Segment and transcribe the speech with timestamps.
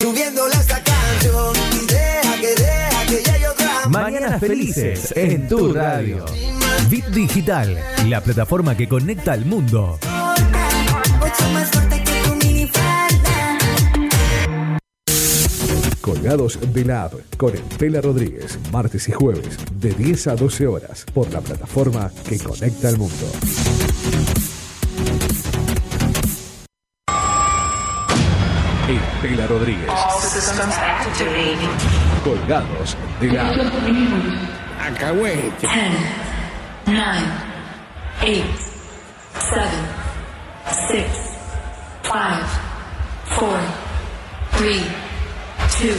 [0.00, 5.72] Subiéndole esta canción y deja que deja que ya yo otra Mañanas felices en tu
[5.72, 6.24] radio.
[6.88, 7.76] Bit Digital,
[8.06, 9.98] la plataforma que conecta al mundo.
[11.18, 13.58] Mucho más fuerte que tu minifalda.
[16.00, 21.06] Colgados de la App con Estela Rodríguez, martes y jueves, de 10 a 12 horas,
[21.12, 23.26] por la plataforma que conecta al mundo.
[28.88, 29.90] Estela Rodríguez.
[32.24, 33.50] Colgados de la.
[34.86, 35.66] Acahuete.
[35.66, 35.72] 10,
[36.86, 37.02] 9,
[38.22, 38.44] 8,
[39.50, 39.68] 7,
[40.88, 41.06] 6,
[42.02, 42.14] 5,
[43.38, 43.58] 4,
[44.56, 44.82] 3,
[45.80, 45.96] 2,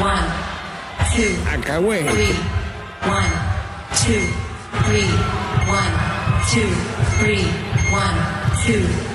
[0.00, 0.10] 1,
[1.14, 2.10] 2, Acahuete.
[2.10, 2.36] 3,
[3.06, 3.14] 1,
[4.08, 4.34] 2,
[4.86, 5.04] 3,
[5.68, 5.82] 1,
[6.52, 6.66] 2,
[7.20, 7.46] 3,
[7.92, 8.02] 1,
[8.66, 9.11] 2,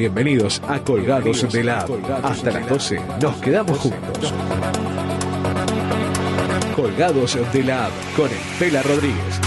[0.00, 1.86] Bienvenidos a Colgados de la.
[2.22, 4.32] Hasta las 12 nos quedamos juntos.
[6.74, 9.40] Colgados de la App con Estela Rodríguez.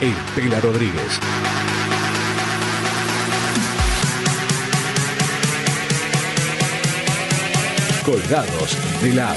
[0.00, 1.20] Estela Rodríguez.
[8.06, 9.36] Colgados de la.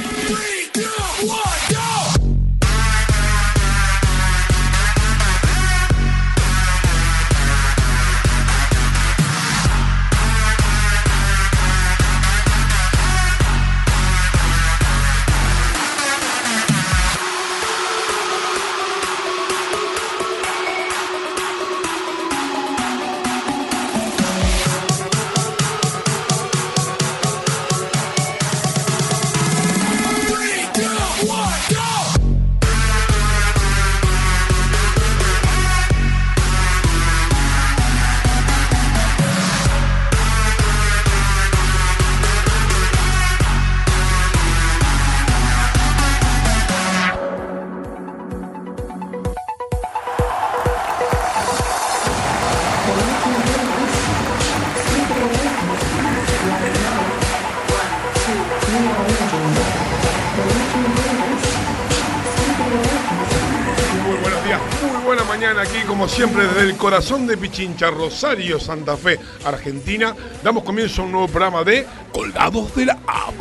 [66.79, 70.16] Corazón de Pichincha, Rosario, Santa Fe, Argentina.
[70.41, 73.35] Damos comienzo a un nuevo programa de Colgados de la App.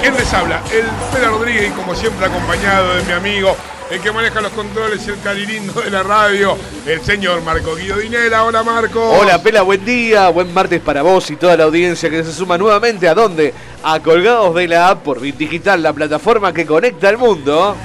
[0.00, 0.62] ¿Quién les habla?
[0.72, 3.56] El Pera Rodríguez, como siempre, acompañado de mi amigo,
[3.90, 6.56] el que maneja los controles y el calirindo de la radio,
[6.86, 8.44] el señor Marco Guido Dinela.
[8.44, 9.10] Hola, Marco.
[9.10, 12.56] Hola Pela, buen día, buen martes para vos y toda la audiencia que se suma
[12.56, 13.52] nuevamente a dónde?
[13.82, 17.76] A Colgados de la App por Bit Digital, la plataforma que conecta al mundo.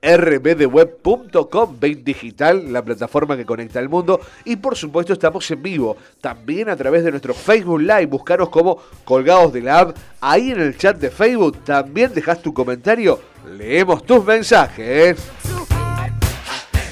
[0.02, 4.20] rbdweb.com, Vein Digital, la plataforma que conecta al mundo.
[4.46, 8.06] Y por supuesto estamos en vivo, también a través de nuestro Facebook Live.
[8.08, 9.98] Buscaros como Colgados de la App.
[10.22, 13.20] Ahí en el chat de Facebook también dejas tu comentario.
[13.58, 15.18] Leemos tus mensajes.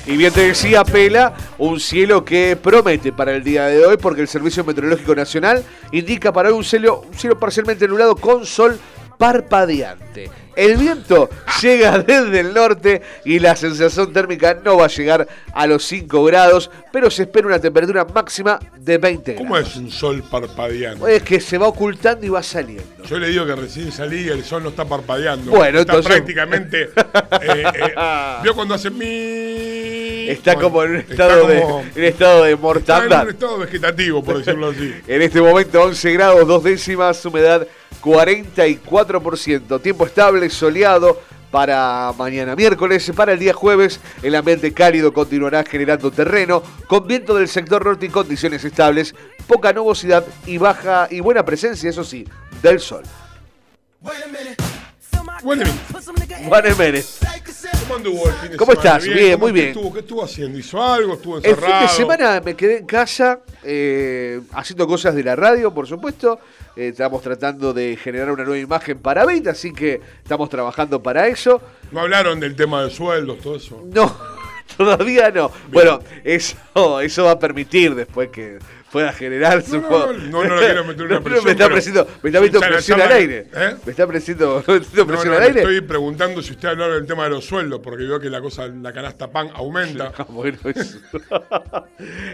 [0.05, 4.21] Y bien te decía Pela, un cielo que promete para el día de hoy porque
[4.21, 8.79] el Servicio Meteorológico Nacional indica para hoy un cielo, un cielo parcialmente nublado con sol
[9.17, 10.46] parpadeante.
[10.57, 11.29] El viento
[11.61, 16.23] llega desde el norte y la sensación térmica no va a llegar a los 5
[16.25, 19.47] grados, pero se espera una temperatura máxima de 20 grados.
[19.47, 21.07] ¿Cómo es un sol parpadeando?
[21.07, 23.03] Es que se va ocultando y va saliendo.
[23.07, 25.51] Yo le digo que recién salí y el sol no está parpadeando.
[25.51, 26.81] Bueno, está entonces- prácticamente.
[26.83, 27.93] eh, eh,
[28.43, 30.27] ¿Vio cuando hace mi.
[30.29, 31.61] Está Bueno, como en un estado, de,
[31.95, 33.23] en estado de Está en mortandad.
[33.23, 34.93] un estado vegetativo, por decirlo así.
[35.07, 37.65] En este momento 11 grados, dos décimas, humedad
[38.01, 39.81] 44%.
[39.81, 41.19] Tiempo estable, soleado
[41.51, 43.11] para mañana miércoles.
[43.15, 48.07] Para el día jueves, el ambiente cálido continuará generando terreno, con viento del sector norte
[48.07, 49.15] y condiciones estables,
[49.47, 52.25] poca nubosidad y baja y buena presencia, eso sí,
[52.61, 53.03] del sol.
[56.63, 57.19] Jiménez,
[57.87, 58.97] ¿cómo anduvo el fin de ¿Cómo semana?
[58.97, 59.13] estás?
[59.13, 59.67] Bien, ¿Cómo- muy bien.
[59.67, 60.59] Estuvo, ¿Qué estuvo haciendo?
[60.59, 61.13] ¿Hizo algo?
[61.13, 61.73] ¿Estuvo el encerrado?
[61.73, 66.39] fin de semana me quedé en casa eh, haciendo cosas de la radio, por supuesto.
[66.75, 71.27] Eh, estamos tratando de generar una nueva imagen para Bit, así que estamos trabajando para
[71.27, 71.61] eso.
[71.91, 73.83] No hablaron del tema de sueldos, todo eso.
[73.91, 74.15] No,
[74.77, 75.51] todavía no.
[75.71, 78.59] Bueno, eso, eso va a permitir después que
[78.91, 82.29] pueda generar su No, no, no, quiero meter una presión, me está pero- ofreciendo, me
[82.29, 83.47] está metiendo presión al aire.
[83.53, 83.75] ¿Eh?
[83.85, 85.59] Me está No, presión al aire.
[85.61, 88.67] estoy preguntando si usted habló del tema de los sueldos, porque veo que la cosa,
[88.67, 90.11] la canasta pan aumenta.
[91.31, 91.83] Ah.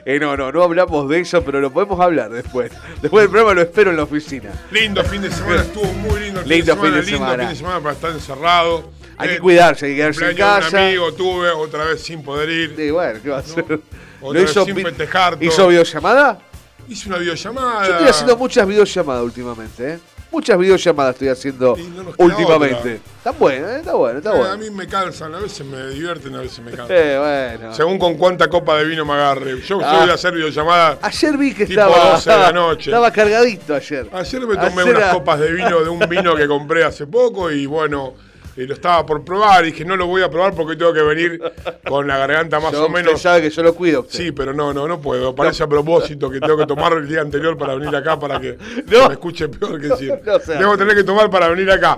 [0.05, 2.71] Eh, no, no, no hablamos de eso, pero lo podemos hablar después.
[3.01, 4.49] Después del programa lo espero en la oficina.
[4.71, 7.17] Lindo fin de semana, estuvo muy lindo el Lindo fin fin de de semana, lindo
[7.27, 7.43] semana.
[7.43, 8.91] fin de semana para estar encerrado.
[9.17, 10.85] Hay que Eh, cuidarse, hay que quedarse en de un casa.
[10.87, 12.73] amigo tuve, otra vez sin poder ir.
[12.75, 13.79] Sí, bueno, ¿qué va a hacer?
[14.23, 15.43] Otra festejar todo.
[15.45, 16.39] ¿Hizo videollamada?
[16.87, 17.85] Hice una videollamada.
[17.87, 19.99] Yo estoy haciendo muchas videollamadas últimamente, ¿eh?
[20.31, 22.75] Muchas videollamadas estoy haciendo no últimamente.
[22.75, 22.93] otra.
[23.17, 23.77] Está bueno, ¿eh?
[23.77, 24.57] Está bueno, está Eh, A bueno.
[24.57, 26.87] mí me cansan, a veces me divierten, a veces me cansan.
[26.97, 27.73] Eh, bueno.
[27.75, 29.61] Según con cuánta copa de vino me agarre.
[29.61, 29.97] Yo Ah.
[29.99, 30.97] soy de hacer videollamadas.
[31.03, 32.89] Ayer vi que Tipo estaba, 12 de la noche.
[32.89, 34.09] estaba cargadito ayer.
[34.11, 37.05] Ayer me tomé Ayer unas a- copas de vino de un vino que compré hace
[37.05, 38.15] poco y bueno,
[38.55, 41.01] eh, lo estaba por probar y dije no lo voy a probar porque tengo que
[41.01, 41.41] venir
[41.87, 43.21] con la garganta más Yo- o usted menos.
[43.21, 44.01] sabe que yo lo cuido.
[44.01, 44.17] usted.
[44.17, 45.33] Sí, pero no, no, no puedo.
[45.35, 48.57] Parece a propósito que tengo que tomar el día anterior para venir acá para que
[48.87, 49.07] No.
[49.07, 50.09] me escuche peor que decir.
[50.25, 51.97] no Debo tener que tomar para venir acá.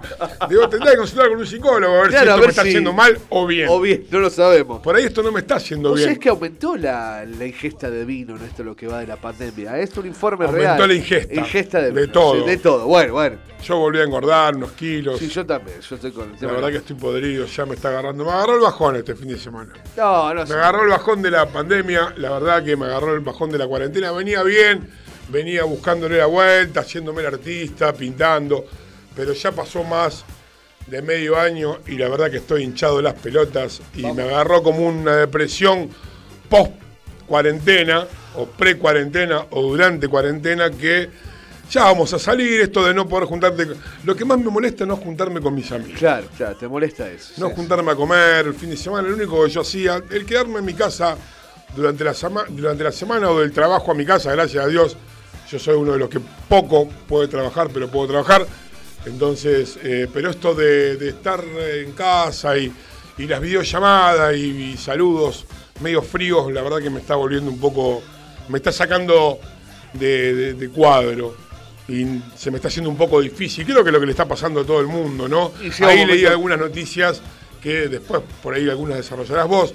[0.49, 2.61] Debo tener que consultar con un psicólogo a ver Claro, si esto ver me está
[2.63, 3.67] si- haciendo mal o bien.
[3.69, 4.81] O bien, no lo sabemos.
[4.81, 6.07] Por ahí esto no me está haciendo ¿Vos bien.
[6.09, 9.17] sabés que aumentó la, la ingesta de vino en esto lo que va de la
[9.17, 9.77] pandemia?
[9.79, 10.87] Es un informe Aumentó real.
[10.87, 11.33] la ingesta.
[11.33, 12.43] Ingesta de, De vino, todo.
[12.43, 12.85] sí, de todo.
[12.85, 13.37] Bueno, bueno.
[13.63, 15.17] Yo volví a engordar unos kilos.
[15.17, 15.79] Sí, yo también.
[15.81, 18.23] Yo estoy con el La verdad que estoy podrido, ya me está agarrando.
[18.25, 19.73] Me agarró el bajón este fin de semana.
[19.97, 20.53] No, no Me sé.
[20.53, 23.67] agarró el bajón de la pandemia, la verdad que me agarró el bajón de la
[23.67, 24.11] cuarentena.
[24.11, 24.89] Venía bien,
[25.29, 28.65] venía buscándole la vuelta, haciéndome el artista, pintando,
[29.15, 30.23] pero ya pasó más
[30.87, 34.61] de medio año y la verdad que estoy hinchado de las pelotas y me agarró
[34.61, 35.89] como una depresión
[36.47, 36.71] post
[37.25, 38.05] cuarentena
[38.35, 41.09] o pre cuarentena o durante cuarentena que
[41.71, 43.67] ya vamos a salir, esto de no poder juntarte.
[44.03, 45.97] Lo que más me molesta es no juntarme con mis amigos.
[45.99, 47.33] Claro, claro, te molesta eso.
[47.37, 47.53] No sí.
[47.55, 50.65] juntarme a comer el fin de semana, lo único que yo hacía, el quedarme en
[50.65, 51.17] mi casa
[51.75, 52.13] durante la,
[52.49, 54.95] durante la semana o del trabajo a mi casa, gracias a Dios,
[55.49, 58.45] yo soy uno de los que poco puede trabajar, pero puedo trabajar.
[59.05, 62.71] Entonces, eh, pero esto de, de estar en casa y,
[63.17, 65.45] y las videollamadas y, y saludos
[65.81, 68.01] medio fríos, la verdad que me está volviendo un poco,
[68.49, 69.39] me está sacando
[69.93, 71.35] de, de- de cuadro.
[71.87, 73.65] Y se me está haciendo un poco difícil.
[73.65, 75.47] Creo que es lo que le está pasando a todo el mundo, ¿no?
[75.49, 77.21] Un Ahí leí algunas noticias
[77.61, 79.73] que después por ahí algunas desarrollarás vos.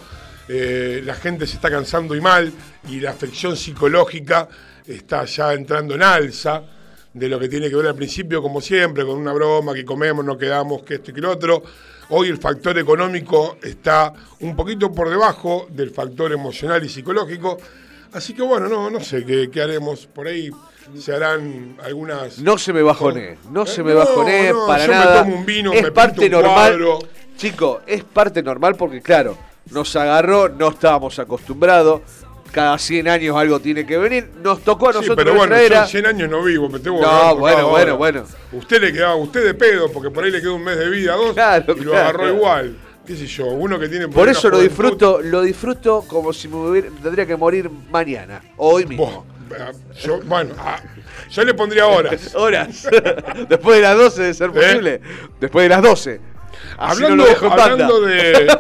[0.49, 2.53] Eh, la gente se está cansando y mal
[2.89, 4.49] y la afección psicológica
[4.87, 6.65] está ya entrando en alza
[7.13, 10.25] de lo que tiene que ver al principio, como siempre, con una broma, que comemos,
[10.25, 11.63] nos quedamos, que esto y que lo otro.
[12.11, 17.59] Hoy el factor económico está un poquito por debajo del factor emocional y psicológico.
[18.13, 20.07] Así que bueno, no, no sé qué, qué haremos.
[20.07, 20.51] Por ahí
[20.99, 22.39] se harán algunas...
[22.39, 24.01] No se me bajoné, no Eh, se me no,
[24.67, 25.23] para yo me nada.
[25.23, 26.55] tomo un vino, es me parte un normal.
[26.55, 26.99] cuadro.
[27.37, 29.37] Chico, es parte normal porque claro,
[29.71, 32.03] nos agarró, no estábamos acostumbrados.
[32.53, 34.29] Cada 100 años algo tiene que venir.
[34.43, 35.83] Nos tocó a Sí, nosotros pero bueno, yo era.
[35.83, 38.25] en 100 años no vivo, me tengo que No, bueno, bueno, bueno.
[38.53, 41.15] Usted le quedaba, usted de pedo, porque por ahí le quedó un mes de vida,
[41.15, 42.77] dos, Claro, y lo agarró igual.
[43.07, 43.47] ¿Qué sé yo?
[43.47, 47.37] Uno que tiene Por eso lo disfruto, lo disfruto como si me hubiera- tendría que
[47.37, 49.25] morir mañana, o hoy mismo.
[50.03, 50.81] Yo, bueno, ah,
[51.31, 52.35] yo le pondría horas.
[52.35, 52.89] Horas.
[53.49, 54.53] Después de las 12 de ser ¿Eh?
[54.53, 55.01] posible.
[55.41, 56.21] Después de las 12.
[56.79, 58.57] Así hablando, no hablando de.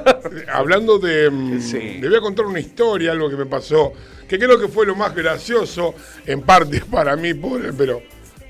[0.53, 1.31] hablando de.
[1.31, 1.99] mm, Sí.
[2.01, 3.93] Le voy a contar una historia, algo que me pasó,
[4.29, 5.95] que creo que fue lo más gracioso,
[6.27, 8.03] en parte para mí, pobre, pero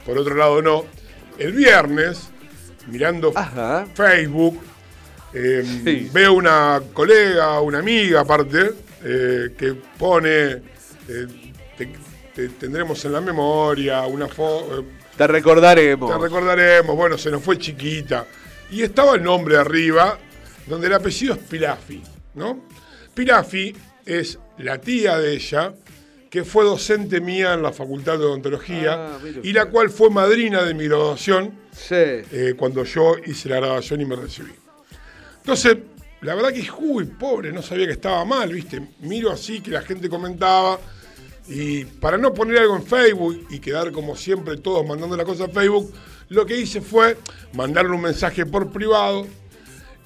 [0.04, 0.85] por otro lado no.
[1.38, 2.28] El viernes,
[2.88, 3.87] mirando Ajá.
[3.94, 4.61] Facebook,
[5.32, 6.11] eh, Sí.
[6.12, 8.73] veo una colega, una amiga aparte,
[9.04, 10.62] eh, que pone.
[11.09, 11.26] eh,
[12.35, 14.85] te, te tendremos en la memoria una foto.
[15.17, 16.11] Te recordaremos.
[16.11, 18.27] Te recordaremos, bueno, se nos fue chiquita.
[18.71, 20.19] Y estaba el nombre arriba,
[20.67, 22.03] donde el apellido es Pilafi,
[22.35, 22.65] ¿no?
[23.15, 23.75] Pilafi
[24.07, 25.75] es la tía de ella,
[26.31, 30.63] que fue docente mía en la Facultad de Odontología, Ah, y la cual fue madrina
[30.63, 31.95] de mi graduación Sí.
[31.97, 34.53] eh, cuando yo hice la graduación y me recibí.
[35.39, 35.77] Entonces,
[36.21, 38.81] la verdad que, uy, pobre, no sabía que estaba mal, ¿viste?
[39.01, 40.79] Miro así que la gente comentaba
[41.50, 45.45] y para no poner algo en Facebook y quedar como siempre todos mandando la cosa
[45.45, 45.92] a Facebook,
[46.28, 47.16] lo que hice fue
[47.54, 49.26] mandarle un mensaje por privado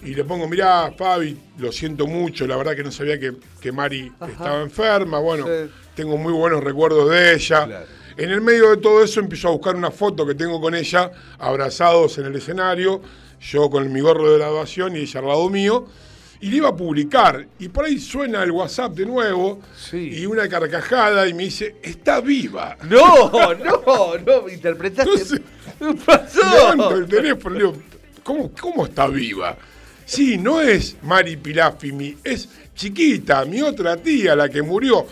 [0.02, 3.72] y le pongo, mirá, Fabi, lo siento mucho, la verdad que no sabía que, que
[3.72, 5.70] Mari estaba enferma, bueno, Sí.
[5.94, 7.66] tengo muy buenos recuerdos de ella.
[7.66, 7.86] Claro.
[8.16, 11.10] En el medio de todo eso empiezo a buscar una foto que tengo con ella,
[11.38, 13.00] abrazados en el escenario,
[13.40, 15.86] yo con mi gorro de graduación y ella al lado mío,
[16.44, 17.46] y le iba a publicar.
[17.58, 20.10] Y por ahí suena el WhatsApp de nuevo, Sí.
[20.20, 22.76] y una carcajada, y me dice, está viva.
[22.88, 25.10] No, no, no, interpretaste.
[25.10, 25.40] Entonces,
[25.78, 26.90] ¿Qué pasó?
[26.96, 27.74] El teléfono y digo,
[28.22, 29.56] ¿cómo, ¿cómo está viva?
[30.04, 35.06] Sí, no es Mari Pilafimi, es chiquita, mi otra tía, la que murió.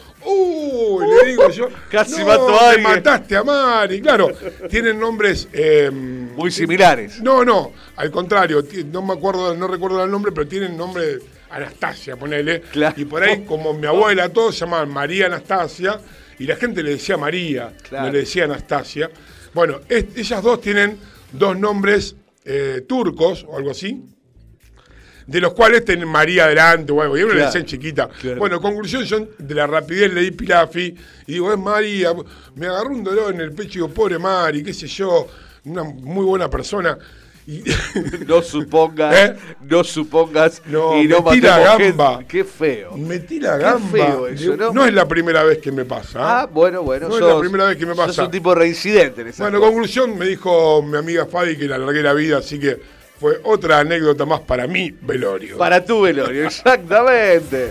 [0.73, 1.05] ¡Uy!
[1.25, 1.69] le digo yo.
[1.91, 2.83] Casi no, mató a alguien".
[2.91, 4.01] mataste a Mari.
[4.01, 4.31] Claro,
[4.71, 5.49] tienen nombres.
[5.53, 7.21] eh, Muy similares.
[7.21, 11.19] No, no, al contrario, no me acuerdo, no recuerdo el nombre, pero tienen nombre
[11.51, 12.63] Anastasia, ponele.
[12.63, 12.95] Claro.
[12.99, 16.01] Y por ahí, como mi abuela, todos se llamaban María Anastasia,
[16.39, 18.07] y la gente le decía María, Claro.
[18.07, 19.11] no le decía Anastasia.
[19.53, 20.97] Bueno, es- ellas dos tienen
[21.33, 24.03] dos nombres eh, turcos o algo así,
[25.27, 27.47] de los cuales tienen María adelante o algo, y uno le Claro.
[27.53, 28.09] decían chiquita.
[28.09, 28.39] Claro.
[28.39, 30.95] Bueno, conclusión, yo de la rapidez leí Pilafi
[31.27, 32.13] y digo, es María,
[32.57, 35.27] me agarró un dolor en el pecho y digo, pobre Mari, qué sé yo,
[35.65, 36.99] una muy buena persona.
[37.45, 37.61] Y
[38.29, 39.37] No supongas, ¿Eh?
[39.69, 42.11] no supongas No, y no metí la gamba.
[42.19, 42.27] gente.
[42.29, 42.97] Qué feo.
[42.97, 43.91] metí la Qué gamba.
[43.91, 44.87] feo eso, Digo, ¿no?
[44.87, 46.21] es la primera vez que me pasa.
[46.43, 47.09] Ah, bueno, bueno.
[47.09, 48.25] No es la primera vez que me pasa.
[48.27, 52.13] un tipo reincidente en Bueno, conclusión, me dijo mi amiga Fabi que le alargué la
[52.13, 52.81] vida, así que
[53.23, 55.57] fue otra anécdota más para mí, velorio.
[55.57, 57.71] Para tu velorio, exactamente.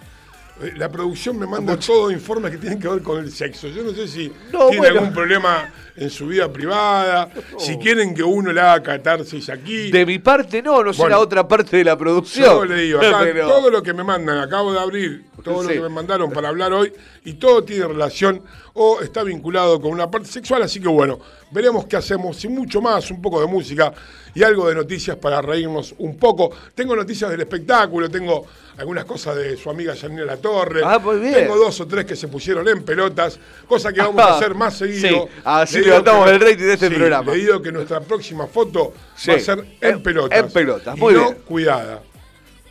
[0.76, 3.68] la producción me manda todo informes que tienen que ver con el sexo.
[3.68, 4.98] Yo no sé si No, tiene bueno.
[5.00, 7.28] algún problema en su vida privada,
[7.58, 9.90] si quieren que uno le haga catarsis aquí.
[9.90, 11.16] De mi parte no, no sé Bueno.
[11.16, 12.44] la otra parte de la producción.
[12.46, 15.68] Yo le digo, acá Pero- todo lo que me mandan, acabo de abrir todo lo
[15.68, 16.92] que me mandaron para hablar hoy
[17.24, 18.42] y todo tiene relación
[18.74, 21.18] o está vinculado con una parte sexual, así que bueno,
[21.50, 23.92] veremos qué hacemos y mucho más, un poco de música
[24.34, 26.50] y algo de noticias para reírnos un poco.
[26.74, 28.46] Tengo noticias del espectáculo, tengo
[28.78, 30.80] algunas cosas de su amiga Janina La Torre.
[30.82, 31.34] Ah, muy bien.
[31.34, 34.78] Tengo dos o tres que se pusieron en pelotas, cosa que vamos a hacer más
[34.78, 35.26] seguido.
[35.26, 37.34] Sí, así Le levantamos que- el rating de este sí, programa.
[37.34, 40.38] Le que nuestra próxima foto Sí, va a ser en, en- pelotas.
[40.38, 41.38] en pelotas, y muy no bien.
[41.46, 42.02] cuidada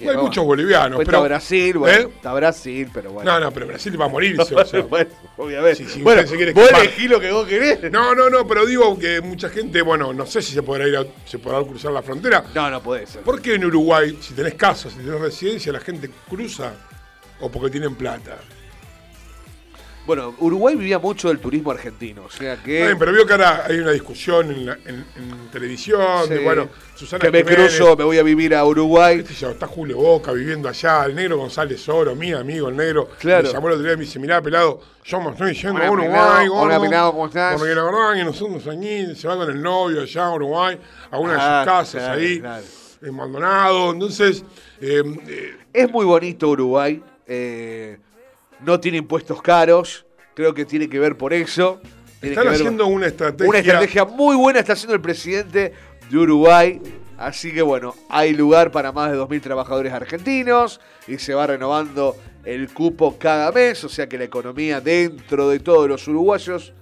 [0.01, 2.13] hay muchos bolivianos, pero- está Brasil, bueno, ¿Eh?
[2.17, 3.31] está Brasil, pero bueno.
[3.31, 4.55] No, no, pero Brasil va a morirse.
[4.55, 4.81] o sea.
[4.89, 5.85] bueno, obviamente.
[5.85, 6.87] Sí, sí, bueno, se quiere vos escapar.
[6.87, 7.93] elegí lo que vos querés.
[7.93, 10.97] No, no, no, pero digo que mucha gente, bueno, no sé si se podrá ir
[10.97, 12.43] a- se podrá cruzar la frontera.
[12.55, 13.21] No, no puede ser.
[13.21, 16.73] ¿Por qué en Uruguay, si tenés casa, si tenés residencia, la gente cruza?
[17.41, 18.39] ¿O porque tienen plata?
[20.05, 22.83] Bueno, Uruguay vivía mucho del turismo argentino, o sea que...
[22.87, 26.69] Bien, pero vio que ahora hay una discusión en, la- en- en televisión, de, bueno,
[26.97, 29.25] Susana que me Jiménez, cruzo, me voy a vivir a Uruguay.
[29.25, 33.45] está Julio Boca viviendo allá, el negro González Oro, mi amigo, el negro, Claro.
[33.47, 35.87] me llamó el otro día y me dice, mirá, pelado, yo me estoy yendo Hola,
[35.87, 36.55] a Uruguay, pelado.
[36.55, 37.59] Hola, gordo, pelado, ¿cómo estás?
[37.61, 40.79] Porque la verdad que nosotros allí se va con el novio allá a Uruguay,
[41.13, 42.65] a una Ah, de sus casas claro, ahí, claro.
[43.03, 44.45] en Maldonado, entonces,
[44.81, 47.99] eh, eh, Es muy bonito Uruguay, eh,
[48.65, 51.81] no tiene impuestos caros, creo que tiene que ver por eso.
[52.21, 53.49] Están ver- haciendo una estrategia...
[53.49, 55.73] Una estrategia muy buena está haciendo el presidente
[56.11, 56.81] de Uruguay.
[57.19, 62.17] Así que bueno, hay lugar para más de 2.000 trabajadores argentinos y se va renovando
[62.45, 66.73] el cupo cada mes, o sea que la economía dentro de todos los uruguayos...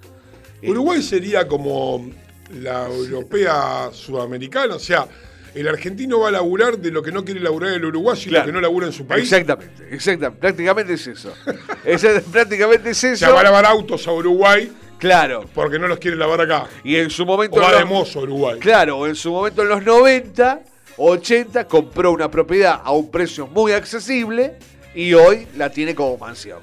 [0.62, 2.10] eh, Uruguay sería como
[2.54, 5.06] la europea sudamericana, o sea,
[5.54, 8.44] el argentino va a laburar de lo que no quiere laburar el uruguayo y Claro.
[8.44, 9.24] lo que no labura en su país.
[9.24, 11.34] Exactamente, exactamente, prácticamente es eso.
[11.84, 13.16] Esa- prácticamente es eso.
[13.26, 15.44] sea, va a lavar autos a Uruguay Claro.
[15.54, 16.66] porque no los quiere lavar acá.
[16.84, 17.56] Y en su momento...
[17.56, 18.58] O va de mozo Uruguay.
[18.60, 20.60] Claro, en su momento en los 90,
[20.98, 24.54] 80, compró una propiedad a un precio muy accesible
[24.94, 26.58] y hoy la tiene como mansión.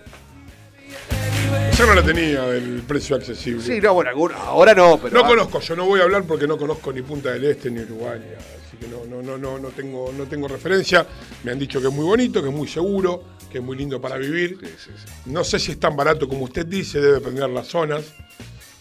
[1.77, 3.61] Yo no la tenía del precio accesible.
[3.63, 4.11] Sí, no, bueno,
[4.45, 5.13] ahora no, pero...
[5.21, 7.81] no conozco, yo no voy a hablar porque no conozco ni Punta del Este ni
[7.81, 11.05] Uruguay, ni nada, así que no, no, no, no, no tengo, no tengo referencia.
[11.43, 13.99] Me han dicho que es muy bonito, que es muy seguro, que es muy lindo
[14.01, 14.57] para vivir.
[14.61, 15.11] Sí, sí, sí.
[15.31, 18.13] No sé si es tan barato como usted dice, debe depender las zonas.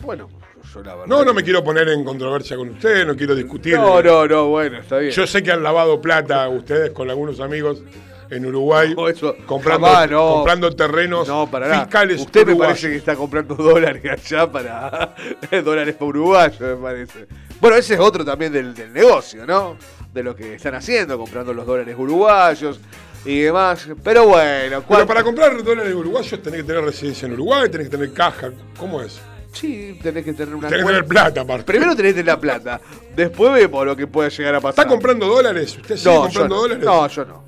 [0.01, 0.29] Bueno,
[0.75, 1.07] yo la verdad...
[1.07, 3.75] No, no que- me quiero poner en controversia con usted, no quiero discutir.
[3.77, 5.13] No, no, no, bueno, está bien.
[5.13, 7.83] Yo sé que han lavado plata ustedes con algunos amigos
[8.29, 10.35] en Uruguay, No, eso comprando, jamás, no.
[10.35, 15.15] comprando terrenos No, para fiscales Usted me parece que está comprando dólares allá para...
[15.65, 17.27] dólares para uruguayos, me parece.
[17.61, 19.77] Bueno, ese es otro también del, del negocio, ¿no?
[20.13, 22.81] De lo que están haciendo, comprando los dólares uruguayos
[23.25, 23.89] y demás.
[24.03, 27.89] Pero bueno, Pero ¿cuál- para comprar dólares uruguayos tenés que tener residencia en Uruguay, tenés
[27.89, 28.51] que tener caja.
[28.79, 29.19] ¿Cómo es?
[29.53, 31.65] Sí, tenés que tener una Tenés que tener plata aparte.
[31.65, 32.81] Primero tenés que tener la plata.
[33.15, 34.85] Después vemos lo que puede llegar a pasar.
[34.85, 35.77] ¿Está comprando dólares?
[35.81, 36.61] ¿Usted sigue no, comprando no.
[36.63, 36.85] dólares?
[36.85, 37.45] No, yo no.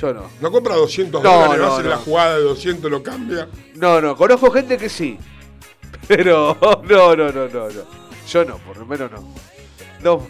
[0.00, 0.30] Yo no.
[0.40, 1.58] ¿No compra 200 No, dólares?
[1.58, 3.48] no, ¿No hace la jugada de 200 lo cambia?
[3.74, 4.16] No, no.
[4.16, 5.18] Conozco gente que sí.
[6.08, 8.02] Pero no, no, no, no, no.
[8.32, 9.34] Yo no, por lo menos no.
[10.02, 10.28] No,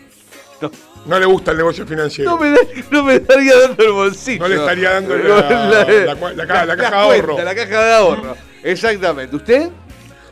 [0.61, 0.71] no.
[1.07, 2.31] No le gusta el negocio financiero.
[2.31, 2.59] No me, da-
[2.91, 4.41] no me estaría dando el bolsillo.
[4.43, 7.43] No le estaría dando la- la la ca- la caja de cuenta, ahorro.
[7.45, 8.37] La caja de ahorro.
[8.63, 9.35] Exactamente.
[9.37, 9.69] ¿Usted?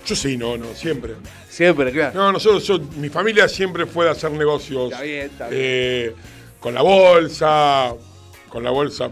[0.07, 1.15] Yo sí, no, no, siempre.
[1.49, 2.13] Siempre, claro.
[2.15, 4.93] No, nosotros, yo- mi familia siempre fue de hacer negocios.
[4.93, 5.61] Está bien, está bien.
[5.65, 6.15] eh,
[6.61, 7.93] con la bolsa,
[8.49, 9.11] con la bolsa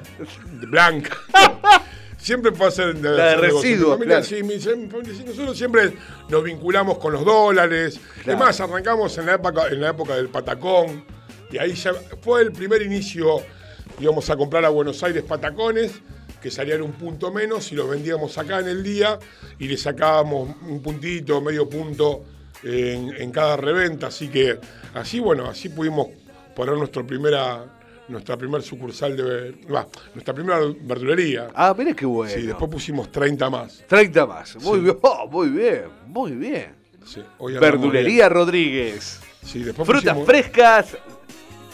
[0.52, 1.16] blanca.
[2.18, 4.24] siempre fue a hacer de, La de residuos, claro.
[4.24, 5.94] sí, mi- mi familia, sí, nosotros siempre
[6.28, 7.98] nos vinculamos con los dólares.
[8.24, 8.38] Claro.
[8.38, 11.04] Además, arrancamos en la época, en la época del patacón.
[11.50, 13.40] Y ahí ya fue el primer inicio,
[14.00, 15.92] íbamos a comprar a Buenos Aires patacones,
[16.42, 19.18] que salían un punto menos y los vendíamos acá en el día
[19.58, 22.24] y le sacábamos un puntito, medio punto
[22.62, 24.08] en, en cada reventa.
[24.08, 24.58] Así que
[24.94, 26.08] así, bueno, así pudimos
[26.54, 27.64] poner nuestra primera,
[28.08, 31.48] nuestra primer sucursal de, va, nuestra primera verdulería.
[31.54, 32.32] Ah, mire qué bueno.
[32.32, 33.84] Sí, después pusimos 30 más.
[33.86, 34.56] 30 más.
[34.56, 34.98] Muy bien.
[35.02, 35.84] Oh, muy bien.
[36.06, 36.74] Muy bien.
[37.04, 37.22] Sí,
[37.60, 39.20] Verdulería Rodríguez.
[39.20, 39.52] bien.
[39.52, 40.96] Sí, después Frutas pusimos- frescas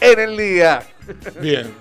[0.01, 0.83] en el día.
[1.41, 1.73] Bien.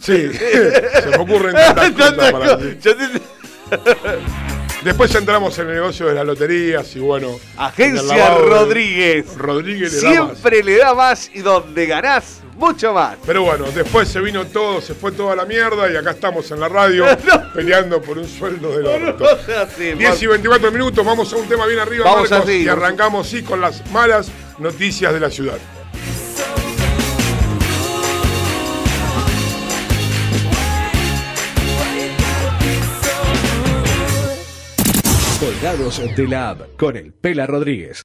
[0.00, 4.55] Sí, se me ocurren tantas cosas para cosas.
[4.86, 7.40] Después entramos en el negocio de las loterías y bueno.
[7.56, 9.36] Agencia de- Rodríguez.
[9.36, 10.38] Rodríguez le da más.
[10.38, 13.16] Siempre le da más y donde ganás, mucho más.
[13.26, 16.60] Pero bueno, después se vino todo, se fue toda la mierda y acá estamos en
[16.60, 17.04] la radio
[17.54, 19.24] peleando por un sueldo del orto.
[19.24, 22.48] No sea así, 10 y 24 minutos, vamos a un tema bien arriba, Vamos Marcos,
[22.48, 24.28] así, y arrancamos sí con las malas
[24.60, 25.58] noticias de la ciudad.
[35.46, 38.02] Colgados de la app con el Pela Rodríguez.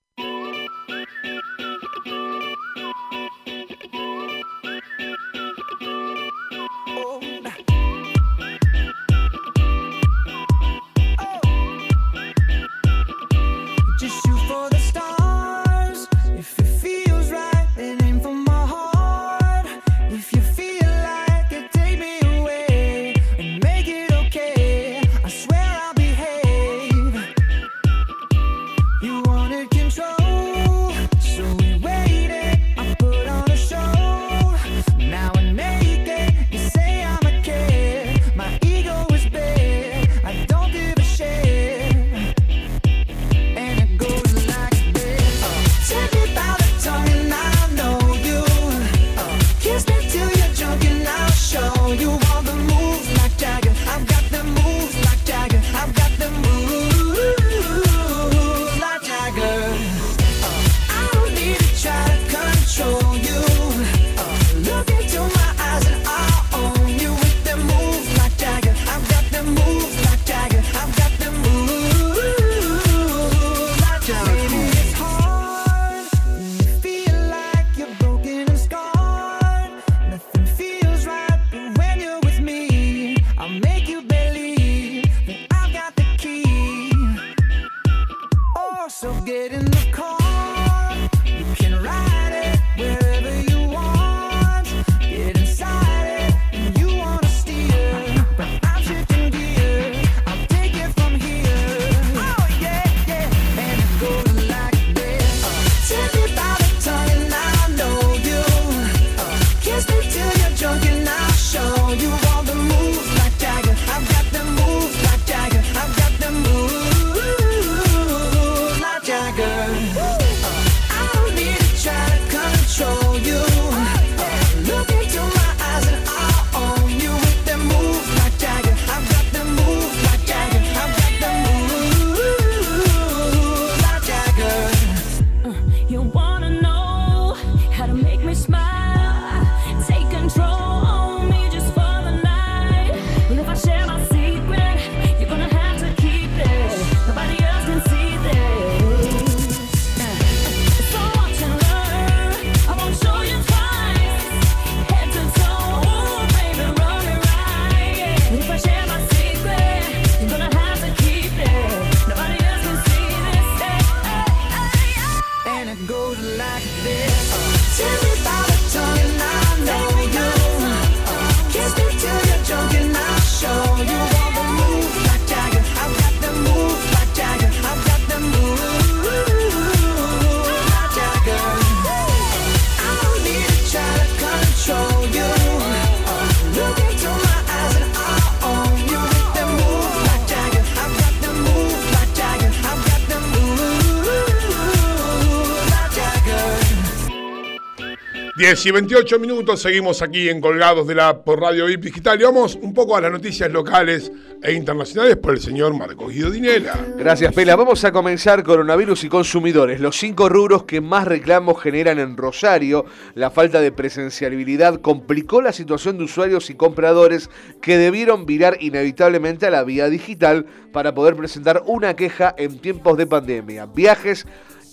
[198.52, 202.26] 10 y 28 minutos, seguimos aquí en Colgados de la por Radio VIP Digital y
[202.26, 204.12] vamos un poco a las noticias locales
[204.44, 206.78] e internacionales por el señor Marco Guido Dinela.
[206.98, 207.56] Gracias, Pela.
[207.56, 209.80] Vamos a comenzar coronavirus y consumidores.
[209.80, 212.84] Los cinco rubros que más reclamos generan en Rosario.
[213.16, 217.30] La falta de presencialidad complicó la situación de usuarios y compradores
[217.62, 222.98] que debieron virar inevitablemente a la vía digital para poder presentar una queja en tiempos
[222.98, 223.68] de pandemia.
[223.68, 224.28] Viajes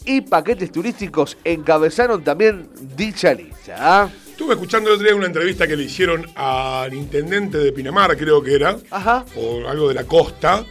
[0.08, 3.76] y paquetes turísticos encabezaron también dicha lista.
[3.78, 4.08] ¿ah?
[4.30, 8.42] Estuve escuchando el otro día una entrevista que le hicieron al intendente de Pinamar, creo
[8.42, 9.24] que era, Ajá.
[9.36, 10.64] o algo de la costa,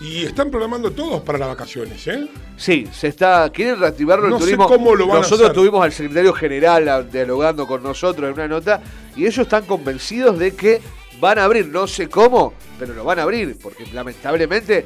[0.00, 2.28] y están programando todos para las vacaciones, ¿eh?
[2.56, 3.48] Sí, se está.
[3.50, 4.66] Quieren reactivarlo el No sé turismo.
[4.66, 5.54] cómo lo van a nosotros hacer.
[5.54, 8.82] tuvimos al secretario general a- dialogando con nosotros en una nota
[9.16, 10.80] y ellos están convencidos de que
[11.20, 11.68] van a abrir.
[11.68, 14.84] No sé cómo, pero lo van a abrir porque lamentablemente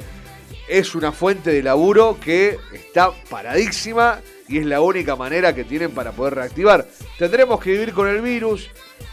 [0.67, 5.91] es una fuente de laburo que está paradísima y es la única manera que tienen
[5.91, 6.87] para poder reactivar.
[7.17, 8.69] Tendremos que vivir con el virus,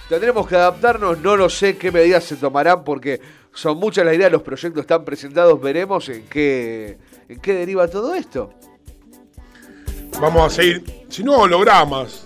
[0.08, 3.20] tendremos que adaptarnos, no lo sé qué medidas se tomarán porque
[3.54, 8.12] Son muchas las ideas, los proyectos están presentados, veremos en qué, en qué deriva todo
[8.12, 8.52] esto.
[10.20, 12.23] Vamos a seguir, si no, hologramas.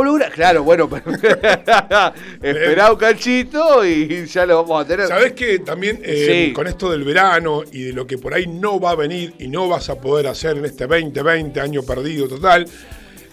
[0.00, 1.10] Hologra- claro, bueno, pero
[2.42, 5.08] esperá un cachito y ya lo vamos a tener.
[5.08, 6.52] ¿Sabés que también eh, Sí.
[6.52, 9.48] con esto del verano y de lo que por ahí no va a venir y
[9.48, 12.68] no vas a poder hacer en este 2020, año perdido total,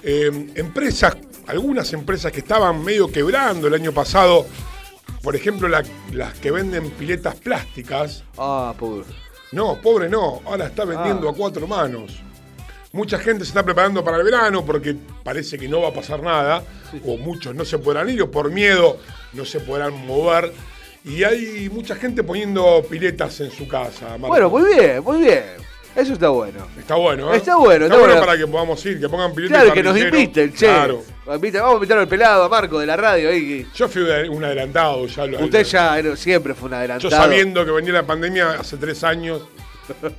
[0.02, 4.48] eh, empresas, algunas empresas que estaban medio quebrando el año pasado,
[5.22, 9.06] por ejemplo la- las que venden piletas plásticas, Ah, pobre.
[9.52, 11.32] no, pobre no, ahora está vendiendo Ah.
[11.32, 12.22] a cuatro manos.
[12.96, 16.24] Mucha gente se está preparando para el verano porque parece que no va a pasar
[16.24, 16.64] nada,
[17.04, 18.98] o muchos no se podrán ir, o por miedo
[19.34, 20.54] no se podrán mover.
[21.04, 24.12] Y hay mucha gente poniendo piletas en su casa.
[24.12, 24.28] Marco.
[24.28, 25.44] Bueno, muy bien, muy bien.
[25.94, 26.68] Eso está bueno.
[26.80, 27.38] Está bueno, ¿eh?
[27.38, 28.26] Está bueno, está bueno, bueno.
[28.26, 29.58] para que podamos ir, que pongan piletas.
[29.60, 30.66] Claro, que nos inviten, che.
[30.66, 31.04] Claro.
[31.26, 33.30] Vamos a invitar al pelado, a Marco de la radio.
[33.30, 33.68] Ahí.
[33.76, 37.12] Yo fui un adelantado, ya lo Usted ya era- siempre fue un Yo adelantado.
[37.12, 39.42] sabiendo que venía la pandemia hace tres años,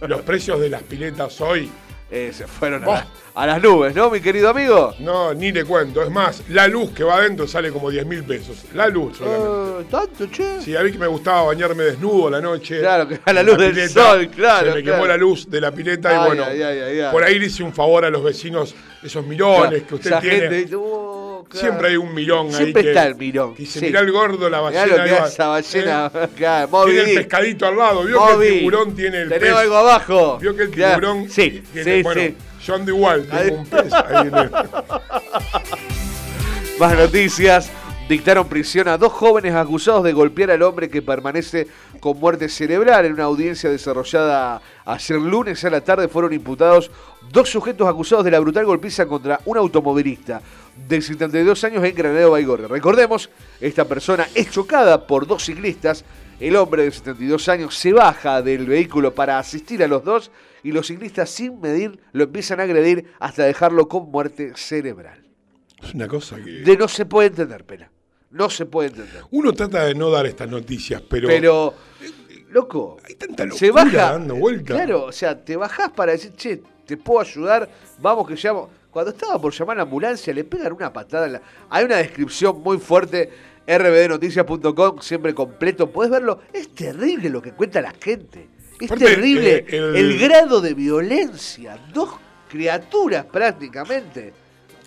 [0.07, 1.71] los precios de las piletas hoy,
[2.09, 2.87] Eh, se fueron a,
[3.35, 4.95] la- las nubes, ¿no, mi querido amigo?
[5.01, 6.03] no, ni le cuento.
[6.05, 8.65] Es más, la luz que va adentro sale como 10 mil pesos.
[8.75, 9.49] La luz solamente.
[9.49, 10.61] Eh, ¿Tanto, che?
[10.63, 12.79] Sí, a mí que me gustaba bañarme desnudo a la noche.
[12.79, 14.99] Claro, que a la luz del sol, claro, Se me claro.
[14.99, 17.65] quemó la luz de la pileta Ay, y bueno, ay, ay, por ahí le hice
[17.65, 20.39] un favor a los vecinos, esos mirones que usted tiene.
[20.61, 21.16] gente "Oh,
[21.49, 21.67] claro".
[21.67, 22.55] Siempre hay un mirón ahí.
[22.55, 23.87] Siempre que- está el mirón, Que dice, sí.
[23.87, 24.87] mirá el gordo, la Mirá ballena.
[24.87, 25.29] lo que ahí hace va".
[25.29, 26.11] esa ballena.
[26.15, 26.29] ¿Eh?
[26.37, 28.05] Claro, Moby Tiene el pescadito al lado.
[28.05, 29.63] Vio que el tiburón tiene el Tenemos pez.
[29.63, 30.39] algo abajo.
[30.41, 32.35] Vio que el tiburón Sí, tiene, sí, bueno, sí.
[32.65, 34.51] yo ando igual, Ahí- un pez ahí en el-
[36.79, 37.71] Más noticias.
[38.09, 41.67] Dictaron prisión a dos jóvenes acusados de golpear al hombre que permanece
[41.99, 43.05] con muerte cerebral.
[43.05, 46.91] En una audiencia desarrollada ayer lunes a la tarde fueron imputados
[47.31, 50.41] dos sujetos acusados de la brutal golpiza contra un automovilista
[50.89, 52.69] de 72 años en Granado Baigorria.
[52.69, 53.29] Recordemos,
[53.61, 56.05] esta persona es chocada por dos ciclistas.
[56.39, 60.31] El hombre de 72 años se baja del vehículo para asistir a los dos
[60.63, 65.23] y los ciclistas sin medir lo empiezan a agredir hasta dejarlo con muerte cerebral.
[65.83, 66.51] Es una cosa que.
[66.51, 67.91] De no se puede entender, pena.
[68.31, 69.23] No se puede entender.
[69.31, 71.29] Uno trata de no dar estas noticias, pero.
[71.29, 71.75] Pero,
[72.57, 74.13] loco, Hay tanta se locura baja.
[74.13, 74.75] dando vuelta.
[74.75, 78.69] Claro, o sea, te bajás para decir, che, te puedo ayudar, vamos que llamo.
[78.91, 81.27] Cuando estaba por llamar a la ambulancia, le pegan una patada.
[81.27, 83.31] en la- Hay una descripción muy fuerte,
[83.67, 85.91] rbdnoticias.com, siempre completo.
[85.91, 86.41] Podés verlo.
[86.53, 88.49] Es terrible lo que cuenta la gente.
[88.81, 91.79] Es Aparte, terrible eh, el- el grado de violencia.
[91.93, 92.11] Dos
[92.49, 94.33] criaturas prácticamente.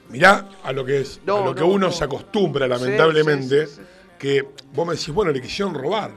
[0.10, 1.92] Mirá a lo que es, No, a lo que no, uno no.
[1.92, 3.88] se acostumbra, lamentablemente, sí, sí, sí.
[4.18, 6.12] que vos me decís, bueno, le quisieron robar.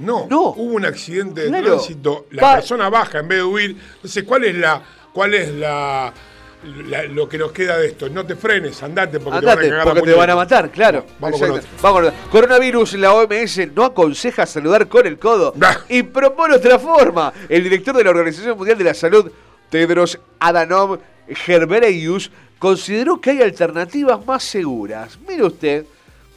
[0.00, 0.40] No, No.
[0.56, 1.66] hubo un accidente de Claro.
[1.66, 3.76] tránsito, la persona baja en vez de huir.
[3.96, 4.82] Entonces, ¿cuál es la,
[5.12, 6.12] cuál es la,
[6.88, 8.08] la- lo que nos queda de esto?
[8.08, 10.70] No te frenes, andate porque Andate, te van a cagar porque te van a matar,
[10.70, 11.04] claro.
[11.18, 11.60] Vamos con.
[11.82, 12.12] Vamos con.
[12.30, 15.54] Coronavirus, la OMS no aconseja saludar con el codo
[15.88, 17.32] y propone otra forma.
[17.48, 19.30] El director de la Organización Mundial de la Salud,
[19.68, 20.98] Tedros Adhanom
[21.46, 25.18] Ghebreyesus, consideró que hay alternativas más seguras.
[25.28, 25.84] Mire usted,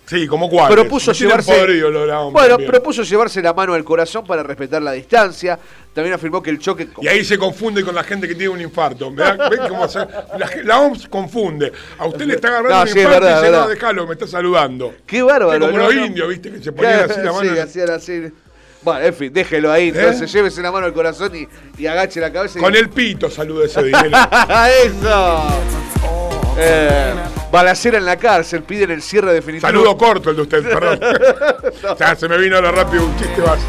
[0.06, 0.72] Sí, como cuál.
[0.72, 1.66] propuso llevarse
[2.32, 5.58] bueno, propuso llevarse la mano al corazón para respetar la distancia.
[5.94, 8.60] También afirmó que el choque Y ahí se confunde con la gente que tiene un
[8.62, 9.12] infarto.
[9.14, 9.38] ¿Ven
[9.70, 10.00] cómo hace?
[10.00, 11.72] La, la OMS confunde.
[12.00, 14.14] A usted le está agarrando No, un sí, infarto verdad, y dice, no, déjalo, me
[14.14, 14.94] está saludando.
[15.06, 15.60] Qué bárbaro.
[15.68, 15.84] Como ¿no?
[15.86, 16.06] los No.
[16.06, 16.52] indios, ¿viste?
[16.52, 17.54] Que se ponían así la mano.
[17.54, 18.24] Sí, hacían así.
[18.82, 19.90] Bueno, en fin, déjelo ahí.
[19.90, 20.38] Entonces, ¿Eh?
[20.38, 21.48] llévese la mano al corazón y,
[21.82, 22.60] y agache la cabeza.
[22.60, 24.18] y- Con el pito salúdese, dígale.
[24.84, 25.48] ¡Eso!
[26.58, 27.14] Eh,
[27.52, 29.68] balacera en la cárcel, piden el cierre definitivo.
[29.68, 31.00] Saludo corto el de usted, perdón.
[31.90, 33.68] O sea, se me vino ahora rápido un chiste básico.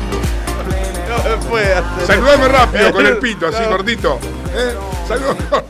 [1.08, 2.06] No me puede hacer.
[2.06, 4.18] Saludame rápido con el pito, así cortito.
[4.54, 4.74] ¿Eh?
[5.08, 5.66] Saludo corto.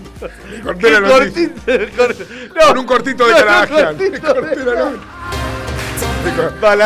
[0.64, 1.50] Corté la noticia.
[1.66, 2.16] cortito, cor-
[2.56, 3.92] no, Con un cortito de no, no, noticia.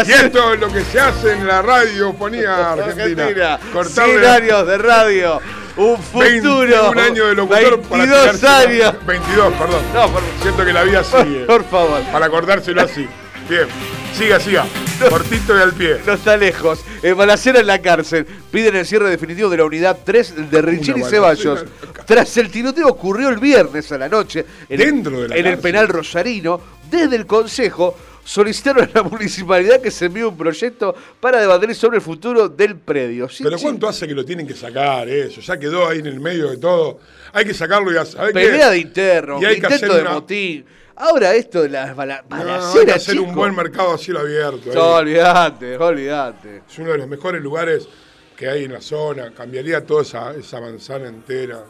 [0.06, 3.24] Y esto es lo que se hace en la radiofonía argentina.
[3.24, 3.58] Argentina.
[3.72, 5.40] Cortarle 100 años de radio.
[5.78, 6.90] Un futuro.
[6.92, 9.06] 21 años de locutor para 22 tirarse- años.
[9.06, 9.82] 22, perdón.
[9.94, 11.44] No, por, Siento que la vida sigue.
[11.46, 12.02] por favor.
[12.12, 13.06] Para acordárselo así.
[13.48, 13.66] Bien.
[14.12, 14.66] Siga, siga.
[15.08, 15.98] Cortito y al pie.
[16.04, 16.80] No está lejos.
[17.02, 18.26] Eh, balacera en la cárcel.
[18.50, 21.64] Piden el cierre definitivo de la unidad 3 de Richini Ceballos.
[22.04, 25.58] Tras el tiroteo ocurrió el viernes a la noche en, Dentro de la en el
[25.58, 26.60] penal rosarino,
[26.90, 27.96] desde el Consejo
[28.28, 32.76] solicitaron a la municipalidad que se envíe un proyecto para debatir sobre el futuro del
[32.76, 33.26] predio.
[33.28, 33.64] Sí, Pero sí.
[33.64, 35.40] ¿cuánto hace que lo tienen que sacar eso?
[35.40, 37.00] Ya quedó ahí en el medio de todo.
[37.32, 40.10] Hay que sacarlo y a saber Pelea de interno, Y hay que hacer de una-
[40.12, 40.66] motín.
[40.96, 44.20] Ahora esto de las bala No, hay que balaceras, hacer un buen mercado a cielo
[44.20, 44.70] abierto.
[44.74, 46.62] No, olvídate, olvídate.
[46.68, 47.88] Es uno de los mejores lugares
[48.36, 49.32] que hay en la zona.
[49.32, 51.64] Cambiaría toda esa, esa manzana entera.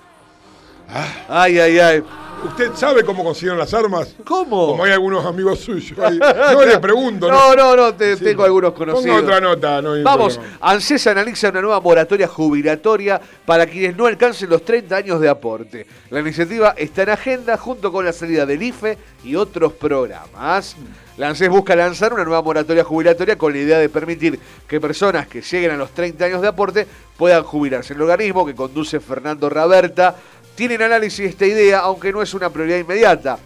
[1.29, 2.03] Ay, ay, ay.
[2.45, 4.15] ¿Usted sabe cómo consiguieron las armas?
[4.25, 4.69] ¿Cómo?
[4.69, 5.99] Como hay algunos amigos suyos.
[5.99, 6.19] ahí.
[6.53, 7.29] No le pregunto.
[7.29, 8.23] No, no, no, te- Sí.
[8.25, 9.17] tengo algunos conocidos.
[9.21, 9.83] Ponga otra nota.
[9.83, 10.57] No Vamos, problema.
[10.61, 15.85] ANSES analiza una nueva moratoria jubilatoria para quienes no alcancen los 30 años de aporte.
[16.11, 20.77] La iniciativa está en agenda junto con la salida del IFE y otros programas.
[21.17, 25.27] La ANSES busca lanzar una nueva moratoria jubilatoria con la idea de permitir que personas
[25.27, 27.95] que lleguen a los 30 años de aporte puedan jubilarse.
[27.95, 30.15] El organismo que conduce Fernando Raberta
[30.59, 33.39] tiene en análisis esta idea, aunque no es una prioridad inmediata.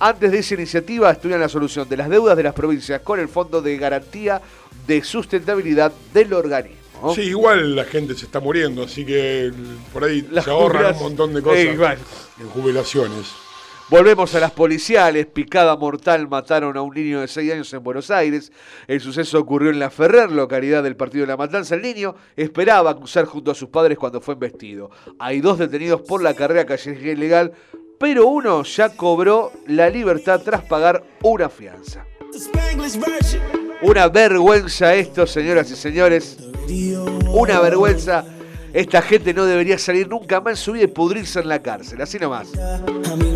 [0.00, 3.28] Antes de esa iniciativa estudian la solución de las deudas de las provincias con el
[3.28, 4.42] Fondo de Garantía
[4.84, 7.14] de Sustentabilidad del organismo.
[7.14, 9.52] Sí, igual la gente se está muriendo, así que
[9.92, 11.98] por ahí Las se ahorran un montón de cosas Eh,
[12.40, 13.28] en jubilaciones.
[13.88, 15.26] Volvemos a las policiales.
[15.26, 18.50] Picada mortal mataron a un niño de 6 años en Buenos Aires.
[18.88, 21.76] El suceso ocurrió en La Ferrer, localidad del partido de La Matanza.
[21.76, 24.90] El niño esperaba cruzar junto a sus padres cuando fue embestido.
[25.20, 27.52] Hay dos detenidos por la carrera callejera ilegal,
[27.96, 32.04] pero uno ya cobró la libertad tras pagar una fianza.
[33.82, 36.38] Una vergüenza esto, señoras y señores.
[37.28, 38.24] Una vergüenza.
[38.72, 42.00] Esta gente no debería salir nunca más en su vida y pudrirse en la cárcel.
[42.02, 42.48] Así nomás.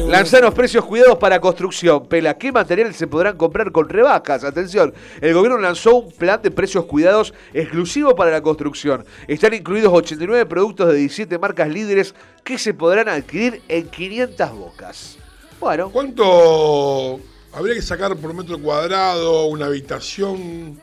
[0.09, 2.07] Lanzaron precios cuidados para construcción.
[2.07, 4.45] Pela, ¿qué materiales se podrán comprar con rebajas?
[4.45, 9.05] Atención, el gobierno lanzó un plan de precios cuidados exclusivo para la construcción.
[9.29, 12.15] Están incluidos 89 productos de 17 marcas líderes
[12.45, 15.17] que se podrán adquirir en 500 bocas.
[15.61, 17.21] Bueno, ¿Cuánto
[17.53, 20.81] habría que sacar por metro cuadrado una habitación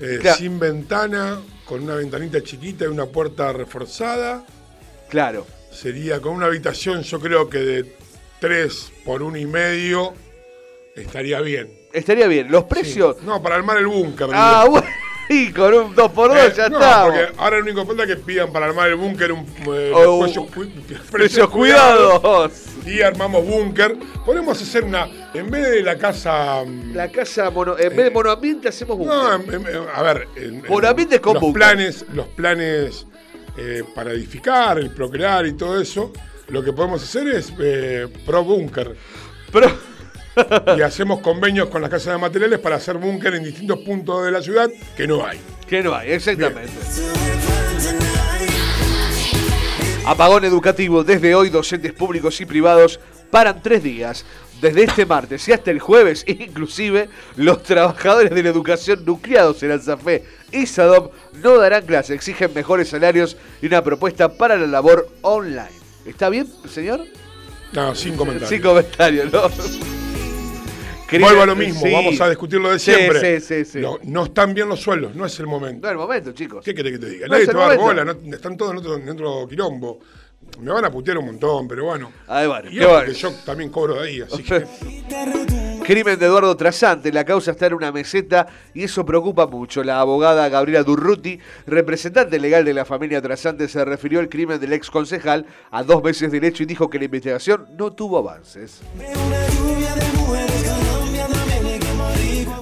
[0.00, 0.38] eh, Claro.
[0.38, 1.40] sin ventana,
[1.70, 4.44] con una ventanita chiquita y una puerta reforzada?
[5.08, 5.46] claro.
[5.70, 7.94] Sería con una habitación, yo creo que de
[8.40, 10.14] 3 por uno y medio
[10.96, 11.70] estaría bien.
[11.92, 12.50] Estaría bien.
[12.50, 13.22] Los precios.
[13.22, 14.28] No, para armar el búnker.
[14.32, 14.72] Ah, digo.
[14.72, 14.86] bueno.
[15.32, 17.04] Y con un 2x2 Eh, ya no, está.
[17.04, 20.26] porque ahora lo único falta es que pidan para armar el búnker un eh, Oh,
[21.12, 22.50] Precios cuidados.
[22.86, 23.96] Y armamos búnker.
[24.24, 26.62] Podemos hacer una, en vez de la casa...
[26.66, 29.60] mm, La casa mono, en vez de monoambiente hacemos búnker.
[29.62, 33.06] No, a ver, en- en Monoambiente con los planes, los planes
[33.58, 36.12] eh, para edificar, el procrear y todo eso,
[36.48, 38.96] lo que podemos hacer es eh, pro búnker.
[39.52, 39.70] Pero
[40.76, 44.30] y hacemos convenios con las casas de materiales para hacer búnker en distintos puntos de
[44.30, 45.40] la ciudad que no hay.
[45.68, 46.72] que no hay, exactamente.
[50.06, 51.04] Apagón educativo.
[51.04, 54.24] Desde hoy, docentes públicos y privados paran tres días.
[54.60, 59.70] Desde este martes y hasta el jueves, inclusive, los trabajadores de la educación nucleados en
[59.70, 61.08] Alzafé y Sadom
[61.42, 62.14] no darán clase.
[62.14, 65.70] Exigen mejores salarios y una propuesta para la labor online.
[66.04, 67.04] ¿Está bien, señor?
[67.72, 68.50] No, sin comentarios.
[68.50, 69.99] Sin comentarios, ¿no?
[71.18, 71.92] Vuelvo a lo mismo, Sí.
[71.92, 73.40] vamos a discutirlo de Sí, siempre.
[73.40, 73.78] sí, sí, sí.
[73.80, 75.80] No, no están bien los sueldos, no es el momento.
[75.82, 76.64] No es el momento, chicos.
[76.64, 77.26] ¿Qué querés que te diga?
[77.26, 79.98] No Nadie te va a dar bola, no- están todos en otro, en otro quilombo.
[80.60, 82.10] Me van a putear un montón, pero bueno.
[82.26, 83.04] Ay, bueno, Y bueno.
[83.04, 84.66] que yo también cobro de ahí, así que.
[85.84, 89.82] Crimen de Eduardo Trasante, la causa está en una meseta y eso preocupa mucho.
[89.82, 94.72] La abogada Gabriela Durruti, representante legal de la familia Trasante, se refirió al crimen del
[94.72, 98.80] ex concejal a dos meses del hecho y dijo que la investigación no tuvo avances.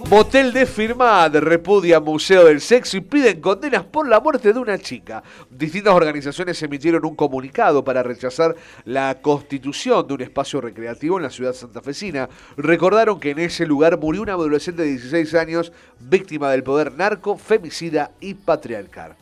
[0.08, 4.78] Motel de Firmad repudia Museo del Sexo y piden condenas por la muerte de una
[4.78, 5.22] chica.
[5.50, 11.30] Distintas organizaciones emitieron un comunicado para rechazar la constitución de un espacio recreativo en la
[11.30, 12.26] ciudad santafesina.
[12.56, 17.36] Recordaron que en ese lugar murió una adolescente de 16 años víctima del poder narco,
[17.36, 19.14] femicida y patriarcal.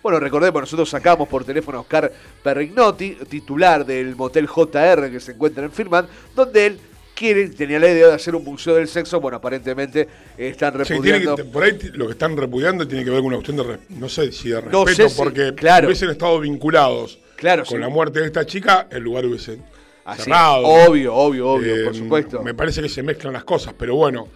[0.00, 5.32] Bueno, recordemos, nosotros sacamos por teléfono a Oscar Perrignotti, titular del motel JR que se
[5.32, 6.80] encuentra en Firman, donde él
[7.14, 9.20] quiere, tenía la idea de hacer un museo del sexo.
[9.20, 11.36] Bueno, aparentemente están Sí, repudiando.
[11.36, 14.08] que- por ahí lo que están repudiando tiene que ver con una cuestión de, no
[14.08, 15.86] sé si de No respeto, sé si- porque claro.
[15.86, 17.80] hubiesen estado vinculados Claro, con sí.
[17.80, 19.58] la muerte de esta chica, el lugar hubiese
[20.04, 20.66] Así, cerrado.
[20.66, 22.42] obvio, obvio, obvio, por Eh, supuesto.
[22.42, 24.28] Me parece que se mezclan las cosas, pero bueno,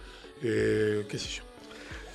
[0.43, 1.43] eh, qué sé yo.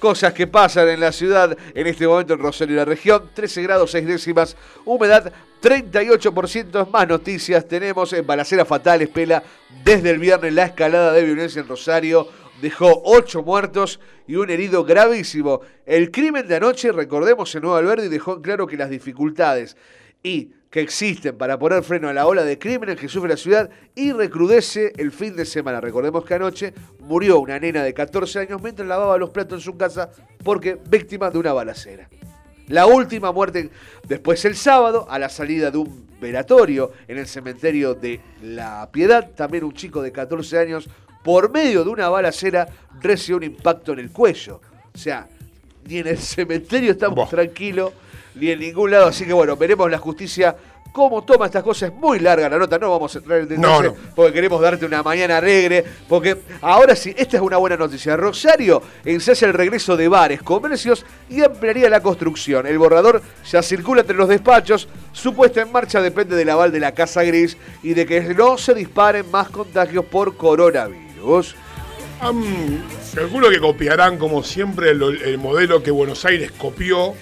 [0.04, 3.30] Cosas que pasan en la ciudad en este momento en Rosario y la región.
[3.32, 6.90] 13 grados 6 décimas, humedad 38%.
[6.90, 9.42] Más noticias tenemos en Balaceras Fatales, Pela.
[9.82, 12.28] Desde el viernes la escalada de violencia en Rosario
[12.60, 15.62] dejó 8 muertos y un herido gravísimo.
[15.86, 19.74] El crimen de anoche, recordemos, en Nueva Alberdi dejó en claro que las dificultades
[20.22, 23.70] y que existen para poner freno a la ola de crímenes que sufre la ciudad
[23.94, 25.80] y recrudece el fin de semana.
[25.80, 29.76] Recordemos que anoche murió una nena de 14 años mientras lavaba los platos en su
[29.76, 30.10] casa
[30.42, 32.08] porque víctima de una balacera.
[32.66, 33.70] La última muerte
[34.08, 39.30] después el sábado a la salida de un velatorio en el cementerio de La Piedad,
[39.30, 40.88] también un chico de 14 años
[41.22, 42.66] por medio de una balacera
[43.00, 44.60] recibió un impacto en el cuello.
[44.92, 45.28] O sea,
[45.86, 47.92] ni en el cementerio estamos tranquilos,
[48.34, 49.06] ni en ningún lado.
[49.06, 50.56] Así que bueno, veremos la justicia
[50.94, 51.90] cómo toma estas cosas.
[51.90, 53.94] Es muy larga la nota, no vamos a entrar en detalle No, no.
[54.14, 55.84] porque queremos darte una mañana alegre.
[56.08, 58.16] Porque ahora sí, esta es una buena noticia.
[58.16, 62.66] Rosario ensaya el regreso de bares, comercios y ampliaría la construcción.
[62.66, 64.88] El borrador ya circula entre los despachos.
[65.12, 68.56] Su puesta en marcha depende del aval de la Casa Gris y de que no
[68.56, 71.56] se disparen más contagios por coronavirus.
[73.14, 77.14] Calculo que copiarán, como siempre, el, el modelo que Buenos Aires copió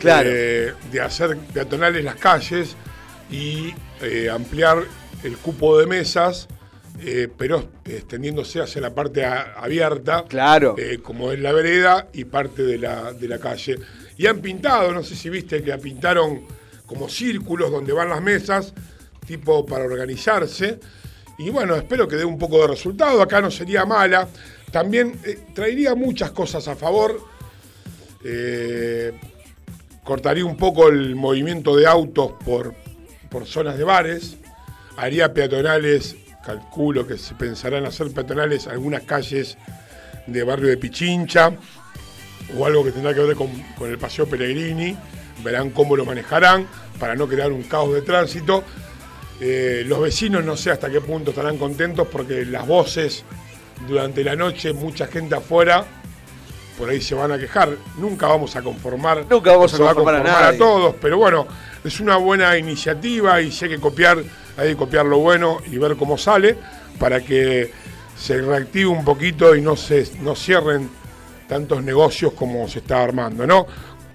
[0.00, 0.28] Claro.
[0.32, 2.76] eh, de hacer peatonales las calles
[3.30, 4.82] y eh, ampliar
[5.22, 6.46] el cupo de mesas,
[7.00, 10.76] eh, pero extendiéndose hacia la parte a- abierta, Claro.
[11.02, 13.78] como es la vereda y parte de la, de la calle.
[14.18, 16.42] Y han pintado, no sé si viste que pintaron
[16.86, 18.74] como círculos donde van las mesas,
[19.26, 20.78] tipo para organizarse.
[21.38, 23.22] Y bueno, espero que dé un poco de resultado.
[23.22, 24.28] Acá no sería mala.
[24.74, 27.24] También eh, traería muchas cosas a favor.
[28.24, 29.12] Eh,
[30.02, 32.74] cortaría un poco el movimiento de autos por,
[33.30, 34.36] por zonas de bares.
[34.96, 39.56] Haría peatonales, calculo que se pensarán hacer peatonales algunas calles
[40.26, 41.52] de barrio de Pichincha
[42.58, 44.96] o algo que tendrá que ver con, con el Paseo Pellegrini.
[45.44, 46.66] Verán cómo lo manejarán
[46.98, 48.64] para no crear un caos de tránsito.
[49.40, 53.24] Eh, los vecinos no sé hasta qué punto estarán contentos porque las voces
[53.86, 55.84] durante la noche, mucha gente afuera,
[56.78, 57.70] por ahí se van a quejar.
[57.98, 59.24] Nunca vamos a conformar.
[59.28, 60.58] Nunca vamos a va conformar a nadie.
[60.58, 61.46] todos, pero bueno,
[61.84, 64.18] es una buena iniciativa y si hay que copiar,
[64.56, 66.56] hay que copiar lo bueno y ver cómo sale
[66.98, 67.70] para que
[68.16, 70.88] se reactive un poquito y no se no cierren
[71.48, 73.66] tantos negocios como se está armando, ¿no?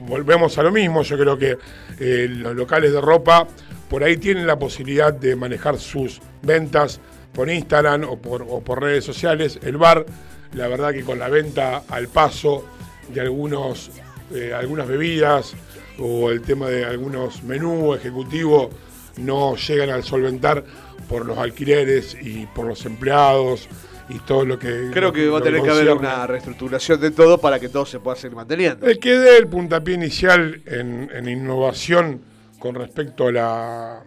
[0.05, 1.57] Volvemos a lo mismo, yo creo que
[1.99, 3.45] eh, los locales de ropa
[3.89, 6.99] por ahí tienen la posibilidad de manejar sus ventas
[7.33, 9.59] por Instagram o por, o por redes sociales.
[9.63, 10.05] El bar,
[10.53, 12.65] la verdad que con la venta al paso
[13.13, 13.91] de algunos,
[14.33, 15.53] eh, algunas bebidas
[15.97, 18.69] o el tema de algunos menús ejecutivos
[19.17, 20.63] no llegan al solventar
[21.07, 23.67] por los alquileres y por los empleados
[24.09, 24.89] y todo lo que...
[24.91, 27.99] Creo que va a tener que haber una reestructuración de todo para que todo se
[27.99, 28.87] pueda seguir manteniendo.
[28.87, 32.21] El que dé el puntapié inicial en, en innovación
[32.59, 34.03] con respecto a la,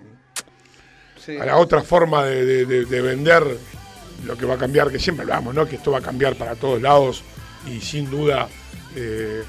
[1.24, 1.36] Sí.
[1.38, 3.44] a la otra forma de, de- de- de vender
[4.26, 5.66] lo que va a cambiar, que siempre hablamos, ¿no?
[5.66, 7.22] Que esto va a cambiar para todos lados
[7.66, 8.48] y sin duda
[8.96, 9.42] eh,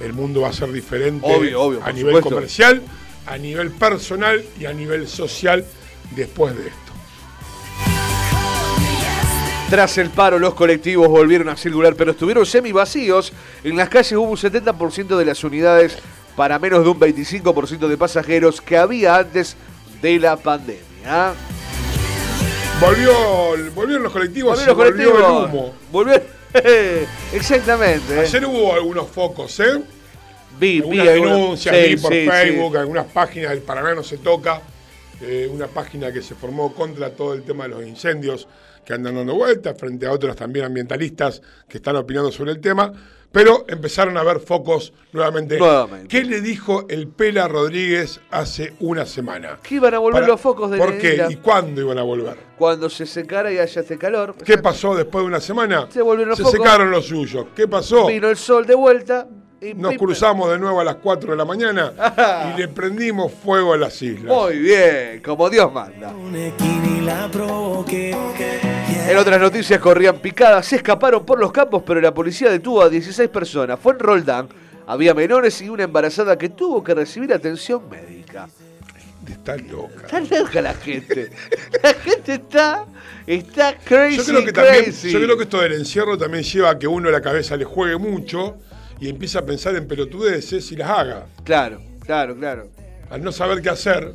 [0.00, 2.30] el mundo va a ser diferente Obvio, obvio, a nivel supuesto.
[2.30, 2.82] comercial,
[3.26, 5.64] a nivel personal y a nivel social
[6.14, 6.76] después de esto.
[9.70, 13.32] Tras el paro, los colectivos volvieron a circular, pero estuvieron semi vacíos.
[13.64, 15.98] En las calles hubo un 70% de las unidades
[16.36, 19.56] para menos de un 25% de pasajeros que había antes
[20.00, 20.82] de la pandemia.
[22.80, 23.12] Volvió,
[23.74, 25.48] volvieron los colectivos, Volvieron los volvió colectivos.
[25.50, 25.74] el humo.
[25.92, 26.22] Volvió-
[27.32, 28.18] Exactamente.
[28.20, 29.82] Ayer hubo algunos focos, ¿eh?
[30.58, 32.28] vi, vi algunas alguna- denuncias, vi por sí, sí.
[32.28, 34.60] Facebook, algunas páginas del Paraná no se toca,
[35.20, 38.46] eh, una página que se formó contra todo el tema de los incendios
[38.84, 42.92] que andan dando vueltas, frente a otros también ambientalistas que están opinando sobre el tema,
[43.36, 45.58] pero empezaron a ver focos nuevamente.
[45.58, 46.08] Nuevamente.
[46.08, 49.58] ¿Qué le dijo el Pela Rodríguez hace una semana?
[49.62, 51.22] Que iban a volver Para- los focos de ¿Por qué?
[51.28, 52.38] ¿Y cuándo iban a volver?
[52.56, 54.34] Cuando se secara y haya este calor.
[54.42, 55.86] ¿Qué pasó después de una semana?
[55.90, 56.58] Se volvieron los Se focos.
[56.58, 57.46] secaron los suyos.
[57.54, 58.06] ¿Qué pasó?
[58.06, 59.28] Vino el sol de vuelta.
[59.74, 61.92] Nos cruzamos de nuevo a las 4 de la mañana
[62.54, 64.34] y le prendimos fuego a las islas.
[64.34, 66.12] Muy bien, como Dios manda.
[69.08, 72.88] En otras noticias corrían picadas, se escaparon por los campos, pero la policía detuvo a
[72.88, 73.78] 16 personas.
[73.80, 74.48] Fue en Roldán.
[74.88, 78.48] Había menores y una embarazada que tuvo que recibir atención médica.
[79.28, 80.06] Está loca.
[80.06, 81.30] Está loca la gente.
[81.82, 82.84] La gente está,
[83.26, 85.10] está crazy, Yo creo que también, crazy.
[85.10, 87.96] yo creo que esto del encierro también lleva a que uno la cabeza le juegue
[87.96, 88.56] mucho
[89.00, 91.26] y empieza a pensar en pelotudeces y las haga.
[91.44, 92.68] Claro, claro, claro.
[93.10, 94.14] Al no saber qué hacer,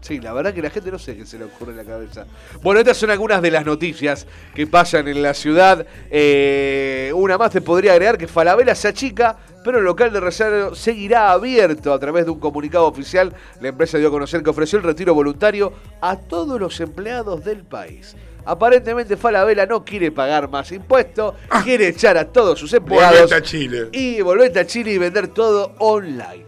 [0.00, 2.24] Sí, la verdad que la gente no sé qué se le ocurre en la cabeza.
[2.62, 5.84] Bueno, estas son algunas de las noticias que pasan en la ciudad.
[6.10, 10.74] Eh, una más te podría agregar que Falabella se achica, pero el local de Rosario
[10.74, 11.92] seguirá abierto.
[11.92, 15.14] A través de un comunicado oficial, la empresa dio a conocer que ofreció el retiro
[15.14, 18.14] voluntario a todos los empleados del país.
[18.48, 21.34] Aparentemente Falabella no quiere pagar más impuestos,
[21.64, 23.88] quiere echar a todos sus empleados volvete a Chile.
[23.92, 26.46] y volverte a Chile y vender todo online.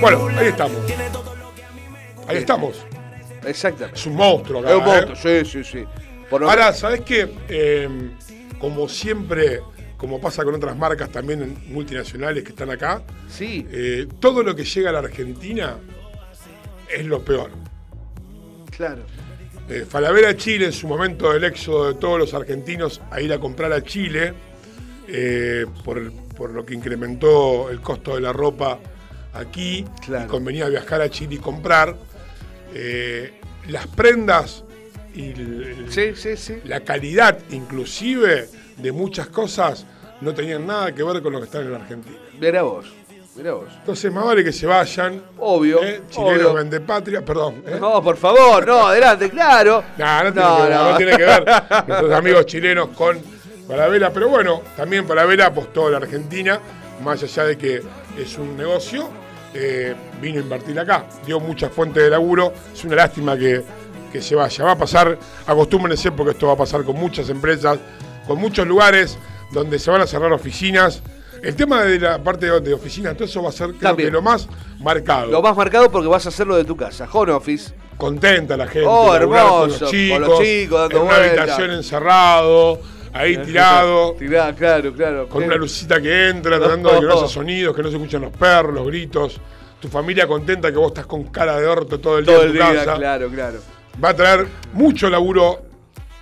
[0.00, 0.78] Bueno, ahí estamos.
[2.26, 2.86] Ahí estamos.
[3.44, 3.98] Exactamente.
[4.00, 4.70] Es un monstruo acá.
[4.70, 4.86] Es un ¿eh?
[4.86, 5.84] monstruo, sí, sí, sí.
[6.30, 7.30] Por Ahora, ¿sabes qué?
[7.50, 7.86] Eh,
[8.58, 9.60] como siempre,
[9.98, 14.64] como pasa con otras marcas también multinacionales que están acá, Sí, eh, todo lo que
[14.64, 15.76] llega a la Argentina
[16.88, 17.50] es lo peor.
[18.74, 19.02] claro.
[19.70, 23.38] Eh, Falabella Chile, en su momento del éxodo de todos los argentinos a ir a
[23.38, 24.34] comprar a Chile,
[25.06, 28.80] eh, por, por lo que incrementó el costo de la ropa
[29.32, 30.24] aquí Claro.
[30.24, 31.96] y convenía viajar a Chile y comprar.
[32.74, 33.32] Eh,
[33.68, 34.64] las prendas
[35.14, 36.56] y el- Sí, sí, sí.
[36.64, 39.86] la calidad inclusive de muchas cosas
[40.20, 42.16] no tenían nada que ver con lo que están en la Argentina.
[42.40, 42.86] Mira vos,
[43.34, 43.68] vos.
[43.78, 45.22] Entonces más vale que se vayan.
[45.38, 46.02] Obvio, ¿eh?
[46.10, 47.62] Chilenos vende patria, perdón.
[47.66, 47.78] ¿eh?
[47.80, 49.82] No, por favor, no, adelante, claro.
[49.96, 51.44] No, no tiene, que, ver, no tiene que ver
[51.86, 53.18] nuestros amigos chilenos con
[53.66, 56.60] Falabella, pero bueno, también Falabella apostó a la Argentina,
[57.02, 57.82] más allá de que
[58.18, 59.08] es un negocio,
[59.54, 63.62] eh, vino a invertir acá, dio muchas fuentes de laburo, es una lástima que,
[64.12, 64.64] que se vaya.
[64.64, 65.16] Va a pasar,
[65.46, 67.78] acostúmbrense porque esto va a pasar con muchas empresas,
[68.26, 69.16] con muchos lugares
[69.52, 71.02] donde se van a cerrar oficinas.
[71.42, 74.22] El tema de la parte de, oficinas, todo eso va a ser creo que lo
[74.22, 75.30] más marcado.
[75.30, 77.08] Lo más marcado porque vas a hacerlo de tu casa.
[77.10, 77.72] Home office.
[77.96, 78.86] contenta la gente.
[78.86, 82.80] Oh, con hermoso, los chicos, con los chicos dando en una habitación encerrado,
[83.12, 85.28] ahí tirado, Tirá, claro, claro.
[85.28, 88.22] con una lucita que entra, tratando de que no haya sonidos, que no se escuchan
[88.22, 89.40] los perros, los gritos.
[89.80, 92.46] Tu familia contenta que vos estás con cara de orto todo el día en el
[92.48, 92.96] tu día, casa.
[92.96, 93.58] claro, claro.
[94.02, 95.69] Va a traer mucho laburo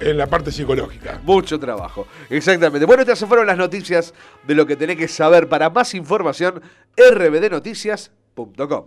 [0.01, 1.21] en la parte psicológica.
[1.25, 2.07] Mucho trabajo.
[2.31, 2.87] Exactamente.
[2.87, 4.15] Bueno, estas fueron las noticias
[4.47, 5.49] de lo que tenés que saber.
[5.49, 6.61] Para más información,
[6.97, 8.87] rbdnoticias.com.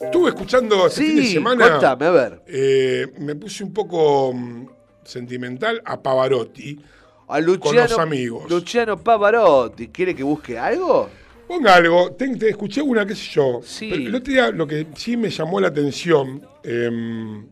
[0.00, 1.70] Estuve escuchando este fin de Sí, semana.
[1.70, 2.42] contame, a ver.
[2.46, 4.66] eh, me puse un poco mm,
[5.04, 6.80] sentimental a Pavarotti.
[7.28, 8.48] A Luciano, los amigos.
[8.50, 9.88] Luciano Pavarotti.
[9.88, 11.10] ¿Quiere que busque algo?
[11.46, 13.60] Ponga algo, te, te escuché una, qué sé yo.
[13.62, 13.88] Sí.
[13.90, 17.46] Pero el otro día lo que sí me llamó la atención, em,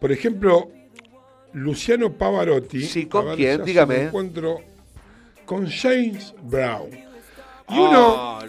[0.00, 0.70] por ejemplo,
[1.52, 2.82] Luciano Pavarotti.
[2.82, 3.64] Sí, ¿con quién?
[3.64, 3.96] Dígame.
[3.98, 4.60] me encuentro
[5.44, 6.90] con James Brown.
[7.70, 8.44] Y uno, Ah,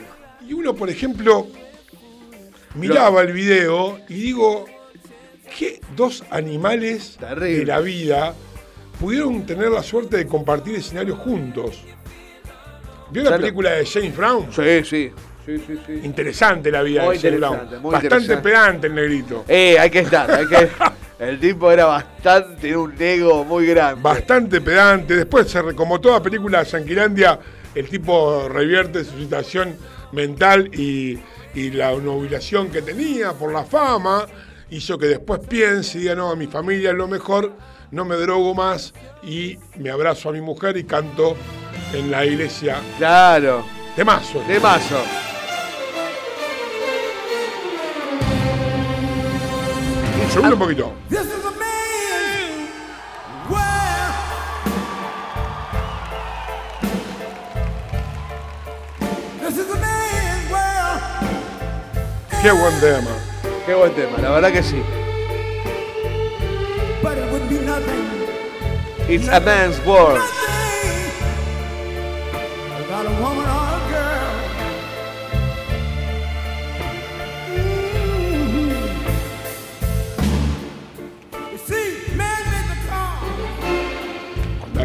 [0.47, 1.47] y uno, por ejemplo,
[2.76, 4.66] miraba el video y digo,
[5.58, 7.58] ¿qué dos animales Terrible.
[7.60, 8.34] de la vida
[9.00, 11.84] pudieron tener la suerte de compartir escenarios juntos?
[13.12, 14.47] ¿Vio la película de James Brown?
[14.52, 15.12] Sí, sí.
[15.45, 16.02] Sí, sí, sí.
[16.04, 17.91] Interesante la vida Muy de James Brown.
[17.91, 19.45] Bastante pedante el negrito.
[19.47, 20.70] Eh, hay que estar, hay que.
[21.20, 24.01] El tipo era bastante, era un ego muy grande.
[24.01, 25.17] Bastante pedante.
[25.17, 27.39] Después, como toda película de Yanquilandia,
[27.76, 29.76] el tipo revierte su situación
[30.13, 31.20] mental y,
[31.53, 34.26] y la nubilación que tenía por la fama.
[34.70, 37.51] Hizo que después piense y diga, no, mi familia es lo mejor,
[37.91, 38.93] no me drogo más
[39.24, 41.36] y me abrazo a mi mujer y canto
[41.93, 42.80] en la iglesia.
[42.97, 43.65] Claro,
[43.95, 44.43] Temazo.
[44.47, 44.59] de
[59.69, 60.51] a man.
[60.51, 63.11] Well, Qué buen tema.
[63.65, 64.82] Qué buen tema, la verdad que sí.
[69.09, 70.39] It's a man's world.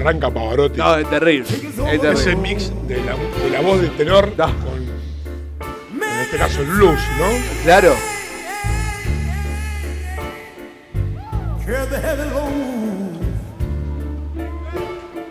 [0.05, 0.79] Arranca Pavarotti.
[0.79, 1.49] No, es terrible.
[1.93, 4.47] Es Ese mix de la, de la voz del tenor No.
[4.47, 7.27] con, en este caso, el blues, ¿no?
[7.65, 7.95] Claro.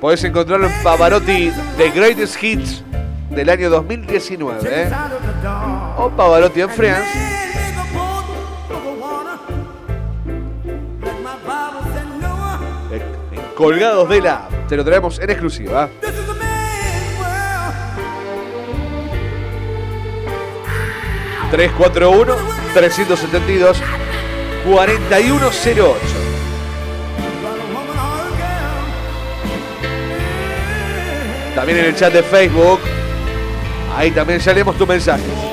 [0.01, 2.83] Podés encontrarlo en Pavarotti The Greatest Hits
[3.29, 4.59] del año 2019.
[4.65, 4.89] ¿eh?
[5.97, 6.69] O Pavarotti en
[12.91, 14.52] en Colgados de la.
[14.75, 15.87] Lo traemos en exclusiva.
[16.01, 17.75] This is a man's world.
[21.51, 22.37] 341
[22.73, 23.77] 372
[24.65, 26.23] 4108.
[27.41, 28.81] Without a woman or a girl.
[31.55, 32.79] También en el chat de Facebook.
[33.95, 35.52] Ahí también ya leemos tu mensaje.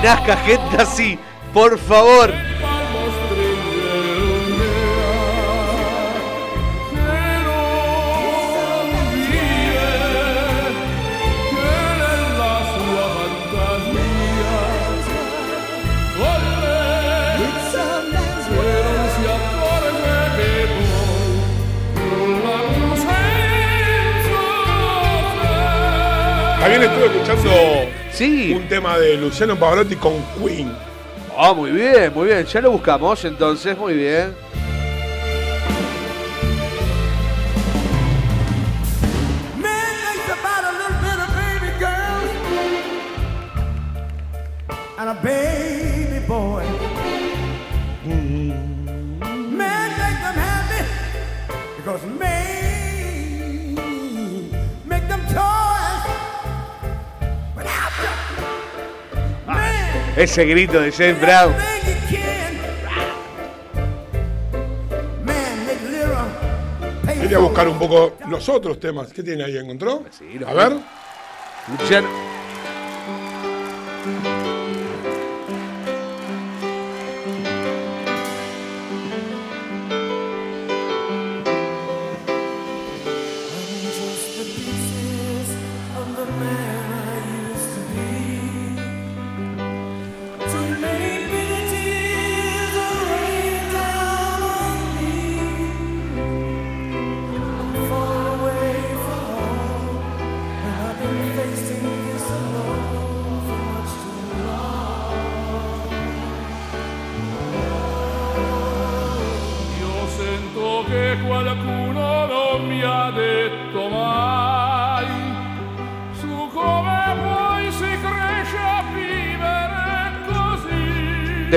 [0.00, 1.18] Gente así,
[1.52, 2.32] por favor.
[26.60, 27.67] También estuve escuchando
[28.18, 28.52] Sí.
[28.52, 30.72] un tema de Luciano Pavarotti con Queen.
[31.38, 32.44] Ah, muy bien, muy bien.
[32.44, 34.34] Ya lo buscamos, entonces, muy bien.
[60.18, 61.54] Ese grito de James Brown.
[67.20, 69.12] Quería buscar un poco los otros temas.
[69.12, 69.56] ¿Qué tiene ahí?
[69.56, 70.02] ¿Encontró?
[70.44, 70.72] A ver.
[71.68, 72.08] Luciano.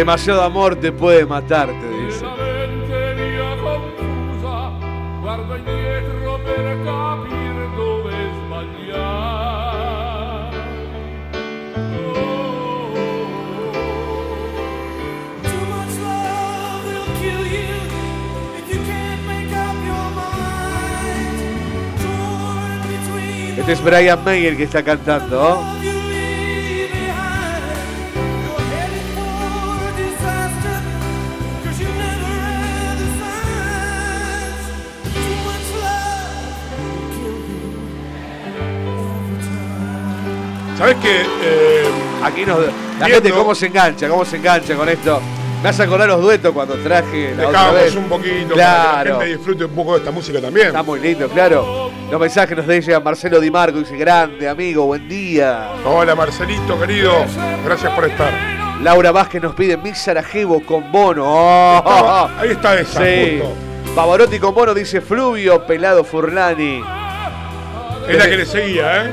[0.01, 2.25] Demasiado amor te puede matar, te dice.
[2.25, 4.71] Mente mia confusa
[5.21, 7.41] guarda indietro per capire
[40.81, 41.21] ¿Sabes qué?
[41.43, 41.85] Eh,
[42.23, 42.59] Aquí nos.
[42.59, 44.07] La Viendo- gente, ¿cómo se engancha?
[44.09, 45.21] ¿Cómo se engancha con esto?
[45.63, 47.95] Me hace acordar los duetos cuando traje la otra vez.
[47.95, 49.09] un poquito para que Claro.
[49.13, 50.67] la gente disfrute un poco de esta música también.
[50.67, 51.91] Está muy lindo, claro.
[52.09, 55.69] Los mensajes nos deja Marcelo Di Marco, dice grande, amigo, buen día.
[55.85, 57.13] Hola Marcelito, querido.
[57.65, 58.31] Gracias por estar.
[58.81, 61.23] Laura Vázquez nos pide Mix Sarajevo con Bono.
[61.85, 63.39] Oh, ahí está esa, Sí.
[63.39, 63.55] justo.
[63.95, 66.83] Pavarotti con Bono dice Fluvio, Pelado Furlani.
[68.07, 69.11] Es la que le seguía, ¿eh?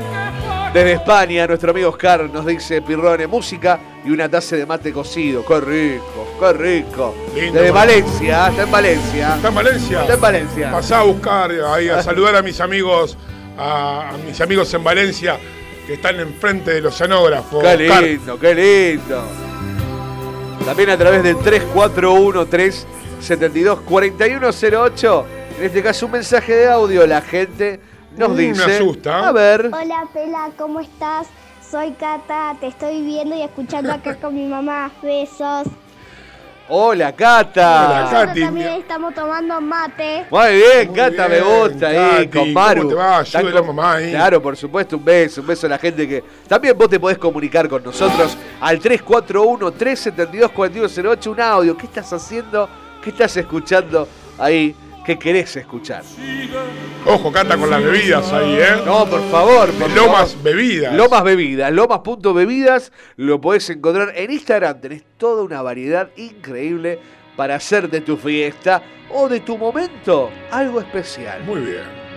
[0.73, 5.43] Desde España, nuestro amigo Oscar nos dice Pirrone, música y una taza de mate cocido.
[5.43, 7.15] Qué rico, qué rico.
[7.33, 7.71] Lindo, Desde.
[7.71, 9.35] Valencia, está en Valencia.
[9.35, 10.01] ¿Está en Valencia?
[10.01, 10.71] Está en Valencia.
[10.71, 13.17] Pasá a buscar, ahí, a saludar a mis amigos,
[13.57, 15.39] a, a mis amigos en Valencia
[15.87, 17.61] que están enfrente del oceanógrafo.
[17.61, 18.03] Qué Oscar.
[18.03, 19.23] lindo, qué lindo.
[20.63, 22.85] También a través del 3413
[23.19, 25.25] 72 4108.
[25.57, 27.07] En este caso, un mensaje de audio.
[27.07, 27.79] La gente
[28.17, 28.63] nos Mm, me dice.
[28.75, 29.27] asusta.
[29.27, 29.67] A ver.
[29.67, 31.27] Hola Pela, ¿cómo estás?
[31.69, 34.89] Soy Cata, te estoy viendo y escuchando acá con mi mamá.
[35.03, 35.67] Besos.
[36.71, 38.07] Hola, Cata.
[38.11, 40.25] Hola, Katy, también estamos tomando mate.
[40.29, 42.81] Muy bien, Muy Cata, bien, me gusta ahí, con Maru.
[42.83, 43.21] ¿cómo te va?
[43.21, 44.11] Están Ayude a la mamá ahí.
[44.11, 46.23] Claro, por supuesto, un beso, un beso a la gente que.
[46.47, 51.75] También vos te podés comunicar con nosotros al 341-372-4108, un audio.
[51.77, 52.69] ¿Qué estás haciendo?
[53.03, 54.07] ¿Qué estás escuchando
[54.37, 54.75] ahí?
[55.09, 56.03] ¿Qué querés escuchar?
[57.03, 58.75] Ojo, canta con las bebidas ahí, ¿eh?
[58.85, 60.43] No, por favor, por Lomas favor.
[60.43, 60.93] bebidas.
[60.93, 64.79] Lomas Bebidas, lomas.bebidas, lo podés encontrar en Instagram.
[64.79, 66.99] Tenés toda una variedad increíble
[67.35, 71.43] para hacer de tu fiesta o de tu momento algo especial.
[71.43, 72.08] Muy bien.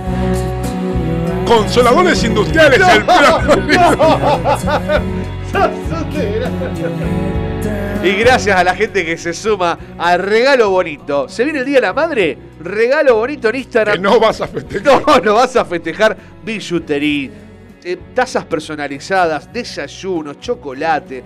[1.46, 3.04] Consoladores industriales, el
[8.02, 11.28] Y gracias a la gente que se suma al regalo bonito.
[11.28, 12.38] ¿Se viene el Día de la Madre?
[12.60, 13.96] Regalo bonito en Instagram.
[13.96, 15.02] que no vas a festejar.
[15.06, 17.30] No, no vas a festejar billutería,
[17.82, 21.22] eh, tazas personalizadas, desayunos, chocolate,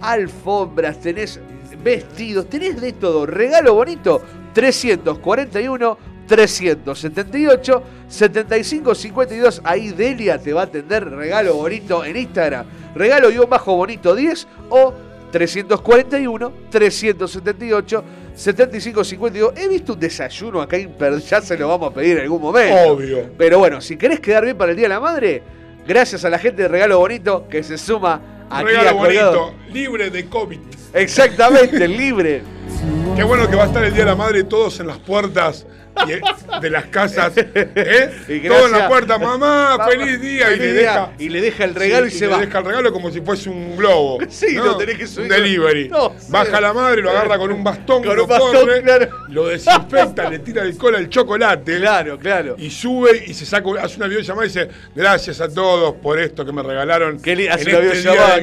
[0.00, 1.40] alfombras, tenés
[1.82, 3.26] vestidos, tenés de todo.
[3.26, 4.22] Regalo bonito,
[4.54, 9.60] 341 378 7552.
[9.64, 12.66] Ahí Delia te va a atender regalo bonito en Instagram.
[12.94, 14.94] Regalo guion bajo bonito 10 o
[15.30, 18.04] 341 378
[18.34, 19.52] 7552.
[19.56, 22.92] He visto un desayuno acá ya se lo vamos a pedir en algún momento.
[22.92, 23.30] Obvio.
[23.36, 25.42] Pero bueno, si querés quedar bien para el Día de la Madre,
[25.86, 30.10] gracias a la gente de Regalo Bonito que se suma aquí Regalo a bonito, libre
[30.10, 30.60] de COVID.
[30.94, 32.42] Exactamente, libre.
[33.16, 35.66] Qué bueno que va a estar el Día de la Madre todos en las puertas
[36.60, 37.32] de las casas.
[37.36, 38.10] ¿eh?
[38.28, 40.52] Y Todos en la puerta, mamá, feliz día.
[40.52, 40.80] y le día.
[40.82, 42.38] deja, Y le deja el regalo y se le va.
[42.40, 44.18] deja el regalo como si fuese un globo.
[44.28, 44.64] Sí, ¿no?
[44.64, 45.30] lo tenés que subir.
[45.30, 45.88] Un delivery.
[45.88, 46.26] No, sí.
[46.30, 49.08] Baja la madre, lo agarra con un bastón, Con lo un bastón, corre, claro.
[49.28, 51.78] lo desinfecta, le tira alcohol al chocolate.
[51.78, 52.54] Claro, claro.
[52.58, 56.44] Y sube y se saca, hace una videollamada y dice, gracias a todos por esto
[56.44, 57.20] que me regalaron.
[57.20, 58.42] Qué li- hace en una este día de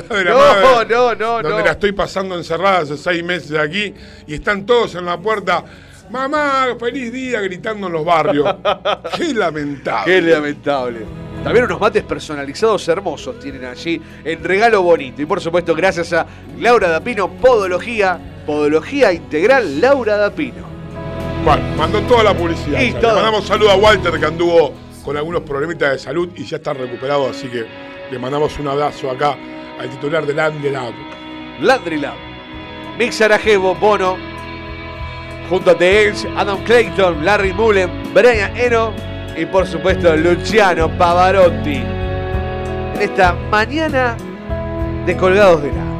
[0.00, 1.64] mierda de la No, madre, no, no, Donde no.
[1.64, 3.94] la estoy pasando encerrada hace seis meses aquí
[4.26, 5.64] y están todos en la puerta.
[6.10, 8.56] Mamá, feliz día, gritando en los barrios.
[9.16, 10.12] Qué lamentable.
[10.12, 11.06] Qué lamentable.
[11.44, 15.22] También unos mates personalizados hermosos tienen allí en regalo bonito.
[15.22, 16.26] Y por supuesto, gracias a
[16.58, 20.68] Laura Dapino, Podología, Podología Integral Laura Dapino.
[21.44, 22.80] Bueno, mandó toda la publicidad.
[22.80, 22.90] Y.
[22.90, 26.74] Le mandamos saludo a Walter que anduvo con algunos problemitas de salud y ya está
[26.74, 27.64] recuperado, así que
[28.10, 29.36] le mandamos un abrazo acá
[29.78, 30.52] al titular Lab.
[31.60, 32.14] Landry Lab.
[33.10, 34.18] Sarajevo, Bono,
[35.50, 38.92] junto a The Elves, Adam Clayton, Larry Mullen, Brian Eno
[39.36, 41.82] y por supuesto Luciano Pavarotti.
[42.94, 44.16] En esta mañana
[45.04, 45.90] de Colgados de la.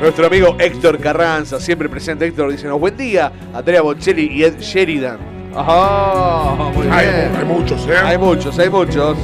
[0.00, 5.37] Nuestro amigo Héctor Carranza, siempre presente Héctor, dice buen día, Andrea Bocelli y Ed Sheridan.
[5.54, 7.32] Ajá, muy Hay, bien.
[7.38, 7.96] hay muchos, ¿eh?
[8.04, 9.16] Hay muchos, hay muchos.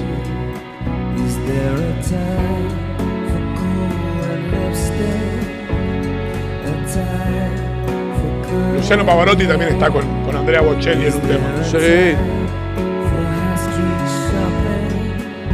[8.75, 11.65] Luciano Pavarotti también está con, con Andrea Bocelli en un tema.
[11.65, 12.15] Sí.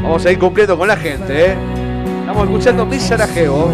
[0.03, 1.55] Vamos a ir completo con la gente, ¿eh?
[2.21, 3.71] Estamos escuchando Mi Sarajevo.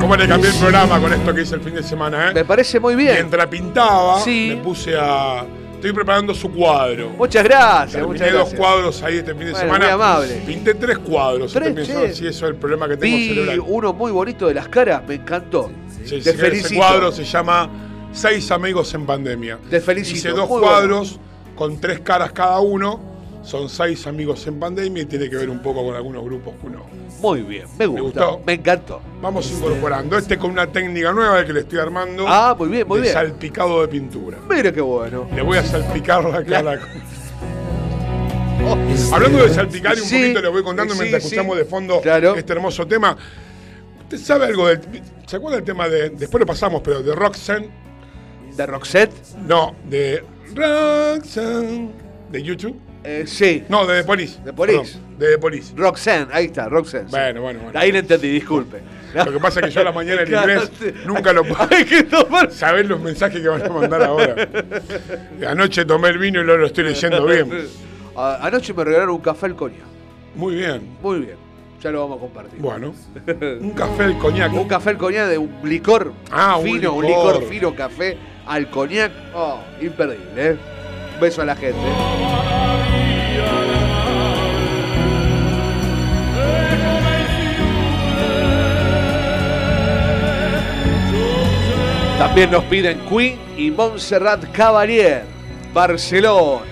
[0.00, 2.34] ¿Cómo le cambié el programa con esto que hice el fin de semana, eh?
[2.34, 3.12] Me parece muy bien.
[3.14, 4.54] Mientras pintaba, Sí.
[4.56, 5.44] me puse a.
[5.80, 7.08] Estoy preparando su cuadro.
[7.16, 9.84] Muchas gracias, Terminé muchas dos cuadros ahí este fin de Bueno, semana.
[9.86, 10.42] muy amable.
[10.46, 11.50] Pinté tres cuadros.
[11.54, 12.14] Tres, Estoy pensando che.
[12.14, 15.14] si eso es el problema que tengo Vi uno muy bonito de las caras, me
[15.14, 15.70] encantó.
[16.04, 17.70] Sí, Te sí, ese cuadro se llama
[18.12, 19.58] Seis amigos en pandemia.
[19.70, 21.18] Te felicito, Hice dos muy cuadros
[21.56, 23.00] con tres caras cada uno.
[23.42, 26.66] Son seis amigos en pandemia y tiene que ver un poco con algunos grupos que
[26.66, 26.84] uno.
[27.20, 28.42] Muy bien, me ¿Me gustó, gustó?
[28.46, 29.00] me encantó.
[29.22, 30.18] Vamos incorporando.
[30.18, 32.26] Este con una técnica nueva que le estoy armando.
[32.28, 33.14] Ah, muy bien, muy de bien.
[33.14, 34.38] salpicado de pintura.
[34.48, 35.26] Mira qué bueno.
[35.34, 36.80] Le voy a salpicar la cara.
[38.62, 38.76] Oh,
[39.14, 41.28] Hablando de salpicar y un Sí, poquito le voy contando sí, mientras sí.
[41.28, 42.34] escuchamos de fondo Claro.
[42.36, 43.16] este hermoso tema.
[44.02, 44.80] ¿Usted sabe algo del.
[45.26, 46.10] ¿Se acuerda del tema de.
[46.10, 47.70] Después lo pasamos, pero de Roxanne?
[48.54, 49.12] ¿De Roxette?
[49.48, 50.22] No, de
[50.54, 51.90] Roxanne.
[52.30, 52.78] ¿De YouTube?
[53.02, 53.64] Eh, sí.
[53.68, 54.38] No, de The Police.
[54.44, 54.78] The Police.
[54.92, 55.72] Perdón, de The Police.
[55.76, 57.04] Roxanne, ahí está, Roxanne.
[57.04, 57.10] sí.
[57.10, 57.78] Bueno, bueno, bueno.
[57.78, 58.80] Ahí le entendí, disculpe.
[59.14, 60.92] Lo que pasa es que yo a la mañana en Claro, inglés sí.
[61.06, 61.66] nunca lo puedo.
[61.70, 62.52] Hay que tomar.
[62.52, 64.34] Saber los mensajes que van a mandar ahora.
[65.48, 67.50] Anoche tomé el vino y lo, lo estoy leyendo bien.
[68.16, 69.80] A- Anoche me regalaron un café al coñac.
[70.34, 70.82] Muy bien.
[71.02, 71.36] Muy bien.
[71.82, 72.60] Ya lo vamos a compartir.
[72.60, 72.94] Bueno,
[73.60, 74.52] un café al coñac.
[74.52, 77.34] Un café al coñac de un licor Ah, un fino, un licor.
[77.36, 79.10] licor fino café al coñac.
[79.34, 80.56] Oh, imperdible, ¿eh?
[81.14, 81.78] Un beso a la gente.
[92.20, 95.24] También nos piden Queen y Montserrat Cavalier,
[95.72, 96.66] Barcelona.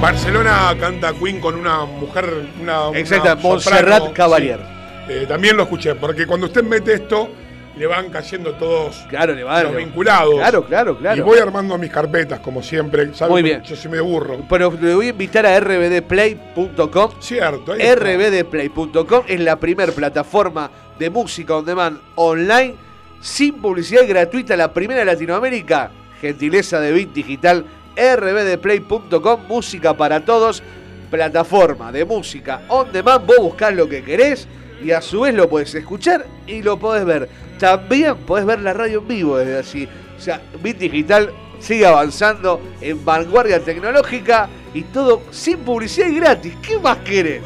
[0.00, 4.60] Barcelona canta Queen con una mujer, una, soprano, Montserrat Cavalier.
[5.08, 5.12] sí.
[5.12, 7.28] Eh, también lo escuché, porque cuando usted mete esto,
[7.76, 10.34] le van cayendo todos Claro, le va los vinculados.
[10.34, 11.16] Claro, claro, claro.
[11.16, 13.10] Y voy armando mis carpetas, como siempre.
[13.28, 13.62] Muy bien.
[13.62, 14.44] Yo sí me burro.
[14.48, 17.10] Pero le voy a invitar a rbdplay.com.
[17.20, 22.74] Cierto, rbdplay.com es la primer plataforma de música on demand online
[23.20, 25.90] sin publicidad gratuita, la primera de Latinoamérica.
[26.20, 27.64] Gentileza de Bit Digital,
[27.96, 30.62] rbdplay.com, música para todos,
[31.10, 33.26] plataforma de música on demand.
[33.26, 34.46] Vos buscás lo que querés
[34.82, 37.28] y a su vez lo podés escuchar y lo podés ver.
[37.60, 39.88] También podés ver la radio en vivo desde allí.
[40.16, 41.30] O sea, Bit Digital
[41.60, 46.54] sigue avanzando en vanguardia tecnológica y todo sin publicidad y gratis.
[46.62, 47.42] ¿Qué más querés?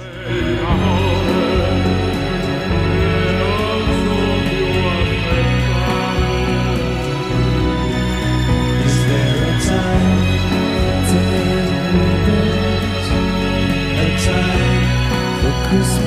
[15.75, 16.04] Is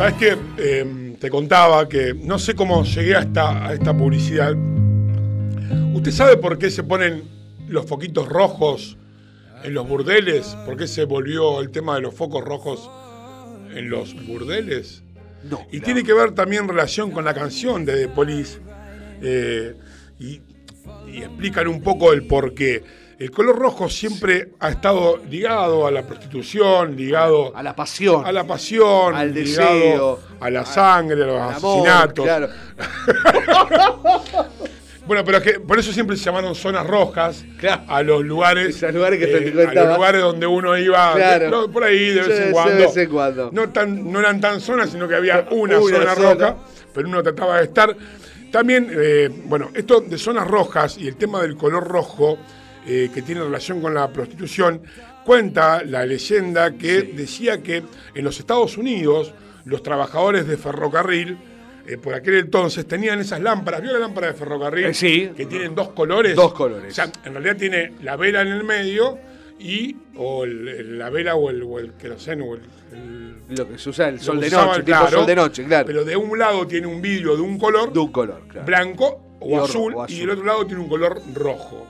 [0.00, 0.36] ¿Sabes qué?
[0.56, 4.54] Eh, te contaba que no sé cómo llegué a esta, a esta publicidad.
[5.92, 7.24] ¿Usted sabe por qué se ponen
[7.68, 8.96] los foquitos rojos
[9.62, 10.56] en los burdeles?
[10.64, 12.90] ¿Por qué se volvió el tema de los focos rojos
[13.74, 15.02] en los burdeles?
[15.44, 15.66] No.
[15.70, 18.58] Y tiene que ver también relación con la canción de The Police.
[19.20, 19.74] eh,
[20.18, 20.40] y,
[21.12, 22.82] y explican un poco el por qué.
[23.20, 28.24] El color rojo siempre ha estado ligado a la prostitución, ligado A la pasión.
[28.24, 32.24] a la pasión, Al ligado deseo, a la sangre, a los al amor, asesinatos.
[32.24, 32.48] claro.
[35.06, 37.82] Bueno, pero es que por eso siempre se llamaron zonas rojas Claro.
[37.88, 41.50] a los lugares, Esos lugares que te a los lugares donde uno iba Claro.
[41.50, 42.74] no, por ahí de vez en cuando.
[42.76, 43.50] de vez en cuando.
[43.52, 46.34] No, tan, no eran tan zonas, sino que había una, Una zona, sola.
[46.34, 46.56] roja,
[46.94, 47.96] pero uno trataba de estar.
[48.52, 52.38] También, eh, bueno, esto de zonas rojas y el tema del color rojo,
[52.92, 54.82] eh, que tiene relación con la prostitución,
[55.24, 57.84] cuenta la leyenda que decía que
[58.14, 59.32] en los Estados Unidos
[59.64, 61.38] los trabajadores de ferrocarril,
[61.86, 63.80] eh, por aquel entonces, tenían esas lámparas.
[63.82, 64.86] ¿Vio la lámpara de ferrocarril?
[64.86, 65.30] Eh, sí.
[65.36, 66.34] Que tienen dos colores.
[66.34, 66.92] Dos colores.
[66.92, 69.18] O sea, en realidad tiene la vela en el medio
[69.58, 72.62] y o el- la vela o el, o el queroseno o el,
[72.92, 75.64] el- Lo que se usa el sol de usaban, noche, tipo claro, sol de noche,
[75.64, 75.86] claro.
[75.86, 78.66] Pero de un lado tiene un vidrio de un color de un color, claro.
[78.66, 80.18] blanco o, Y o azul, y azul.
[80.18, 81.86] del otro lado tiene un color rojo.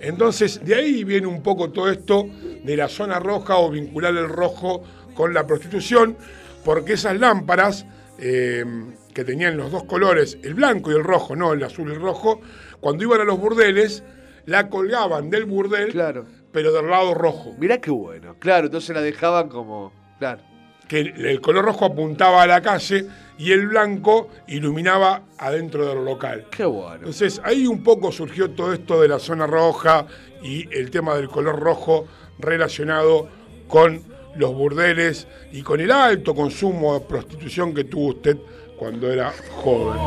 [0.00, 2.26] Entonces, de ahí viene un poco todo esto
[2.62, 4.82] de la zona roja o vincular el rojo
[5.14, 6.16] con la prostitución,
[6.64, 7.84] porque esas lámparas
[8.18, 8.64] eh,
[9.12, 12.00] que tenían los dos colores, el blanco y el rojo, no el azul y el
[12.00, 12.40] rojo,
[12.80, 14.04] cuando iban a los burdeles,
[14.46, 16.24] la colgaban del burdel, Claro.
[16.52, 17.54] pero del lado rojo.
[17.58, 18.36] Mirá qué bueno.
[18.38, 19.92] Claro, entonces la dejaban como.
[20.18, 20.42] Claro.
[20.88, 23.06] Que el, color rojo apuntaba a la calle
[23.38, 26.46] y el blanco iluminaba adentro del local.
[26.50, 26.94] Qué bueno.
[26.96, 30.06] Entonces ahí un poco surgió todo esto de la zona roja
[30.42, 32.06] y el tema del color rojo
[32.38, 33.28] relacionado
[33.68, 34.02] con
[34.36, 38.36] los burdeles y con el alto consumo de prostitución que tuvo usted
[38.76, 39.98] cuando era joven.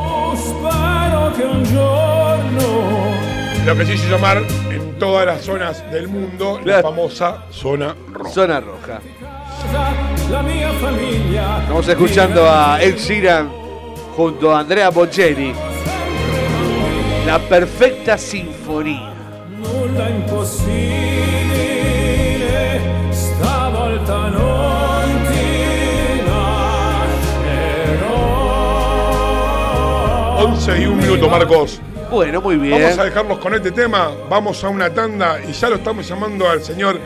[3.66, 6.88] Lo que se hizo llamar en todas las zonas del mundo la Claro.
[6.90, 8.30] famosa zona roja.
[8.30, 9.00] Zona roja.
[10.32, 10.72] La mia
[11.60, 13.50] Estamos escuchando a Ed Sheeran
[14.16, 15.54] junto a Andrea Bocelli.
[17.26, 19.12] La perfecta sinfonía.
[19.58, 20.70] nulla impossibile
[23.10, 28.14] stavolta non ti lascerò
[30.46, 31.80] 11 y un minuto, Marcos.
[32.10, 32.80] Bueno, muy bien.
[32.80, 36.48] Vamos a dejarlos con este tema, vamos a una tanda y ya lo estamos llamando
[36.48, 36.98] al señor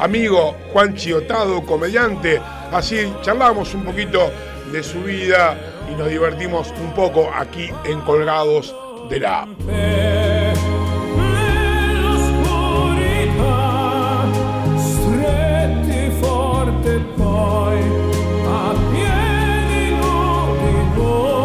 [0.00, 2.40] amigo Juan Chiotado, comediante.
[2.72, 4.30] Así charlamos un poquito
[4.72, 5.56] de su vida
[5.90, 8.74] y nos divertimos un poco aquí en Colgados
[9.08, 9.46] de la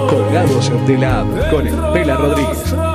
[0.10, 2.95] Colgados de la con el Pela Rodríguez.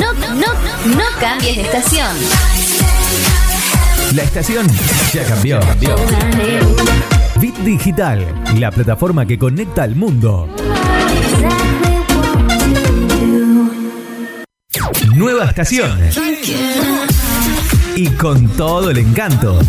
[0.00, 0.48] No, no, no
[1.20, 2.16] cambies de estación.
[4.14, 4.66] La estación
[5.12, 5.60] ya cambió.
[7.40, 10.48] Bit Digital, la plataforma que conecta al mundo.
[15.14, 16.00] Nueva estación.
[17.96, 19.60] Y con todo el encanto.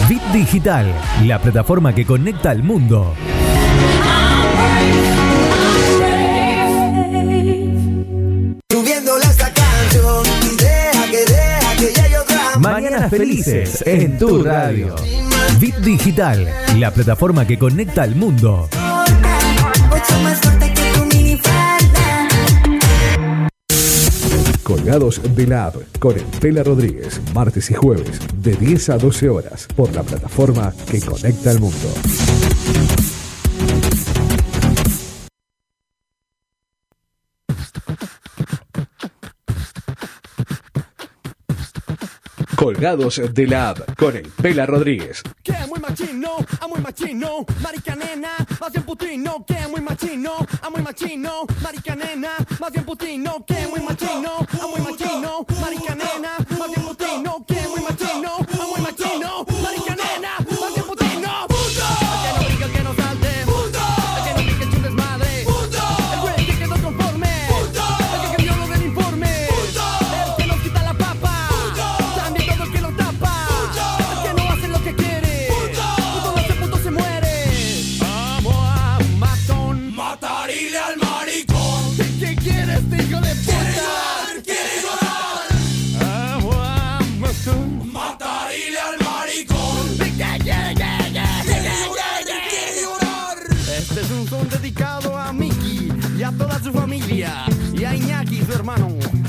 [0.08, 0.86] Bit Digital,
[1.26, 3.12] la plataforma que conecta al mundo.
[12.72, 14.94] Mañanas felices en tu radio.
[15.58, 16.46] Bit Digital,
[16.76, 18.68] la plataforma que conecta al mundo.
[24.62, 29.66] Colgados de la App con Estela Rodríguez, martes y jueves, de 10 a 12 horas,
[29.74, 31.88] por la plataforma que conecta al mundo.
[42.58, 45.22] Colgados de la App con el Pela Rodríguez.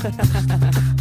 [0.00, 0.99] ハハハハ。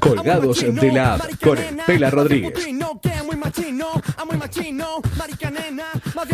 [0.00, 2.54] Colgados de la app con Estela Rodríguez.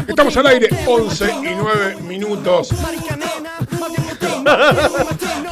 [0.06, 2.70] Estamos al aire, 11 y 9 minutos.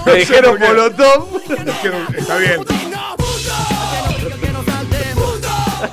[0.04, 1.40] Me dijeron molotov.
[2.16, 2.60] Está bien.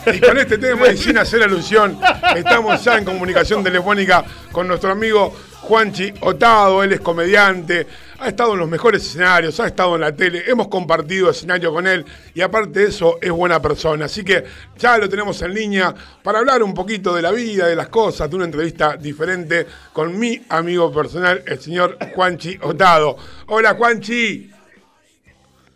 [0.05, 1.99] Y con este tema y sin hacer alusión,
[2.36, 6.84] estamos ya en comunicación telefónica con nuestro amigo Juanchi Otado.
[6.84, 7.88] Él es comediante,
[8.24, 11.86] ha estado en los mejores escenarios, ha estado en la tele, hemos compartido escenario con
[11.86, 14.05] él y aparte de eso es buena persona.
[14.05, 14.45] Así que
[14.78, 15.93] ya lo tenemos en línea
[16.24, 20.17] para hablar un poquito de la vida, de las cosas, de una entrevista diferente con
[20.17, 23.17] mi amigo personal, el señor Juanchi Otado.
[23.47, 24.52] Hola Juanchi.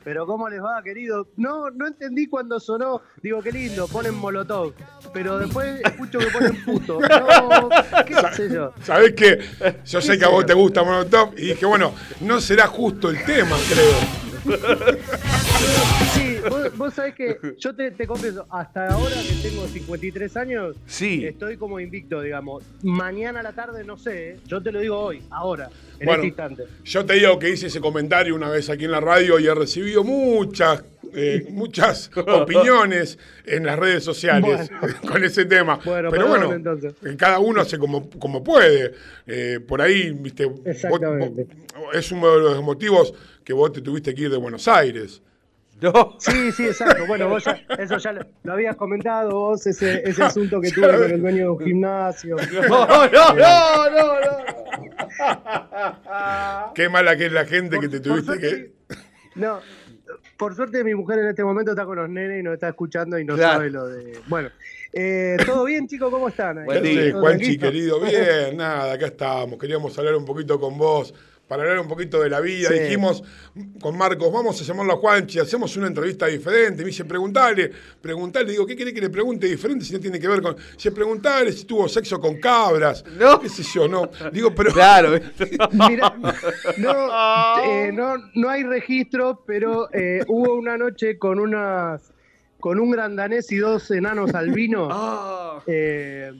[0.07, 1.27] Pero ¿cómo les va, querido?
[1.35, 3.01] No, no entendí cuando sonó.
[3.21, 4.71] Digo, qué lindo, ponen molotov.
[5.11, 6.99] Pero después escucho que ponen puto.
[7.09, 7.69] No,
[8.05, 8.71] qué sé yo.
[8.83, 9.37] ¿Sabés qué?
[9.85, 13.21] Yo sé que a vos te gusta Molotov y dije, bueno, no será justo el
[13.25, 14.57] tema, creo.
[16.13, 20.75] Sí, vos, vos sabés que yo te, te confieso, hasta ahora que tengo 53 años,
[20.85, 21.25] Sí.
[21.25, 22.63] estoy como invicto, digamos.
[22.83, 24.37] Mañana a la tarde, no sé, ¿eh?
[24.47, 25.69] yo te lo digo hoy, ahora,
[25.99, 26.63] en Bueno, este instante.
[26.83, 29.53] Yo te digo que hice ese comentario una vez aquí en la radio y he
[29.55, 30.83] recibido muchas,
[31.13, 34.69] eh, muchas opiniones en las redes sociales
[35.07, 35.79] con ese tema.
[35.83, 36.93] Bueno, Pero bueno, entonces.
[37.03, 38.93] eh, cada uno hace como, como puede.
[39.25, 41.43] Eh, por ahí, viste, vos- Exactamente.
[41.75, 45.21] vos- es uno de los motivos que vos te tuviste que ir de Buenos Aires.
[45.79, 46.15] No.
[46.19, 47.05] Sí, sí, exacto.
[47.07, 50.87] Bueno, vos ya, eso ya lo, lo habías comentado vos, ese, ese asunto que tuve
[50.97, 52.35] con el dueño de un gimnasio.
[52.69, 54.37] No, no, no, no, no.
[56.75, 58.49] Qué mala que es la gente que te por tuviste que...
[58.49, 58.71] suerte-
[59.35, 59.59] No,
[60.37, 63.17] por suerte mi mujer en este momento está con los nenes y nos está escuchando
[63.19, 63.53] y no Claro.
[63.53, 64.19] sabe lo de...
[64.27, 64.49] Bueno,
[64.93, 66.09] eh, ¿todo bien chicos?
[66.11, 66.65] ¿Cómo están?
[66.65, 66.99] Buen ¿Qué día.
[67.01, 67.99] haces, ¿Todo Juanchi, querido?
[67.99, 69.59] Bien, nada, acá estamos.
[69.59, 71.13] Queríamos hablar un poquito con vos,
[71.47, 72.69] para hablar un poquito de la vida.
[72.69, 72.79] Sí.
[72.79, 73.23] Dijimos
[73.79, 76.83] con Marcos, vamos a llamarlo a Juanchi, hacemos una entrevista diferente.
[76.83, 77.71] Me dice, preguntale,
[78.01, 78.51] preguntale.
[78.51, 80.55] Digo, ¿qué quiere que le pregunte diferente si no tiene que ver con.
[80.75, 83.03] Si preguntale si tuvo sexo con cabras.
[83.17, 83.39] No.
[83.39, 83.87] ¿Qué sé yo?
[83.87, 84.09] No.
[84.31, 84.73] Digo, pero.
[84.73, 85.19] Claro.
[85.71, 86.15] Mirá,
[86.77, 92.13] no, eh, no, no hay registro, pero eh, hubo una noche con unas
[92.59, 94.89] con un gran danés y dos enanos albinos.
[94.91, 95.61] Ah.
[95.67, 96.31] Eh,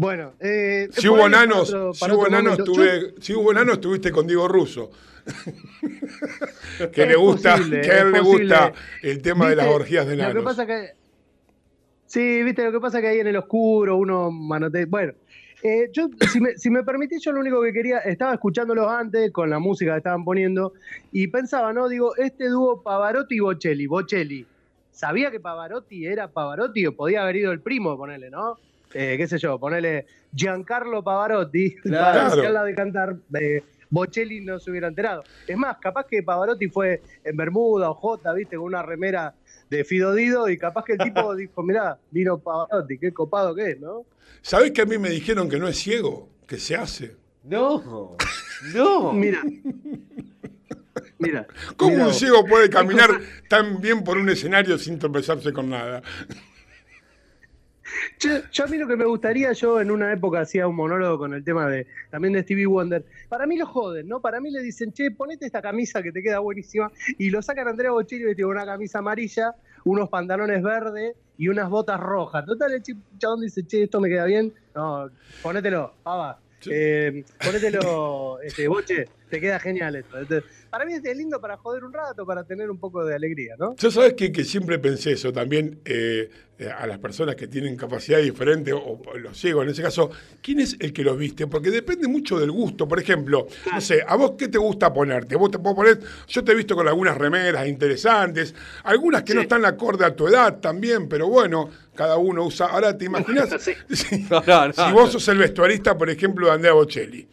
[0.00, 1.26] bueno, eh, Si hubo otro-
[1.94, 2.26] si hubo.
[2.56, 4.90] Yo- estuve, si hubo enanos, estuviste con Diego Russo.
[6.92, 8.72] que Es le gusta, posible, que a él le gusta
[9.02, 10.88] el tema de las orgías de Lo que pasa que.
[12.06, 14.86] Sí, viste, lo que pasa que ahí en el oscuro uno manotea.
[14.88, 15.12] Bueno,
[15.62, 19.30] eh, yo, si me, si me permitís, yo lo único que quería, estaba escuchándolos antes
[19.30, 20.72] con la música que estaban poniendo
[21.12, 21.88] y pensaba, ¿no?
[21.88, 23.86] Digo, este dúo Pavarotti y Bocelli.
[23.86, 24.46] Bocelli,
[24.90, 28.56] ¿sabía que Pavarotti era Pavarotti o podía haber ido el primo, ponele, ¿no?
[28.92, 32.04] Eh, qué sé yo, ponele Giancarlo Pavarotti Claro.
[32.18, 33.16] para hacerla de cantar.
[33.40, 33.62] eh,
[33.92, 35.24] Bocelli no se hubiera enterado.
[35.48, 39.34] Es más, capaz que Pavarotti fue en Bermuda o J, viste, con una remera
[39.68, 43.70] de Fido Dido y capaz que el tipo dijo, mirá, vino Pavarotti, qué copado que
[43.72, 44.04] es, ¿no?
[44.42, 46.28] ¿Sabés que a mí me dijeron que no es ciego?
[46.46, 47.16] Que se hace.
[47.44, 48.16] No.
[48.74, 49.12] No.
[49.12, 49.42] Mira.
[51.18, 51.46] Mira.
[51.76, 53.10] ¿Cómo mira un ciego puede caminar
[53.48, 56.02] tan bien por un escenario sin tropezarse con nada?
[58.18, 61.18] Yo, yo a mí lo que me gustaría, yo en una época hacía un monólogo
[61.18, 63.04] con el tema de también de Stevie Wonder.
[63.28, 64.20] Para mí lo joden, ¿no?
[64.20, 66.90] Para mí le dicen, che, ponete esta camisa que te queda buenísima.
[67.18, 69.54] Y lo sacan a Andrea Bocelli vestido con una camisa amarilla,
[69.84, 72.44] unos pantalones verdes y unas botas rojas.
[72.44, 72.82] Total, el
[73.18, 74.52] chabón dice, che, esto me queda bien.
[74.74, 75.10] No,
[75.42, 76.38] ponételo, pava.
[76.70, 80.18] Eh, ponételo, este, boche, te queda genial esto.
[80.18, 83.14] Entonces, para mí es de lindo para joder un rato, para tener un poco de
[83.14, 83.74] alegría, ¿no?
[83.76, 87.76] Yo sabes que, que siempre pensé eso también eh, eh, a las personas que tienen
[87.76, 90.10] capacidad diferente o, o los ciegos en ese caso,
[90.40, 91.46] ¿quién es el que los viste?
[91.48, 92.86] Porque depende mucho del gusto.
[92.86, 95.36] Por ejemplo, no sé, ¿a vos qué te gusta ponerte?
[95.36, 95.98] Vos te puedo poner,
[96.28, 100.28] yo te he visto con algunas remeras interesantes, algunas que no están acorde a tu
[100.28, 102.66] edad también, pero bueno, cada uno usa.
[102.66, 103.74] Ahora te imaginas si,
[104.30, 107.26] No, no, no, si vos sos el vestuarista, por ejemplo, de Andrea Bocelli.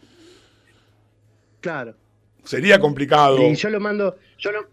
[1.60, 1.94] Claro.
[2.44, 3.38] Sería complicado.
[3.42, 4.66] Y yo lo mando, yo lo,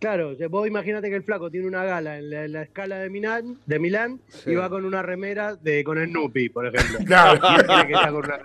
[0.00, 3.08] claro, vos imagínate que el flaco tiene una gala en la, en la escala de
[3.10, 4.50] Milán, de Milán Sí.
[4.50, 6.98] y va con una remera de con el Snoopy, por ejemplo.
[7.06, 7.40] Claro.
[7.66, 8.40] Tiene que estar con una-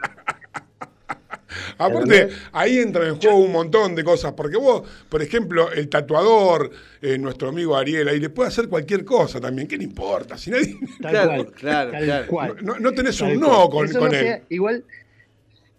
[1.79, 6.69] Aparte, ahí entra en juego un montón de cosas, porque vos, por ejemplo, el tatuador,
[7.01, 10.37] eh, nuestro amigo Ariel, ahí le puede hacer cualquier cosa también, ¿qué le importa?
[10.37, 11.51] Si nadie, Tal Claro, cual.
[11.53, 12.27] claro, tal claro.
[12.27, 12.55] cual.
[12.61, 13.51] no, no tenés tal un cual.
[13.51, 14.23] no con, Eso con no él.
[14.23, 14.83] sea- igual,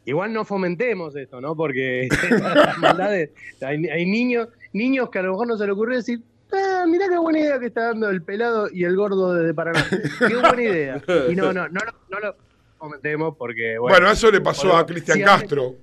[0.05, 1.55] igual no fomentemos esto, ¿no?
[1.57, 2.09] Porque
[2.79, 3.31] maldades,
[3.63, 6.21] hay, hay niños, niños que a lo mejor no se le ocurrió decir,
[6.53, 9.87] ah, mirá qué buena idea que está dando el pelado y el gordo desde Paraná.
[10.27, 11.03] Qué buena idea.
[11.29, 12.37] Y no, no, no, lo- no lo
[12.79, 13.95] fomentemos porque, bueno.
[13.97, 15.75] Bueno, eso le pasó a Cristian Castro,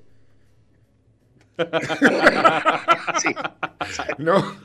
[3.21, 3.33] Sí.
[4.19, 4.55] ¿no?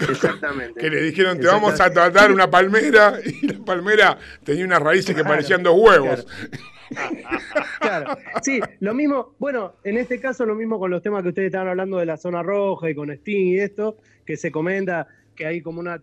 [0.00, 0.80] Exactamente.
[0.80, 5.14] Que le dijeron, te vamos a tratar una palmera, y la palmera tenía unas raíces
[5.16, 6.24] que parecían dos huevos.
[6.24, 6.68] Claro,
[8.42, 11.68] sí, lo mismo, bueno, en este caso lo mismo con los temas que ustedes estaban
[11.68, 15.60] hablando de la zona roja y con Sting y esto, que se comenta que hay
[15.60, 16.00] como una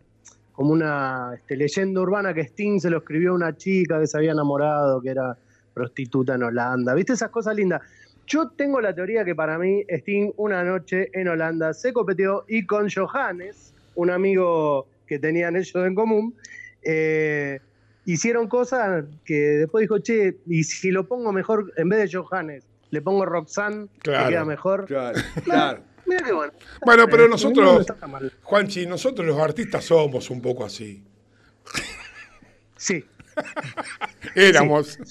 [0.52, 4.18] como una este, leyenda urbana que Sting se lo escribió a una chica que se
[4.18, 5.38] había enamorado, que era
[5.74, 6.94] prostituta en Holanda.
[6.94, 7.82] ¿Viste esas cosas lindas?
[8.26, 12.66] Yo tengo la teoría que para mí Sting una noche en Holanda se copeteó y
[12.66, 16.34] con Johannes, un amigo que tenían ellos en común,
[16.82, 17.60] eh,
[18.06, 22.64] hicieron cosas que después dijo, che, y si lo pongo mejor, en vez de Johannes,
[22.92, 24.86] le pongo Roxanne, Claro, que queda mejor.
[24.88, 25.82] Claro, claro.
[26.06, 26.54] Mira qué bueno.
[26.86, 27.88] Bueno, pero Eh, no nosotros.
[28.44, 31.04] Juanchi, nosotros los artistas somos un poco así.
[32.78, 33.04] Sí.
[34.36, 35.00] Éramos.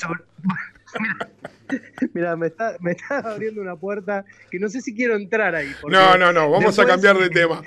[2.13, 5.73] Mira, me está, me está abriendo una puerta que no sé si quiero entrar ahí.
[5.89, 7.63] No, no, no, vamos a cambiar de tema.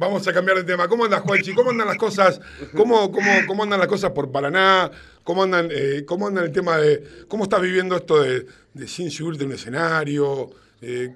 [0.00, 0.88] Vamos a cambiar de tema.
[0.88, 1.52] ¿Cómo andas, Juanchi?
[1.52, 2.40] ¿Cómo andan las cosas?
[2.74, 4.90] ¿Cómo, cómo, cómo andan las cosas por Paraná?
[5.24, 7.04] ¿Cómo andan, eh, cómo andan el tema de.
[7.28, 10.50] ¿Cómo estás viviendo esto de, de sin subirte a un escenario?
[10.80, 11.14] Eh,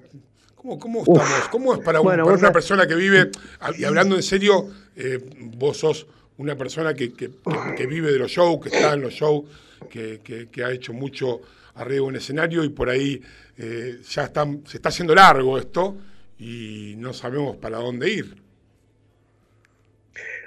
[0.55, 1.47] ¿cómo, cómo estamos?
[1.49, 3.31] ¿Cómo es para, un- Bueno, para vos una persona que vive,
[3.75, 5.19] y hablando en serio, eh,
[5.57, 6.05] vos sos
[6.37, 9.45] una persona que, que- que- que vive de los shows, que está en los shows,
[9.89, 11.41] que, ha hecho mucho
[11.73, 13.19] arriba un escenario y por ahí
[13.57, 15.95] eh, ya están, se está haciendo largo esto
[16.37, 18.44] y no sabemos para dónde ir.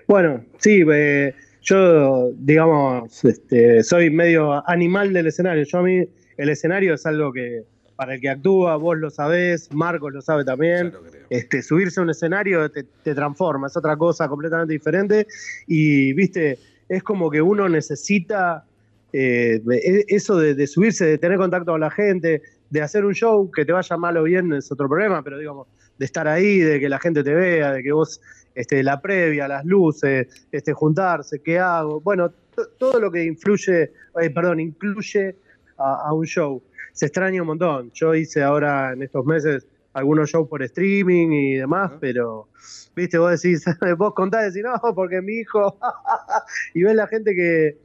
[0.08, 5.64] Bueno, sí, eh, yo, digamos, este, soy medio animal del escenario.
[5.64, 6.02] Yo a mí,
[6.38, 7.64] el escenario es algo que,
[7.94, 10.94] para el que actúa, vos lo sabés, Marcos lo sabe también.
[11.28, 15.26] Este, subirse a un escenario te, te transforma, es otra cosa completamente diferente.
[15.66, 16.58] Y, viste,
[16.88, 18.64] es como que uno necesita
[19.12, 22.40] eh, e- eso de, de subirse, de tener contacto con la gente,
[22.70, 25.68] de hacer un show, que te vaya mal o bien es otro problema, pero digamos,
[25.98, 28.20] de estar ahí, de que la gente te vea, de que vos,
[28.58, 33.92] este, la previa, las luces, este, juntarse, qué hago, bueno, to- todo lo que influye,
[34.20, 35.36] eh, perdón, incluye
[35.78, 36.62] a, a un show.
[36.92, 37.90] Se extraña un montón.
[37.94, 42.48] Yo hice ahora en estos meses algunos shows por streaming y demás, pero,
[42.96, 43.64] viste, vos decís,
[43.96, 45.78] vos contás y decís, no, porque mi hijo,
[46.74, 47.78] y ves la gente que,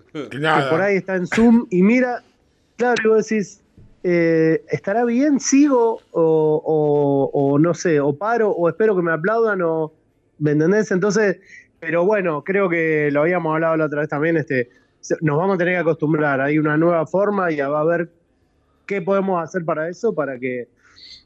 [0.70, 2.24] por ahí está en Zoom y mira,
[2.78, 3.62] claro, y vos decís,
[4.04, 5.40] eh, ¿estará bien?
[5.40, 6.02] ¿Sigo?
[6.12, 9.94] O, o- o no sé, o paro, o espero que me aplaudan, o
[10.44, 10.92] ¿me entendés?
[10.92, 11.40] Entonces,
[11.80, 14.70] pero bueno, creo que lo habíamos hablado la otra vez también, este,
[15.22, 18.10] nos vamos a tener que acostumbrar, hay una nueva forma y va a ver
[18.86, 20.68] qué podemos hacer para eso, para que,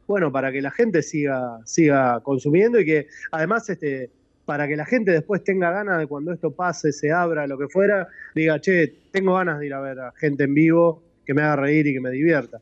[0.05, 4.11] bueno, para que la gente siga, siga consumiendo y que además, este,
[4.45, 7.67] para que la gente después tenga ganas de cuando esto pase, se abra, lo que
[7.69, 11.41] fuera, diga, che, tengo ganas de ir a ver a gente en vivo que me
[11.41, 12.59] haga reír y que me divierta.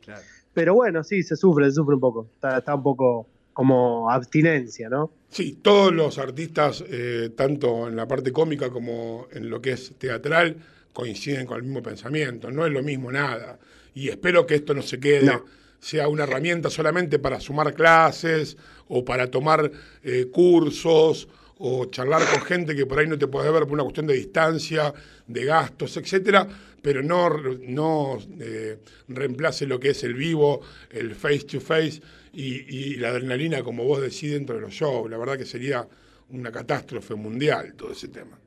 [0.53, 2.29] Pero bueno, sí, se sufre, se sufre un poco.
[2.33, 5.13] Está, está un poco como abstinencia, ¿no?
[5.29, 9.93] Sí, todos los artistas, eh, tanto en la parte cómica como en lo que es
[9.97, 10.57] teatral,
[10.91, 12.51] coinciden con el mismo pensamiento.
[12.51, 13.57] No es lo mismo nada.
[13.93, 15.39] Y espero que esto no se quede,
[15.79, 18.57] sea una herramienta solamente para sumar clases
[18.89, 19.71] o para tomar
[20.03, 23.83] eh, cursos o charlar con gente que por ahí no te puede ver por una
[23.83, 24.93] cuestión de distancia,
[25.27, 26.45] de gastos, etcétera,
[26.81, 27.29] pero no,
[27.61, 30.59] no eh, reemplace lo que es el vivo,
[30.89, 32.01] el face to face
[32.35, 35.09] y, y la adrenalina, como vos decís, dentro de los shows.
[35.09, 35.87] La verdad que sería
[36.29, 38.39] una catástrofe mundial todo ese tema.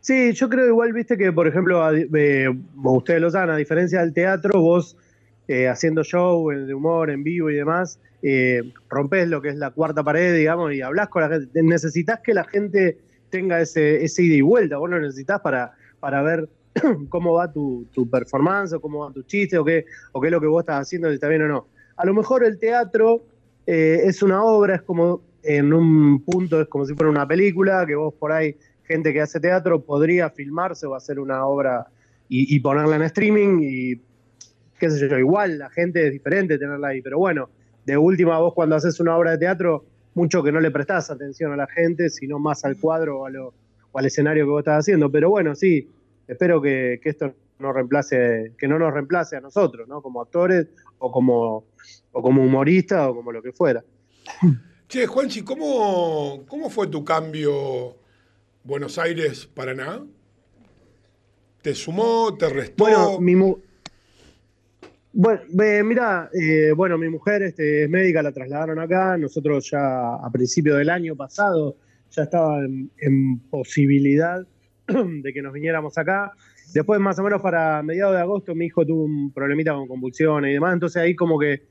[0.00, 2.48] Sí, yo creo igual, viste que, por ejemplo, eh,
[2.82, 4.98] ustedes lo saben, a diferencia del teatro, vos
[5.48, 9.56] eh, haciendo show eh, de humor en vivo y demás, eh, rompes lo que es
[9.56, 11.62] la cuarta pared, digamos, y hablas con la gente.
[11.62, 12.98] Necesitas que la gente
[13.30, 16.48] tenga ese, ese ida y vuelta, vos lo necesitas para, para ver
[17.08, 20.40] cómo va tu, tu performance, cómo va tu chiste, o qué, o qué es lo
[20.40, 21.68] que vos estás haciendo, si está bien o no.
[21.96, 23.24] A lo mejor el teatro
[23.66, 27.84] eh, es una obra, es como en un punto, es como si fuera una película,
[27.86, 31.86] que vos por ahí, gente que hace teatro, podría filmarse o hacer una obra
[32.28, 34.00] y, ponerla en streaming y
[34.78, 37.48] qué sé yo, igual la gente es diferente tenerla ahí, pero bueno,
[37.84, 39.84] de última vos cuando haces una obra de teatro,
[40.14, 43.30] mucho que no le prestás atención a la gente, sino más al cuadro o, a
[43.30, 43.54] lo-
[43.92, 45.88] o al escenario que vos estás haciendo, pero bueno, sí,
[46.26, 50.02] espero que, que esto no reemplace, que no nos reemplace a nosotros, ¿no?
[50.02, 50.66] Como actores
[51.04, 51.66] o como,
[52.12, 53.84] o como humoristas o como lo que fuera.
[54.88, 57.96] Che, Juanchi, ¿cómo, ¿cómo fue tu cambio
[58.62, 60.04] Buenos Aires-Paraná?
[61.62, 62.84] ¿Te sumó, te restó?
[62.84, 63.58] Bueno, mi mu-
[65.12, 69.16] bueno, ve, mirá, eh, bueno, mi mujer este, es médica, la trasladaron acá.
[69.16, 71.76] Nosotros ya a principio del año pasado
[72.10, 74.46] ya estaba en, en posibilidad
[74.86, 76.32] de que nos viniéramos acá.
[76.74, 80.50] Después, más o menos para mediados de agosto, mi hijo tuvo un problemita con convulsiones
[80.50, 80.74] y demás.
[80.74, 81.62] Entonces ahí como que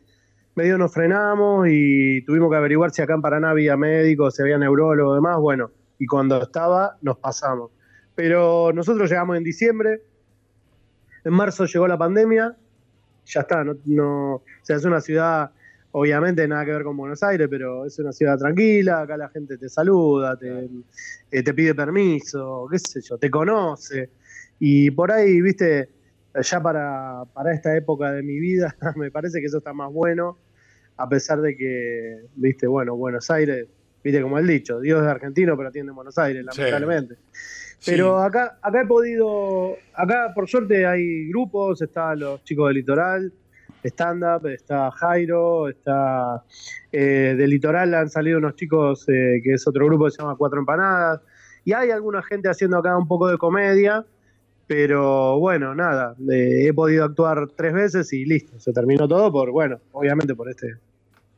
[0.56, 4.58] medio nos frenamos y tuvimos que averiguar si acá en Paraná había médicos, si había
[4.58, 7.72] neurólogos y demás, bueno, y cuando estaba nos pasamos.
[8.16, 10.02] Pero nosotros llegamos en diciembre,
[11.24, 12.56] en marzo llegó la pandemia,
[13.26, 15.52] ya está, no, no- o sea, es una ciudad,
[15.92, 19.58] obviamente nada que ver con Buenos Aires, pero es una ciudad tranquila, acá la gente
[19.58, 20.70] te saluda, te,
[21.32, 24.12] eh, te pide permiso, qué sé yo, te conoce.
[24.66, 25.90] Y por ahí, viste,
[26.42, 30.38] ya para, para esta época de mi vida, me parece que eso está más bueno,
[30.96, 33.68] a pesar de que, viste, bueno, Buenos Aires,
[34.02, 36.62] viste como el dicho, Dios es argentino, pero atiende en Buenos Aires, Sí.
[36.62, 37.16] lamentablemente.
[37.86, 43.34] Pero acá, acá he podido, acá por suerte hay grupos, están los chicos del litoral,
[43.84, 46.42] stand-up, está Jairo, está
[46.90, 50.38] eh, del litoral han salido unos chicos eh, que es otro grupo que se llama
[50.38, 51.20] Cuatro Empanadas,
[51.66, 54.06] y hay alguna gente haciendo acá un poco de comedia,
[54.68, 59.52] pero bueno, nada, eh, he podido actuar tres veces y listo, se terminó todo por,
[59.52, 60.76] bueno, obviamente por este,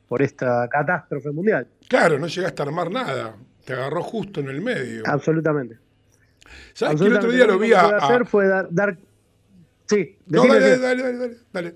[0.07, 3.35] por esta catástrofe mundial, Claro, no llegaste a armar nada.
[3.65, 5.03] Te agarró justo en el medio.
[5.05, 5.77] absolutamente.
[6.73, 7.79] ¿Sabes que el otro día lo vi a.
[7.81, 8.97] que pude a- hacer fue dar, dar-
[9.87, 11.75] sí, No, dale, dale, dale, dale, dale.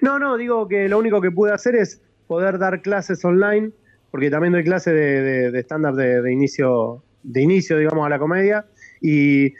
[0.00, 3.70] No, no, digo que lo único que pude hacer es poder dar clases online,
[4.10, 8.08] porque también doy clases de, de- de stand-up de, de inicio, de inicio, digamos, a
[8.08, 8.66] la comedia,
[9.00, 9.52] y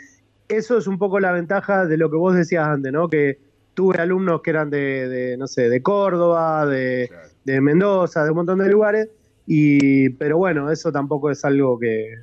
[0.56, 3.08] eso es un poco la ventaja de lo que vos decías antes, ¿no?
[3.08, 3.38] Que
[3.74, 7.10] tuve alumnos que eran de, de, no sé, de Córdoba, de,
[7.44, 9.08] de Mendoza, de un montón de lugares,
[9.46, 12.14] y, pero bueno, eso tampoco es algo que,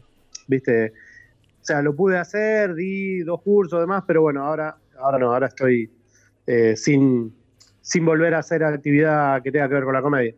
[0.47, 0.93] viste,
[1.61, 5.47] o sea, lo pude hacer, di dos cursos, demás, pero bueno, ahora, ahora no, ahora
[5.47, 5.89] estoy
[6.45, 7.33] eh, sin,
[7.81, 10.33] sin volver a hacer actividad que tenga que ver con la comedia.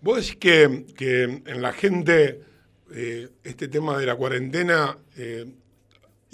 [0.00, 2.40] Vos decís que, que en la gente
[2.94, 5.44] eh, este tema de la cuarentena eh,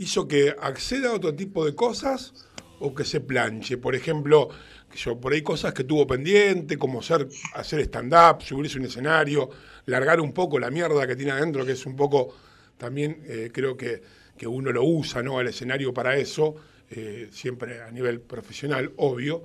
[0.03, 2.35] hizo que acceda a otro tipo de cosas
[2.81, 3.79] o que se planche.
[3.79, 4.49] Por ejemplo,
[4.95, 9.51] yo, por ahí cosas que tuvo pendiente, como ser, hacer stand-up, subirse a un escenario,
[9.87, 12.35] largar un poco la mierda que tiene adentro, que es un poco,
[12.77, 14.03] también eh, creo que,
[14.37, 15.39] que uno lo usa, ¿no?
[15.39, 16.57] Al escenario para eso,
[16.91, 19.43] eh, siempre a nivel profesional, obvio.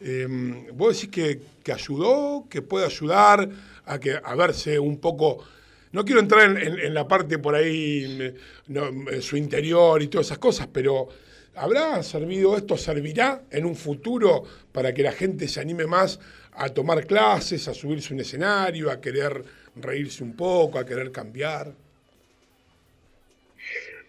[0.00, 0.26] Eh,
[0.72, 3.48] ¿Vos decís que, que ayudó, que puede ayudar
[3.84, 5.44] a, que, a verse un poco...
[5.92, 8.34] No quiero entrar en, la parte por ahí,
[8.68, 11.08] en su interior y todas esas cosas, pero
[11.54, 14.42] ¿habrá servido esto, servirá en un futuro
[14.72, 16.20] para que la gente se anime más
[16.52, 19.42] a tomar clases, a subirse un escenario, a querer
[19.76, 21.72] reírse un poco, a querer cambiar?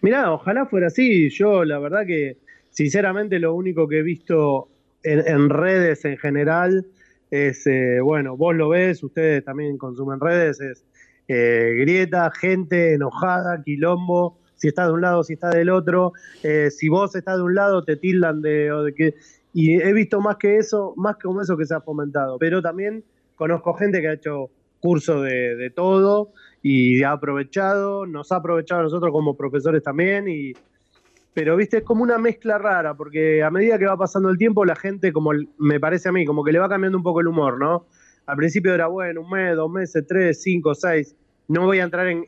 [0.02, 1.30] Mirá, ojalá fuera así.
[1.30, 2.36] Yo, la verdad que,
[2.70, 4.68] sinceramente, lo único que he visto
[5.02, 6.86] en, en redes en general
[7.30, 10.84] es, eh, bueno, vos lo ves, ustedes también consumen redes, es
[11.32, 16.12] eh, grieta, gente enojada, quilombo, si está de un lado, si está del otro.
[16.42, 19.14] Eh, si vos estás de un lado, te tildan de, o de que...
[19.52, 22.36] Y he visto más que eso, más que como eso que se ha fomentado.
[22.38, 23.04] Pero también
[23.36, 24.50] conozco gente que ha hecho
[24.80, 26.32] curso de, de todo
[26.62, 30.52] y ha aprovechado, nos ha aprovechado a nosotros como profesores también y
[31.32, 34.64] pero viste es como una mezcla rara porque a medida que va pasando el tiempo
[34.64, 37.28] la gente como me parece a mí como que le va cambiando un poco el
[37.28, 37.86] humor no
[38.30, 41.14] al principio era bueno un mes dos meses tres cinco seis
[41.48, 42.24] no voy a entrar en,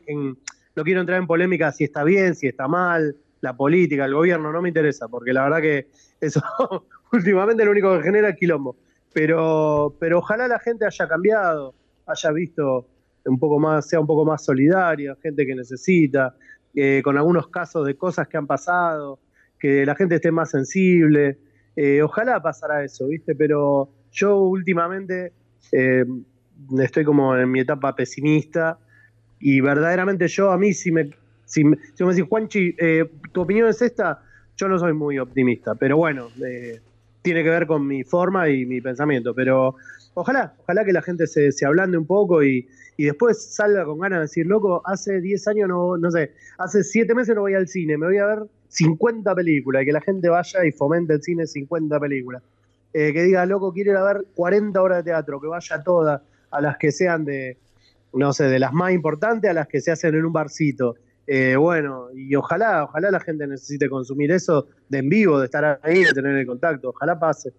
[0.75, 4.51] no quiero entrar en polémica si está bien si está mal la política el gobierno
[4.51, 5.87] no me interesa porque la verdad que
[6.19, 6.41] eso
[7.11, 8.75] últimamente lo único que genera es quilombo
[9.13, 11.73] pero pero ojalá la gente haya cambiado
[12.05, 12.87] haya visto
[13.25, 16.35] un poco más, sea un poco más solidaria, gente que necesita,
[16.75, 19.19] eh, con algunos casos de cosas que han pasado,
[19.59, 21.37] que la gente esté más sensible.
[21.75, 23.35] Eh, ojalá pasara eso, ¿viste?
[23.35, 25.31] Pero yo últimamente
[25.71, 26.05] eh,
[26.79, 28.77] estoy como en mi etapa pesimista
[29.39, 31.11] y verdaderamente yo a mí si me,
[31.45, 34.21] si me, me decís, Juanchi, eh, tu opinión es esta,
[34.57, 36.79] yo no soy muy optimista, pero bueno, eh,
[37.21, 39.75] tiene que ver con mi forma y mi pensamiento, pero
[40.13, 42.67] ojalá, ojalá que la gente se, se ablande un poco y,
[42.97, 46.83] y después salga con ganas de decir, loco, hace 10 años no, no sé, hace
[46.83, 50.01] 7 meses no voy al cine, me voy a ver 50 películas, y que la
[50.01, 52.41] gente vaya y fomente el cine 50 películas.
[52.93, 56.21] Eh, que diga, loco, quiero ir a ver 40 horas de teatro, que vaya todas,
[56.51, 57.57] a las que sean de,
[58.13, 60.95] no sé, de las más importantes a las que se hacen en un barcito.
[61.25, 65.79] Eh, bueno, y ojalá, ojalá la gente necesite consumir eso de en vivo, de estar
[65.81, 67.53] ahí, de tener el contacto, ojalá pase.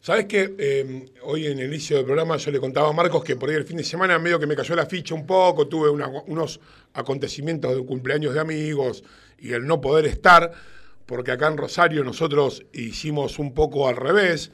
[0.00, 0.54] ¿Sabes qué?
[0.58, 3.56] Eh, hoy en el inicio del programa yo le contaba a Marcos que por ahí
[3.56, 6.60] el fin de semana medio que me cayó la ficha un poco, tuve unos
[6.94, 9.02] acontecimientos de cumpleaños de amigos
[9.38, 10.52] y el no poder estar,
[11.06, 14.50] porque acá en Rosario nosotros hicimos un poco al revés,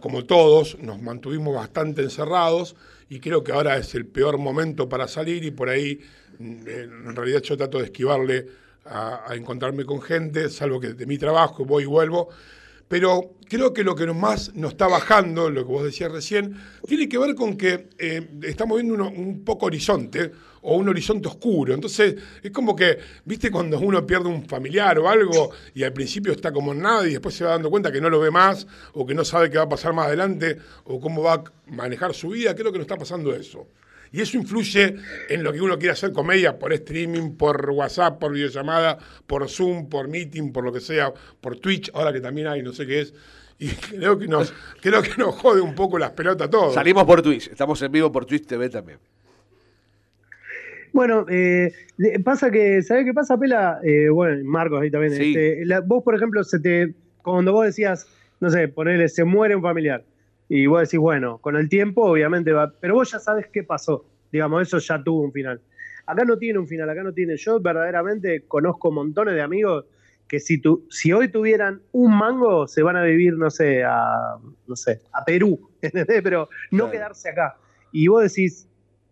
[0.00, 2.76] como todos, nos mantuvimos bastante encerrados
[3.08, 6.00] y creo que ahora es el peor momento para salir y por ahí
[6.38, 8.46] mm, en realidad yo trato de esquivarle
[8.84, 12.28] a, encontrarme con gente, salvo que de mi trabajo voy y vuelvo,
[12.88, 16.56] Pero creo que lo que más nos está bajando, lo que vos decías recién,
[16.86, 21.74] tiene que ver con que eh, estamos viendo un poco horizonte o un horizonte oscuro.
[21.74, 26.32] Entonces, es como que, viste, cuando uno pierde un familiar o algo y al principio
[26.32, 28.66] está como en nada y después se va dando cuenta que no lo ve más
[28.92, 32.14] o que no sabe qué va a pasar más adelante o cómo va a manejar
[32.14, 33.66] su vida, creo que nos está pasando eso.
[34.12, 34.96] Y eso influye
[35.28, 39.88] en lo que uno quiere hacer comedia por streaming, por WhatsApp, por videollamada, por Zoom,
[39.88, 43.02] por meeting, por lo que sea, por Twitch, ahora que también hay, no sé qué
[43.02, 43.14] es.
[43.60, 46.74] Y creo que nos, creo que nos jode un poco las pelotas a todos.
[46.74, 48.98] Salimos por Twitch, estamos en vivo por Twitch TV también.
[50.92, 51.72] Bueno, eh,
[52.24, 53.80] pasa que, ¿sabés qué pasa, Pela?
[53.84, 55.14] Eh, bueno, Marcos ahí también.
[55.14, 55.28] Sí.
[55.36, 58.06] este, la- vos, por ejemplo, se te, cuando vos decías,
[58.40, 60.04] no sé, ponele, se muere un familiar,
[60.48, 64.04] y vos decís, bueno, con el tiempo obviamente va, pero vos ya sabes qué pasó,
[64.32, 65.60] digamos, eso ya tuvo un final.
[66.06, 67.36] Acá no tiene un final, acá no tiene.
[67.36, 69.84] Yo verdaderamente conozco montones de amigos
[70.26, 74.36] que si, tu, si hoy tuvieran un mango, se van a vivir, no sé, a,
[74.66, 76.22] no sé, a Perú, ¿entendés?
[76.22, 77.56] Pero no quedarse acá.
[77.92, 78.68] Y vos decís,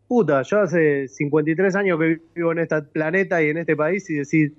[0.09, 4.15] puta, yo hace 53 años que vivo en este planeta y en este país y
[4.15, 4.53] decís,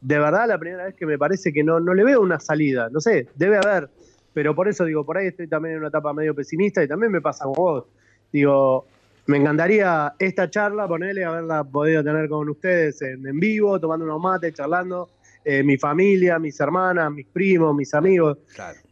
[0.00, 2.88] de verdad la primera vez que me parece que no, no le veo una salida,
[2.90, 3.88] no sé, debe haber,
[4.32, 7.12] pero por eso digo, por ahí estoy también en una etapa medio pesimista y también
[7.12, 7.84] me pasa con vos.
[8.32, 8.86] Digo,
[9.26, 14.20] me encantaría esta charla, ponerle, haberla podido tener con ustedes en, en vivo, tomando unos
[14.20, 15.08] mates, charlando,
[15.44, 18.38] eh, mi familia, mis hermanas, mis primos, mis amigos,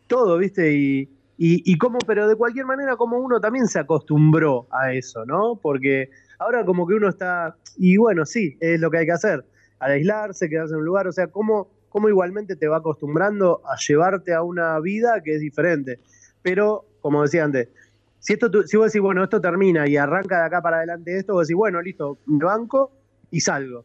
[0.07, 0.73] todo, ¿viste?
[0.73, 1.09] Y,
[1.45, 5.59] y, y cómo, pero de cualquier manera, como uno también se acostumbró a eso, ¿no?
[5.61, 6.09] Porque
[6.39, 9.45] ahora como que uno está, y bueno, sí, es lo que hay que hacer,
[9.81, 13.75] al aislarse, quedarse en un lugar, o sea, cómo, cómo igualmente te va acostumbrando a
[13.77, 15.99] llevarte a una vida que es diferente.
[16.43, 17.71] Pero, como decía antes,
[18.21, 21.33] si, esto, si vos decís, bueno, esto termina y arranca de acá para adelante esto,
[21.33, 22.93] vos decís, bueno, listo, me banco
[23.33, 23.85] y salgo.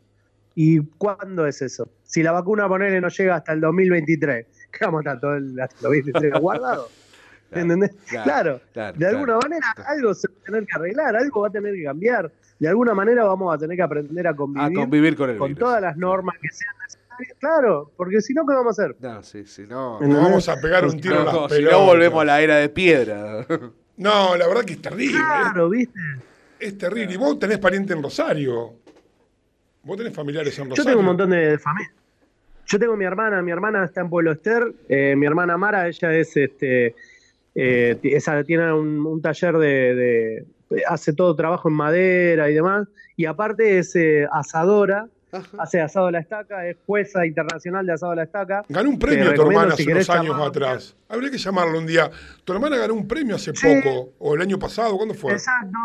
[0.54, 1.90] ¿Y cuándo es eso?
[2.04, 5.56] Si la vacuna, ponele, no llega hasta el 2023, ¿qué vamos a estar todo el
[5.56, 6.88] 2023 guardado?
[7.52, 7.92] ¿Entendés?
[8.10, 11.48] claro, Claro, claro, de alguna manera algo se va a tener que arreglar, algo va
[11.48, 12.32] a tener que cambiar.
[12.60, 15.48] De alguna manera vamos a tener que aprender a convivir, A convivir con el con
[15.50, 15.60] virus.
[15.60, 17.38] todas las normas que sean necesarias.
[17.40, 18.96] Claro, porque si no, ¿qué vamos a hacer?
[19.00, 19.96] No, sí, sí, no.
[20.02, 20.24] ¿Entendés?
[20.24, 21.80] Vamos a pegar un tiro en las No, si pelotas.
[21.80, 23.46] no volvemos a la era de piedra.
[23.98, 25.18] No, la verdad que es terrible.
[25.18, 26.00] Claro, ¿viste?
[26.60, 27.14] Es terrible.
[27.14, 28.74] Y vos tenés pariente en Rosario.
[29.84, 30.90] Vos tenés familiares en Yo Rosario.
[30.92, 31.92] tengo un montón de familia.
[32.66, 36.14] Yo tengo mi hermana, mi hermana está en Pueblo Ester, eh, mi hermana Mara, ella
[36.14, 36.96] es este,
[37.60, 40.46] eh, esa, tiene un, un taller de, de-
[40.88, 45.08] hace todo trabajo en madera y demás, y aparte es eh, asadora,
[45.58, 48.64] hace asado a la estaca, es jueza internacional de asado a la estaca.
[48.70, 50.96] Ganó un premio tu hermana si hace unos años atrás.
[51.10, 52.10] Habría que llamarlo un día.
[52.44, 55.34] Tu hermana ganó un premio hace poco, o el año pasado, ¿cuándo fue?
[55.34, 55.78] Exacto.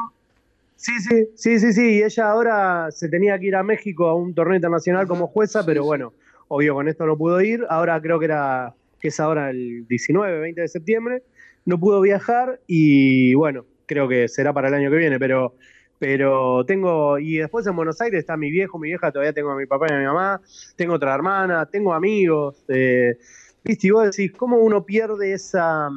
[0.77, 1.91] Sí, sí, sí, sí, sí.
[1.99, 5.65] Y ella ahora se tenía que ir a México a un torneo internacional como jueza,
[5.65, 6.13] pero bueno,
[6.49, 7.65] obvio con esto no pudo ir.
[7.69, 11.23] Ahora creo que era, que es ahora el 19, 20 de septiembre.
[11.65, 15.55] No pudo viajar y bueno, creo que será para el año que viene, pero,
[15.99, 19.57] pero tengo, y después en Buenos Aires está mi viejo, mi vieja, todavía tengo a
[19.57, 20.41] mi papá y a mi mamá,
[20.77, 22.65] tengo otra hermana, tengo amigos.
[22.69, 23.17] eh,
[23.65, 25.89] Viste, y vos decís, ¿cómo uno pierde esa,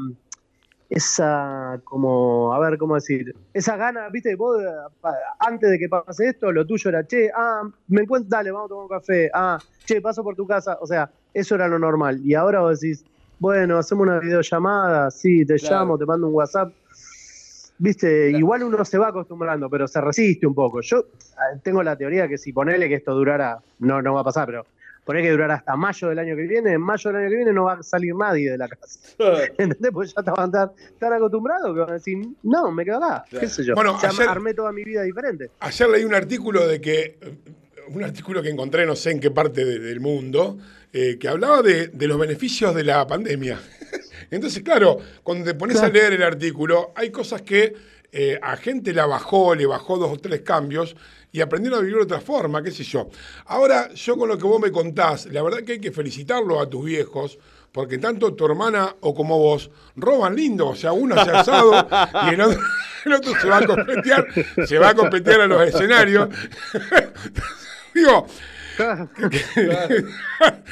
[0.90, 3.36] esa, como, a ver, ¿cómo decir?
[3.54, 4.62] Esa gana, viste, vos
[5.40, 8.70] antes de que pase esto, lo tuyo era, che, ah, me encuentro, dale, vamos a
[8.70, 12.22] tomar un café, ah, che, paso por tu casa, o sea, eso era lo normal.
[12.24, 13.04] Y ahora vos decís,
[13.40, 15.76] bueno, hacemos una videollamada, sí, te Claro.
[15.76, 16.72] llamo, te mando un WhatsApp.
[17.78, 20.80] Viste, igual uno se va acostumbrando, pero se resiste un poco.
[20.82, 24.24] Yo eh, tengo la teoría que si ponele que esto durara, no, no va a
[24.24, 24.66] pasar, pero
[25.04, 27.52] ponele que durara hasta mayo del año que viene, en mayo del año que viene
[27.52, 29.00] no va a salir nadie de la casa.
[29.58, 29.92] ¿Entendés?
[29.92, 33.04] Pues ya te van a estar tan acostumbrados que van a decir, no, me quedo
[33.04, 33.76] acá, qué sé yo.
[33.76, 35.52] Bueno, ayer- armé toda mi vida diferente.
[35.60, 37.20] Ayer leí un artículo de que,
[37.90, 40.58] un artículo que encontré no sé en qué parte de- del mundo,
[40.94, 43.60] eh, que hablaba de, de los beneficios de la pandemia.
[44.32, 47.74] Entonces, claro, cuando te pones a leer el artículo, hay cosas que
[48.12, 50.96] eh, a gente la bajó, le bajó dos o tres cambios
[51.32, 53.10] y aprendieron a vivir de otra forma, qué sé yo.
[53.48, 56.70] Ahora, yo con lo que vos me contás, la verdad que hay que felicitarlo a
[56.70, 57.38] tus viejos,
[57.74, 61.74] porque tanto tu hermana o como vos roban lindo, o sea, uno hace asado
[62.26, 62.62] y el otro,
[63.06, 64.14] el otro se va a competir,
[64.66, 66.30] se va a competir a los escenarios.
[67.96, 68.28] Digo,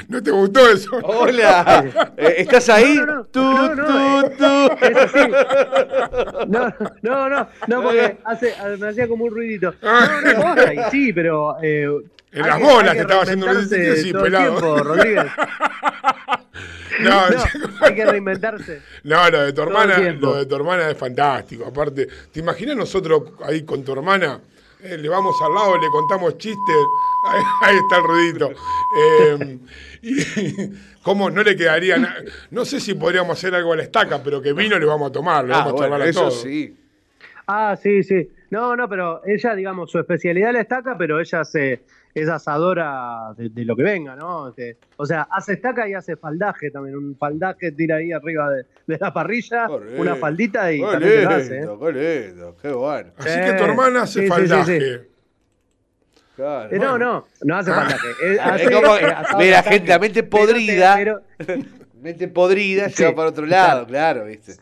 [0.10, 0.92] ¿no te gustó eso?
[1.04, 1.86] Hola,
[2.18, 2.96] eh, ¿estás ahí?
[2.96, 3.42] No, no, tú,
[4.38, 4.72] tú.
[4.82, 5.32] Es así.
[6.50, 9.74] No, no, no, no, porque hace, me hacía como un ruidito.
[9.82, 11.56] No, no, posta, y sí, pero.
[11.62, 11.88] eh,
[12.34, 14.52] En las que- bolas que estaba haciendo reinventarse Rodríguez, sí, todo el pelado.
[14.60, 15.26] tiempo, Rodríguez.
[17.00, 17.44] No, No,
[17.82, 18.82] hay que reinventarse.
[19.04, 21.66] No, lo de tu hermana, lo de tu hermana es fantástico.
[21.66, 24.40] Aparte, ¿te imaginas nosotros ahí con tu hermana
[24.84, 26.76] Eh, le vamos al lado, le contamos chistes.
[27.26, 28.52] Ahí, ahí está el ruidito.
[28.98, 29.58] Eh,
[30.02, 30.70] y,
[31.04, 31.98] ¿Cómo no le quedaría?
[31.98, 32.16] na-
[32.52, 35.14] No sé si podríamos hacer algo a la estaca, pero que vino le vamos a
[35.14, 36.42] tomar, le Ah, vamos a charlar bueno, a eso todos.
[36.42, 36.76] sí.
[37.48, 38.30] Ah, sí, sí.
[38.50, 41.82] No, no, pero ella, digamos, su especialidad es la estaca, pero ella se,
[42.14, 44.50] es asadora de, de lo que venga, ¿no?
[44.50, 46.96] Este, o sea, hace estaca y hace faldaje también.
[46.96, 49.68] Un faldaje tira ahí arriba de, de la parrilla,
[49.98, 51.68] una faldita y Qué también te lo hace, ¿eh?
[51.80, 53.12] qué lindo, qué bueno.
[53.18, 54.80] Así que tu hermana hace Sí, sí, sí, faldaje.
[54.80, 55.08] sí.
[56.36, 56.76] Claro.
[56.76, 58.08] Eh, no, no, no hace faldaje.
[58.24, 59.64] Eh, Es hace, como eh, la carne.
[59.64, 61.22] gente, la mente Pero te- podrida, pero-
[62.02, 64.54] mente podrida, Sí, se va para otro lado, claro, ¿viste?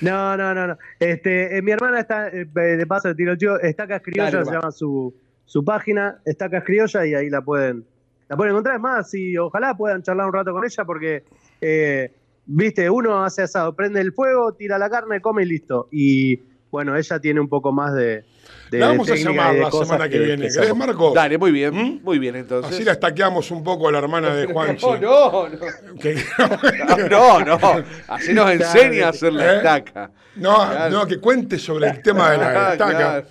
[0.00, 0.78] No, no, no, no.
[0.98, 5.14] Este, eh, mi hermana está, eh, de paso tiro chivo, Estacas Criolla se llama su,
[5.46, 7.84] su página, Estacas Criolla, y ahí la pueden,
[8.28, 8.76] la pueden encontrar.
[8.76, 11.24] Es más, y ojalá puedan charlar un rato con ella, porque,
[11.60, 12.12] eh,
[12.44, 15.88] viste, uno hace asado, prende el fuego, tira la carne, come y listo.
[15.90, 18.24] Y bueno, ella tiene un poco más de.
[18.70, 20.34] de La vamos a llamar la semana que, viene.
[20.34, 20.74] que ¿Querés, sabe.
[20.74, 21.12] Marco?
[21.14, 22.72] Dale, muy bien, muy bien entonces.
[22.72, 24.84] Así la estaqueamos un poco a la hermana de Juanchi.
[24.84, 27.08] No, no, no.
[27.08, 29.56] No, no, así nos enseña a hacer la ¿Eh?
[29.58, 30.10] estaca.
[30.36, 30.90] No, Claro.
[30.90, 32.90] no, que cuente sobre el tema de la estaca.
[32.96, 33.26] claro.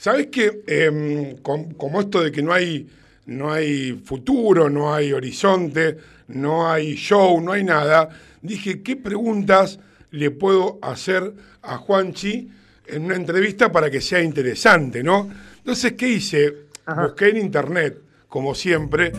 [0.00, 2.88] ¿Sabés que em, com- como esto de que no hay,
[3.26, 5.98] no hay futuro, no hay horizonte,
[6.28, 8.08] no hay show, no hay nada,
[8.40, 9.78] dije, ¿qué preguntas
[10.10, 12.48] le puedo hacer a Juanchi
[12.86, 15.28] en una entrevista para que sea interesante, ¿no?
[15.58, 16.54] Entonces, ¿qué hice?
[17.02, 19.12] Busqué en internet, como siempre,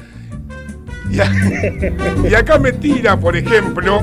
[1.12, 4.02] y, a- y acá me tira, por ejemplo,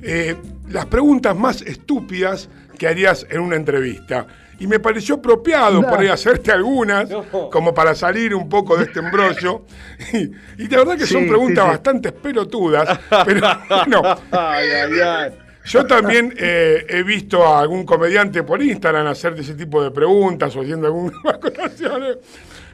[0.00, 0.34] eh,
[0.70, 2.48] las preguntas más estúpidas
[2.78, 4.26] que harías en una entrevista.
[4.58, 7.10] Y me pareció apropiado por ahí hacerte algunas,
[7.50, 9.64] como para salir un poco de este embrollo.
[10.12, 10.30] Y,
[10.62, 11.76] y de verdad que son preguntas sí, sí.
[11.76, 15.32] bastante pelotudas, pero bueno, Ay, ay, ay.
[15.64, 20.54] yo también eh, he visto a algún comediante por Instagram hacerte ese tipo de preguntas
[20.54, 22.18] o haciendo algunas acotaciones.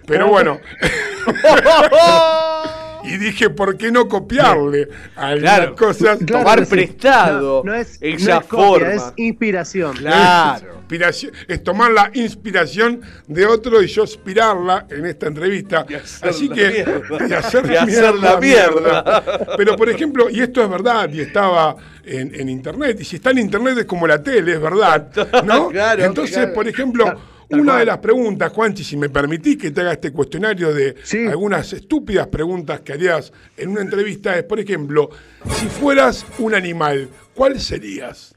[0.05, 0.59] Pero bueno.
[3.15, 6.19] y dije, ¿por qué no copiarle algunas Claro, cosas?
[6.19, 6.71] Claro tomar sí.
[6.71, 8.93] prestado No, no es, esa no es copia, forma.
[8.95, 9.97] es inspiración.
[9.97, 15.87] Inspiración- es tomar la inspiración de otro y yo inspirarla en esta entrevista.
[16.23, 16.85] Así que.
[16.85, 17.29] mierda.
[17.29, 19.25] Y hacer, Y hacer la mierda.
[19.57, 23.31] Pero, por ejemplo, y esto es verdad, y estaba en, en internet, y si está
[23.31, 25.09] en internet es como la tele, es verdad.
[25.45, 25.69] ¿no?
[25.73, 26.53] Claro, Entonces, claro.
[26.55, 27.21] por ejemplo.
[27.51, 30.95] Una de las preguntas, Juanchi, si me permitís que te haga este cuestionario de
[31.29, 35.11] algunas estúpidas preguntas que harías en una entrevista, es, por ejemplo,
[35.57, 38.35] si fueras un animal, ¿cuál serías?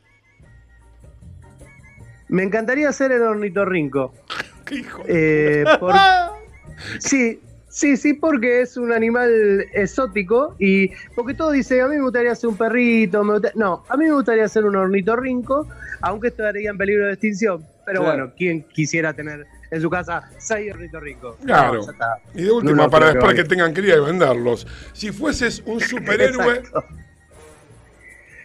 [2.28, 4.14] Me encantaría ser el ornitorrinco.
[4.66, 5.04] ¿Qué hijo?
[5.08, 5.96] Eh, por-
[7.00, 7.40] Sí,
[7.76, 12.34] sí, sí, porque es un animal exótico y porque todo dice, a mí me gustaría
[12.34, 15.68] ser un perrito, me gusta- no, a mí me gustaría ser un ornitorrinco,
[16.02, 17.66] aunque estaría en peligro de extinción.
[17.86, 18.18] Pero Claro.
[18.18, 21.36] bueno, ¿quién quisiera tener en su casa seis ornitorrincos?
[21.46, 21.82] Claro.
[21.86, 21.94] No.
[22.34, 24.66] Y de última, No, no para después que que tengan cría y venderlos.
[24.94, 26.64] Si fueses un superhéroe.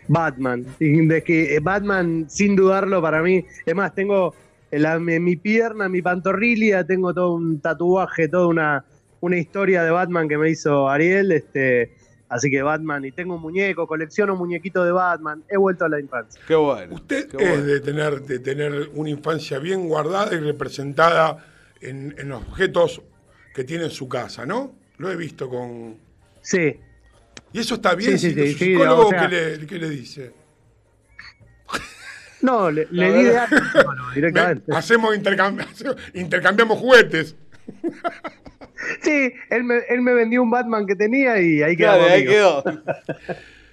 [0.09, 0.67] Batman.
[0.79, 4.35] De que eh, Batman, sin dudarlo, para mí, es más, tengo
[4.73, 8.85] en, la- en mi pierna, en mi pantorrilla, tengo todo un tatuaje, toda una,
[9.21, 11.33] una historia de Batman que me hizo Ariel.
[11.33, 11.95] Este,
[12.29, 16.01] así que Batman, y tengo un muñeco, colecciono muñequitos de Batman, he vuelto a la
[16.01, 16.41] infancia.
[16.47, 16.95] Qué bueno.
[16.95, 17.65] usted qué es bueno.
[17.65, 21.45] de tener, de tener una infancia bien guardada y representada
[21.81, 23.03] en, en los objetos
[23.55, 24.75] que tiene en su casa, ¿no?
[24.99, 25.97] Lo he visto con...
[26.43, 26.77] Sí.
[27.53, 28.19] ¿Y eso está bien?
[28.19, 30.33] Sí, sí, sí, su psicólogo, o sea- ¿qué, le, qué le dice?
[32.43, 33.39] No, le, di de
[33.73, 34.75] psicólogo directamente.
[34.75, 37.37] Hacemos intercambi- intercambiamos juguetes.
[39.03, 41.93] Sí, él me, él me vendió un Batman que tenía y ahí quedó.
[41.99, 42.65] Claro, ahí quedó.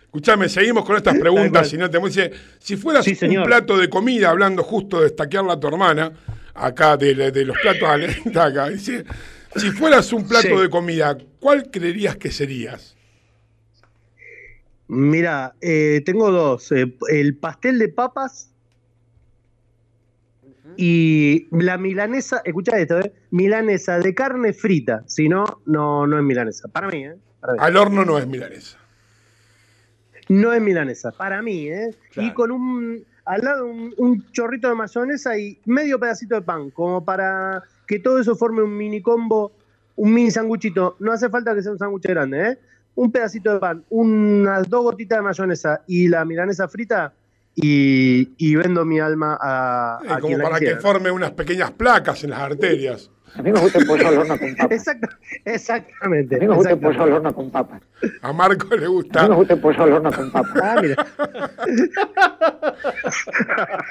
[0.03, 1.69] Escuchame, seguimos con estas preguntas.
[1.69, 5.53] Si no te dice, si fueras Sí, un plato de comida, hablando justo de estaquearla
[5.53, 6.11] a tu hermana,
[6.53, 7.90] acá de, la- de los platos
[8.26, 9.06] de acá, dice,
[9.56, 10.61] si fueras un plato Sí.
[10.61, 12.95] de comida, ¿cuál creerías que serías?
[14.88, 16.72] Mira, eh, tengo dos.
[16.72, 18.52] eh, el pastel de papas
[20.76, 25.03] y la milanesa, escucha esto, eh, milanesa de carne frita.
[25.07, 26.68] Si no, no, no es milanesa.
[26.68, 27.15] Para mí, ¿eh?
[27.39, 27.60] Para mí.
[27.61, 28.77] Al horno no es milanesa.
[30.30, 31.95] No es milanesa, para mí, ¿eh?
[32.11, 32.27] Claro.
[32.27, 36.69] Y con un, al lado un, un chorrito de mayonesa y medio pedacito de pan,
[36.72, 39.53] como para que todo eso forme un mini combo,
[39.95, 40.98] un mini sanguchito.
[40.99, 42.60] No hace falta que sea un sándwich grande, ¿eh?
[42.95, 47.14] Un pedacito de pan, unas dos gotitas de mayonesa y la milanesa frita
[47.60, 51.32] y, y vendo mi alma a, Eh, a como quien la para que forme unas
[51.32, 53.10] pequeñas placas en las arterias.
[53.36, 54.86] A mí me gusta el pollo al horno con papas.
[55.46, 56.36] Exactamente.
[56.36, 57.82] A mí me gusta el pollo al horno con papas.
[58.22, 59.28] A Marco le A mí gusta.
[59.28, 60.62] me gusta el pollo al horno con papas.
[60.64, 61.06] Ah, mira.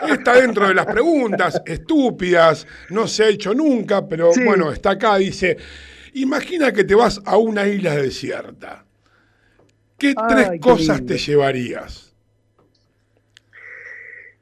[0.13, 4.43] Está dentro de las preguntas estúpidas, no se ha hecho nunca, pero Sí.
[4.45, 5.57] bueno, está acá, dice,
[6.15, 8.85] imagina que te vas a una isla desierta.
[9.99, 11.13] ¿Qué Ay, tres qué cosas lindo.
[11.15, 12.06] te llevarías?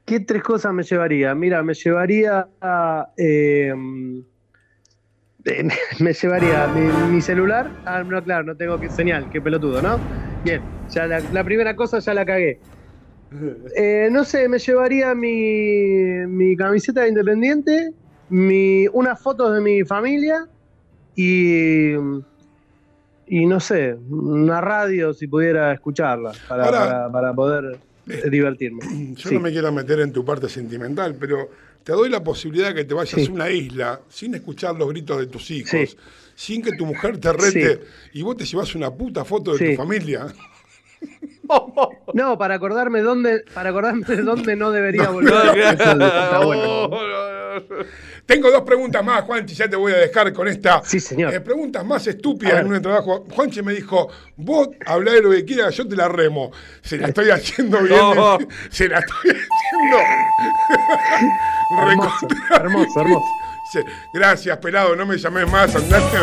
[0.05, 1.33] ¿Qué tres cosas me llevaría?
[1.35, 2.47] Mira, me llevaría
[3.17, 3.73] eh,
[5.99, 7.71] me llevaría mi, mi celular.
[7.85, 9.99] Ah, no, claro, no tengo que, señal, qué pelotudo, ¿no?
[10.43, 12.61] Bien, ya la, la primera cosa ya la cagué.
[13.77, 17.91] Eh, no sé, me llevaría mi, mi camiseta de independiente,
[18.29, 20.47] mi, unas fotos de mi familia
[21.15, 21.93] y,
[23.25, 27.79] y no sé, una radio si pudiera escucharla para, Ahora- para- para poder
[28.29, 28.79] divertirme.
[29.15, 29.35] Yo Sí.
[29.35, 31.49] no me quiero meter en tu parte sentimental, pero
[31.83, 33.27] te doy la posibilidad de que te vayas Sí.
[33.27, 35.97] a una isla sin escuchar los gritos de tus hijos, Sí.
[36.35, 37.81] sin que tu mujer te rete
[38.13, 40.27] y vos te llevas una puta foto de tu familia.
[42.13, 45.33] No, para acordarme dónde, para acordarme de dónde no debería volver.
[45.59, 46.89] Eso está bueno.
[48.25, 50.81] Tengo dos preguntas más, Juanchi, ya te voy a dejar con esta.
[50.83, 51.31] Sí, señor.
[51.33, 53.25] Eh, preguntas más estúpidas en un trabajo.
[53.29, 56.51] Juanchi me dijo, vos hablá de lo que quieras, yo te la remo.
[56.81, 57.99] Se la estoy haciendo bien.
[58.15, 58.37] No.
[58.71, 59.97] Se la estoy haciendo.
[61.81, 63.25] Hermoso, hermoso, hermoso.
[63.71, 63.79] Sí,
[64.13, 65.75] Gracias, pelado, no me llames más.
[65.75, 66.17] andate.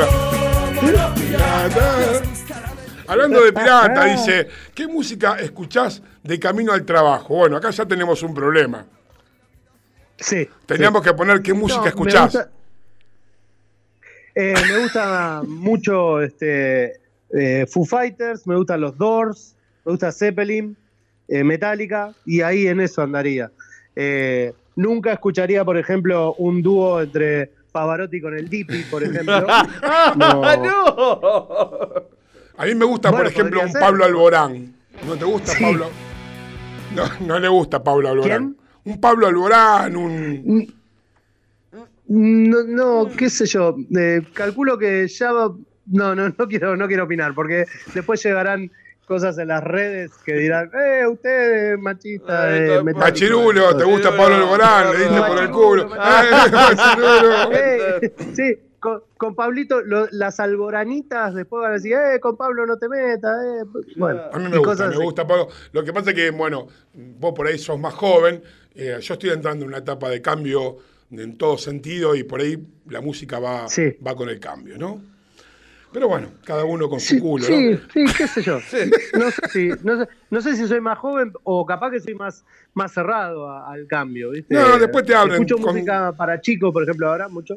[3.06, 7.36] Hablando de pirata, dice, ¿qué música escuchás de camino al trabajo?
[7.36, 8.86] Bueno, acá ya tenemos un problema.
[10.18, 10.48] Sí.
[10.66, 11.08] Teníamos sí.
[11.10, 12.24] que poner qué música No, me escuchás.
[12.32, 12.50] gusta-
[14.34, 17.00] eh, me gusta mucho este,
[17.34, 20.76] eh, Foo Fighters, me gustan los Doors, me gusta Zeppelin,
[21.28, 23.50] eh, Metallica, y ahí en eso andaría.
[23.96, 29.40] Eh, nunca escucharía, por ejemplo, un dúo entre Pavarotti con el Dipi, por ejemplo.
[30.16, 30.56] No.
[30.56, 32.12] ¡No!
[32.56, 33.80] A mí me gusta, por ejemplo, un ser.
[33.80, 34.74] Pablo Alborán.
[35.06, 35.62] ¿No te gusta Sí.
[35.64, 35.88] Pablo?
[36.94, 38.56] No, no le gusta Pablo Alborán.
[38.84, 40.74] Un Pablo Alborán, un...
[42.08, 43.76] No, no, qué sé yo.
[43.96, 45.54] eh, calculo que ya va-
[45.86, 47.64] No, no, no quiero, no quiero opinar, porque
[47.94, 48.70] después llegarán
[49.06, 52.98] cosas en las redes que dirán, eh, usted es machista, Eh, eh, to- metálico".
[53.00, 54.92] Machirulo, ¿te gusta Pablo Alborán?
[54.92, 55.82] Le diste por el culo.
[55.94, 58.34] ¡Eh, Machirulo!
[58.34, 62.76] Sí, con, con Pablito, lo- las alboranitas después van a decir, eh, con Pablo no
[62.76, 63.64] te metas, eh.
[63.96, 65.48] Bueno, A mí me gusta, me gusta Pablo.
[65.72, 68.42] Lo que pasa es que, bueno, vos por ahí sos más joven,
[68.74, 70.78] eh, yo estoy entrando en una etapa de cambio
[71.10, 72.58] en todo sentido y por ahí
[72.88, 73.96] la música va, Sí.
[74.04, 75.02] va con el cambio, ¿no?
[75.92, 77.78] Pero bueno, cada uno con su Sí, culo, sí, ¿no?
[77.92, 78.58] sí, qué sé yo.
[79.18, 82.14] No sé, si, no, sé, no sé si soy más joven o capaz que soy
[82.14, 84.54] más, más cerrado a- al cambio, ¿viste?
[84.54, 87.56] No, después te abren Escucho con- música para chicos, por ejemplo, ahora mucho.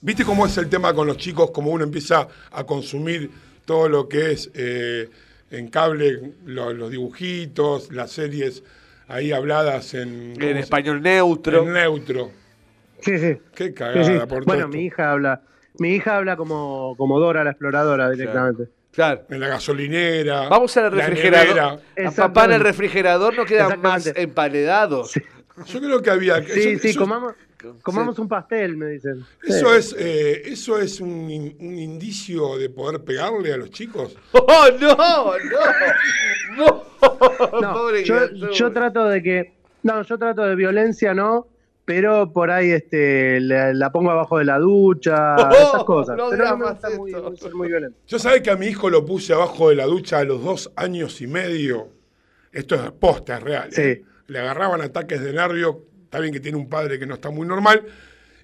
[0.00, 1.50] ¿Viste cómo es el tema con los chicos?
[1.50, 3.28] Como uno empieza a consumir
[3.64, 5.10] todo lo que es eh,
[5.50, 8.62] en cable, lo- los dibujitos, las series
[9.08, 10.34] ahí habladas en...
[10.34, 11.62] ¿cómo En se- español neutro.
[11.64, 12.30] En neutro.
[13.00, 13.38] Sí, sí.
[13.54, 14.12] Qué Sí, cagada sí.
[14.20, 14.76] por todo Bueno, esto.
[14.76, 15.42] mi hija habla,
[15.78, 18.64] mi hija habla como, como Dora la exploradora directamente.
[18.92, 19.22] Claro.
[19.30, 20.48] En la gasolinera.
[20.48, 21.48] Vamos al la refrigerador.
[21.96, 22.08] nevera.
[22.08, 24.22] A papá en el refrigerador no quedan más Exactamente.
[24.22, 25.12] empaledados.
[25.66, 26.42] Yo creo que había...
[26.42, 27.34] Sí, eso- sí, eso- comamos,
[27.82, 29.24] comamos un pastel, me dicen.
[29.42, 29.76] Eso Sí.
[29.78, 34.16] es, eh, eso es un, in- un indicio de poder pegarle a los chicos.
[34.32, 34.96] ¡Oh, no!
[34.96, 36.56] ¡No!
[36.56, 36.82] ¡No!
[37.60, 39.52] No, Pobre yo, trato de que.
[39.82, 41.46] No, yo trato de violencia, no.
[41.84, 46.16] Pero por ahí este, la, la pongo abajo de la ducha, Oh, esas cosas.
[46.18, 47.96] no pero no me gusta muy, muy- ser muy violento.
[48.06, 50.70] Yo sabés que a mi hijo lo puse abajo de la ducha a los dos
[50.76, 51.88] años y medio.
[52.52, 53.68] Esto es posta, es real.
[53.72, 53.80] Sí.
[53.80, 54.04] ¿eh?
[54.26, 55.84] Le agarraban ataques de nervio.
[56.08, 57.84] Está bien que tiene un padre que no está muy normal.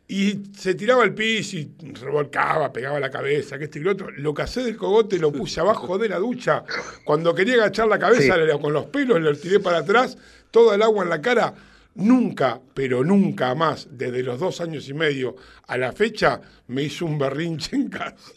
[0.06, 4.10] Y se tiraba al piso y revolcaba, pegaba la cabeza, que este y lo otro.
[4.10, 6.62] Lo casé del cogote, lo puse abajo de la ducha.
[7.04, 8.58] Cuando quería agachar la cabeza, Sí.
[8.60, 10.18] con los pelos le tiré para atrás,
[10.50, 11.54] toda el agua en la cara.
[11.94, 15.36] Nunca, pero nunca más, desde los dos años y medio
[15.68, 18.32] a la fecha, me hizo un berrinche en casa.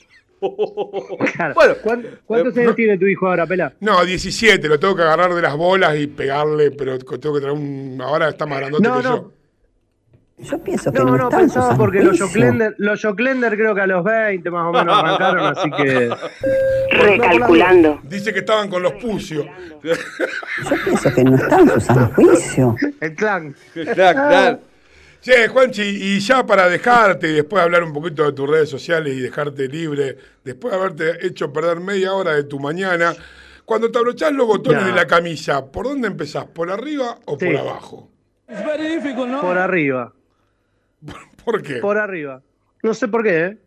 [1.33, 1.53] Claro.
[1.55, 3.73] Bueno, ¿Cuánto- ¿Cuántos eh, años no- tiene tu hijo ahora, Pela?
[3.79, 7.55] No, 17, lo tengo que agarrar de las bolas y pegarle, pero tengo que traer
[7.55, 7.99] un.
[8.01, 9.15] Ahora está más grandote No, que no.
[9.15, 9.31] yo.
[10.39, 12.19] Yo pienso que No, no, no, está en su pensaba porque los.
[12.21, 16.09] Joclender, los Joclender creo que a los 20 más o menos arrancaron, así que.
[16.91, 17.99] Recalculando.
[18.03, 19.45] Dice que estaban con los pucios.
[19.83, 19.93] Yo
[20.85, 22.75] pienso que no está en su sano juicio.
[23.01, 23.55] El clan.
[23.73, 23.95] Claro,
[24.27, 24.59] claro.
[25.27, 29.13] Che, Juanchi, y ya para dejarte y después hablar un poquito de tus redes sociales
[29.13, 33.13] y dejarte libre, después de haberte hecho perder media hora de tu mañana,
[33.65, 34.87] cuando te abrochás los botones No.
[34.87, 36.45] de la camisa, ¿por dónde empezás?
[36.45, 37.45] ¿Por arriba o Sí.
[37.45, 38.09] por abajo?
[39.41, 40.13] Por arriba.
[41.43, 41.75] ¿Por qué?
[41.79, 42.41] Por arriba.
[42.81, 43.57] No sé por qué, ¿eh?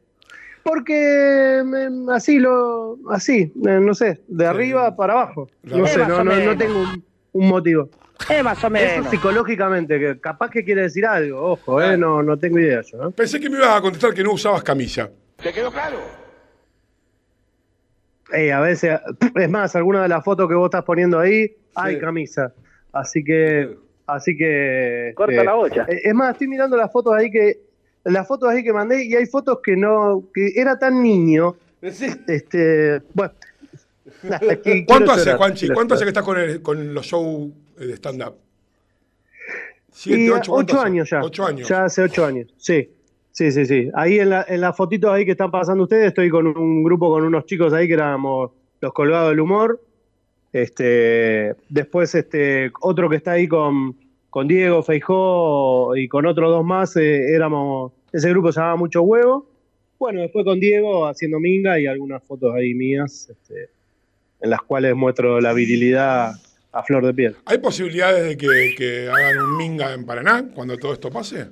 [0.63, 2.97] Porque me- así lo.
[3.11, 5.47] Así, eh, no sé, de arriba para abajo.
[5.65, 7.91] No sé, no, no, no tengo un, un motivo.
[8.29, 9.11] Eh, más o Eso menos.
[9.11, 13.09] psicológicamente, que capaz que quiere decir algo, ojo, eh, no, no tengo idea yo.
[13.09, 13.13] ¿eh?
[13.17, 15.11] Pensé que me ibas a contestar que no usabas camisa.
[15.43, 15.99] ¿Te quedó claro?
[18.33, 18.99] Eh, a veces,
[19.35, 22.01] es más, alguna de las fotos que vos estás poniendo ahí, hay Sí.
[22.01, 22.53] camisa.
[22.93, 23.77] Así que,
[24.07, 25.13] así que.
[25.17, 25.87] Corta este, la bocha.
[25.89, 27.61] eh, Es más, estoy mirando las fotos ahí que,
[28.05, 31.57] las fotos ahí que mandé y hay fotos que no, que era tan niño.
[31.83, 33.33] Este, bueno.
[34.87, 35.69] ¿Cuánto hace, Juanchi?
[35.69, 37.53] ¿Cuánto hace que estás con, el- con los shows eh,
[37.87, 38.35] de stand-up?
[39.93, 40.53] ¿Siete, ocho?
[40.53, 40.87] ¿Cuánto ocho hace?
[40.87, 41.23] años ya.
[41.23, 41.69] Ocho años.
[41.69, 42.89] Ya hace ocho años, sí.
[43.33, 43.91] Sí, sí, sí.
[43.95, 47.11] Ahí en, la, en las fotitos ahí que están pasando ustedes, estoy con un grupo
[47.11, 48.51] con unos chicos ahí que éramos
[48.81, 49.81] los colgados del humor.
[50.53, 53.97] Este, después este, otro que está ahí con,
[54.31, 59.03] con Diego Feijó y con otros dos más, eh, éramos, ese grupo se llamaba Mucho
[59.03, 59.47] Huevo.
[59.99, 63.69] Bueno, después con Diego haciendo minga y algunas fotos ahí mías, este,
[64.41, 66.33] en las cuales muestro la virilidad
[66.73, 67.37] a flor de piel.
[67.47, 71.49] ¿Hay posibilidades de que, que hagan un minga en Paraná cuando todo esto pase?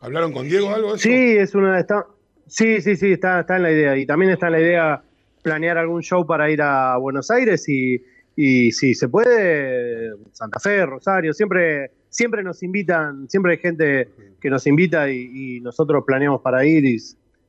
[0.00, 1.02] ¿Hablaron con Diego algo de eso?
[1.02, 2.06] Sí, es una está,
[2.46, 3.96] sí, sí, sí, está, está en la idea.
[3.96, 5.02] Y también está en la idea
[5.42, 8.02] planear algún show para ir a Buenos Aires y,
[8.36, 14.08] y si se puede, Santa Fe, Rosario, siempre, siempre nos invitan, siempre hay gente
[14.40, 16.98] que nos invita y, y nosotros planeamos para ir y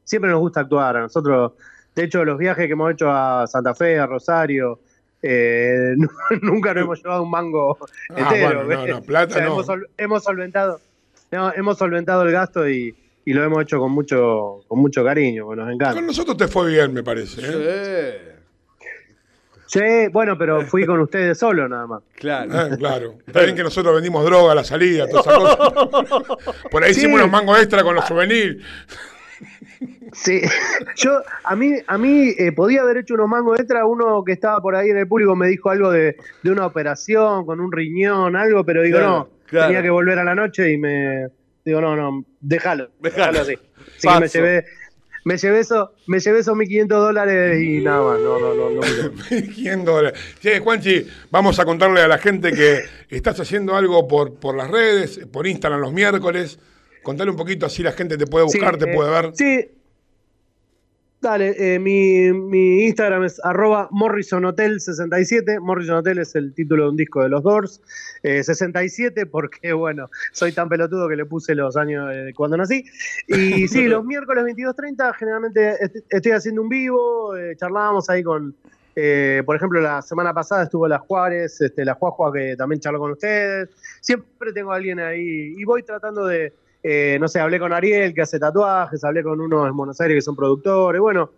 [0.03, 0.97] siempre nos gusta actuar.
[0.97, 1.53] A nosotros,
[1.95, 4.79] de hecho, los viajes que hemos hecho a Santa Fe, a Rosario,
[5.23, 6.09] eh, nu-
[6.41, 7.77] nunca nos hemos llevado un mango
[8.09, 8.65] Ah, entero.
[8.65, 9.45] bueno, no, no, plata no.
[9.47, 9.67] Hemos,
[9.97, 10.79] hemos solventado,
[11.31, 12.95] no, hemos solventado el gasto y,
[13.25, 15.95] y lo hemos hecho con mucho, con mucho cariño, porque nos encanta.
[15.95, 17.41] Con nosotros te fue bien, me parece.
[17.43, 18.29] ¿eh?
[19.65, 19.79] Sí,
[20.11, 22.03] bueno, pero fui con ustedes solo nada más.
[22.23, 22.51] Claro.
[22.53, 23.15] Ah, claro.
[23.27, 26.37] Está bien que nosotros vendimos droga a la salida, todas esas cosas.
[26.71, 26.99] Por ahí Sí.
[27.01, 28.63] hicimos unos mangos extra con los souvenirs.
[30.13, 30.41] Sí,
[30.95, 34.61] yo a mí a mí eh, podía haber hecho unos mangos extra, uno que estaba
[34.61, 38.35] por ahí en el público me dijo algo de, de una operación con un riñón,
[38.35, 39.67] algo, pero digo, Claro, no, claro.
[39.67, 41.27] tenía que volver a la noche y me
[41.65, 43.53] digo, no, no, déjalo, déjalo así.
[43.97, 44.65] Así que me llevé
[45.25, 48.81] me llevé eso, me llevé esos 1500 dólares y nada más, no, no, no, no.
[49.53, 50.19] 100 dólares.
[50.41, 54.69] Che, Juanchi, vamos a contarle a la gente que estás haciendo algo por, por las
[54.69, 56.59] redes, por Instagram los miércoles.
[57.03, 59.31] Contale un poquito así la gente te puede buscar, Sí, te eh, puede ver.
[59.35, 59.69] Sí.
[61.21, 65.61] Dale, eh, mi, mi Instagram es arroba morrisonhotel67.
[65.61, 67.81] Morrison Hotel es el título de un disco de los Doors.
[68.23, 72.83] Eh, 67 porque, bueno, soy tan pelotudo que le puse los años de cuando nací.
[73.27, 77.37] Y sí, los miércoles 22.30 generalmente est- estoy haciendo un vivo.
[77.37, 78.53] eh, charlábamos ahí con,
[78.97, 82.99] eh, por ejemplo, la semana pasada estuvo la Juárez, este, la Juajua que también charló
[82.99, 83.69] con ustedes.
[84.01, 86.51] Siempre tengo a alguien ahí y voy tratando de,
[86.83, 90.17] eh, no sé, hablé con Ariel que hace tatuajes, hablé con unos en Buenos Aires
[90.17, 90.99] que son productores.
[90.99, 91.31] Bueno,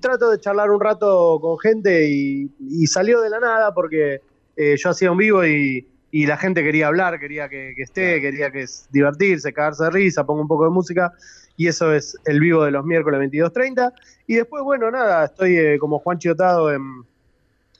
[0.00, 4.20] trato de charlar un rato con gente y, y salió de la nada porque
[4.56, 8.20] eh, yo hacía un vivo y, y la gente quería hablar, quería que, que esté,
[8.20, 11.12] quería que es divertirse, cagarse de risa, pongo un poco de música
[11.56, 13.92] y eso es el vivo de los miércoles 22.30.
[14.26, 16.82] Y después, bueno, nada, estoy eh, como Juan Chiotado en,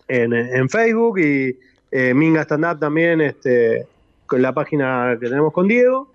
[0.08, 1.58] en, en Facebook y
[1.90, 3.86] eh, Minga Stand Up también, este,
[4.26, 6.12] con la página que tenemos con Diego.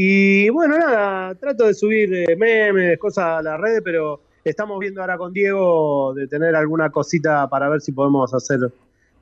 [0.00, 5.00] Y bueno, nada, trato de subir eh, memes, cosas a las redes, pero estamos viendo
[5.00, 8.60] ahora con Diego de tener alguna cosita para ver si podemos hacer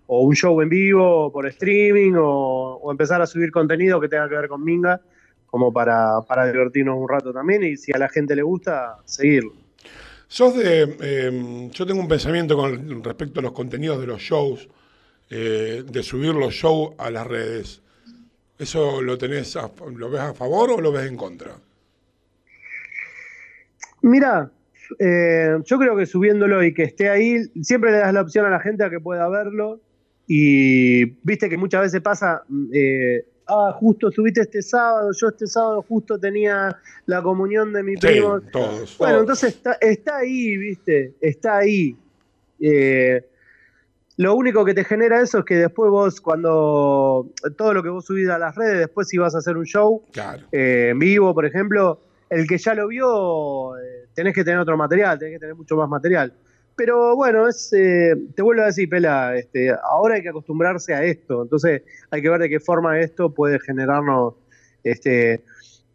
[0.06, 4.34] o un show en vivo, por streaming, o, empezar a subir contenido que tenga que
[4.34, 5.00] ver con Minga,
[5.46, 9.54] como para, para divertirnos un rato también, y si a la gente le gusta, seguirlo.
[10.28, 10.94] Sos de.
[11.00, 14.68] eh, yo tengo un pensamiento con respecto a los contenidos de los shows,
[15.30, 17.80] eh, de subir los shows a las redes.
[18.58, 21.52] ¿Eso lo tenés a- lo ves a favor o lo ves en contra?
[24.02, 24.50] Mira,
[24.98, 28.50] eh, yo creo que subiéndolo y que esté ahí, siempre le das la opción a
[28.50, 29.80] la gente a que pueda verlo.
[30.28, 35.46] Y viste que muchas veces pasa, mm, eh, ah, justo subiste este sábado, yo este
[35.46, 36.76] sábado justo tenía
[37.06, 38.40] la comunión de mi Sí, primo.
[38.52, 38.96] todos.
[38.98, 41.96] Bueno, entonces está, está ahí, viste, está ahí.
[42.60, 43.22] Eh,
[44.18, 48.04] lo único que te genera eso es que después vos, cuando todo lo que vos
[48.04, 50.44] subís a las redes, después si vas a hacer un show, Claro.
[50.52, 54.76] eh, en vivo, por ejemplo, el que ya lo vio, eh, tenés que tener otro
[54.76, 56.32] material, tenés que tener mucho más material.
[56.74, 61.04] Pero bueno, es, eh, te vuelvo a decir, Pela, este, ahora hay que acostumbrarse a
[61.04, 64.34] esto, entonces hay que ver de qué forma esto puede generarnos
[64.84, 65.42] este,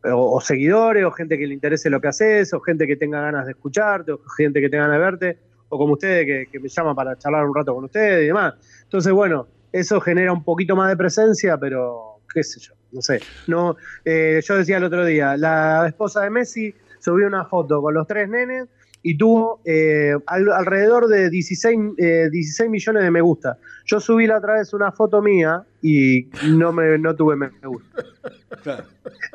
[0.03, 3.21] o, o seguidores, o gente que le interese lo que haces, o gente que tenga
[3.21, 5.37] ganas de escucharte, o gente que tenga ganas de verte,
[5.71, 8.53] o como ustedes que, me llaman para charlar un rato con ustedes y demás.
[8.83, 13.21] Entonces, bueno, eso genera un poquito más de presencia, pero qué sé yo, no sé.
[13.47, 17.93] No, eh, yo decía el otro día, la esposa de Messi subí una foto con
[17.93, 18.67] los tres nenes
[19.03, 23.57] y tuvo eh, al- alrededor de 16, eh, 16 millones de me gusta.
[23.85, 28.85] Yo subí la otra vez una foto mía y no, me, no tuve me gusta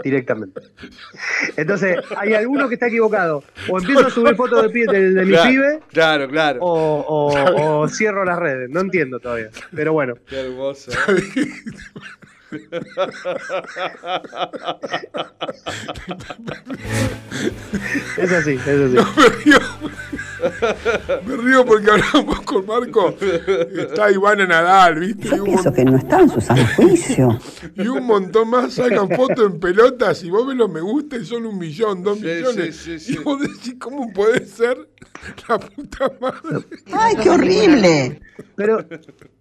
[0.04, 0.60] directamente.
[1.56, 3.42] Entonces, hay alguno que está equivocado.
[3.68, 6.58] O empiezo a subir fotos de, pi- de, de mi Claro, pibe Claro, claro.
[6.62, 8.70] o, o- o cierro las redes.
[8.70, 9.50] No entiendo todavía.
[9.74, 10.14] Pero bueno.
[10.28, 10.92] Qué hermoso.
[18.16, 18.96] Es así, es así.
[21.26, 23.14] Me río porque hablamos con Marco.
[23.76, 25.28] Está Ivana Nadal, ¿viste?
[25.28, 27.38] Y un, Pienso que no está en su sano juicio.
[27.74, 31.24] y un montón más sacan fotos en pelotas y vos ves los me gusta y
[31.24, 32.76] son un millón, dos millones.
[32.76, 34.76] sí, sí, Y vos decís, ¿cómo puede ser
[35.48, 36.64] la puta madre?
[36.92, 38.20] ¡Ay, qué horrible!
[38.54, 38.84] Pero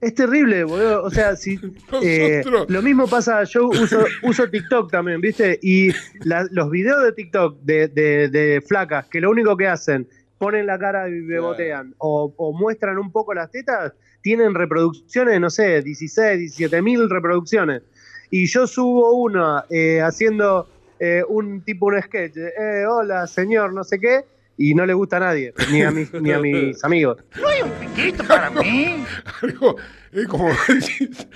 [0.01, 1.03] es terrible, boludo.
[1.03, 1.59] O sea, si
[2.01, 5.59] eh, lo mismo pasa, yo uso, uso TikTok también, ¿viste?
[5.61, 5.89] Y
[6.23, 10.67] la- los videos de TikTok de, de- de flacas que lo único que hacen, ponen
[10.67, 15.81] la cara y bebotean o, o muestran un poco las tetas, tienen reproducciones, no sé,
[15.81, 17.83] 16, 17 mil reproducciones.
[18.31, 20.67] Y yo subo una eh, haciendo
[20.99, 24.25] eh, un tipo, un sketch, eh, hola señor, no sé qué,
[24.57, 27.17] y no le gusta a nadie, ni a mis, ni a mis amigos.
[27.39, 29.05] No hay un piquito para mí.
[29.41, 29.75] Algo,
[30.15, 31.27] es como decís,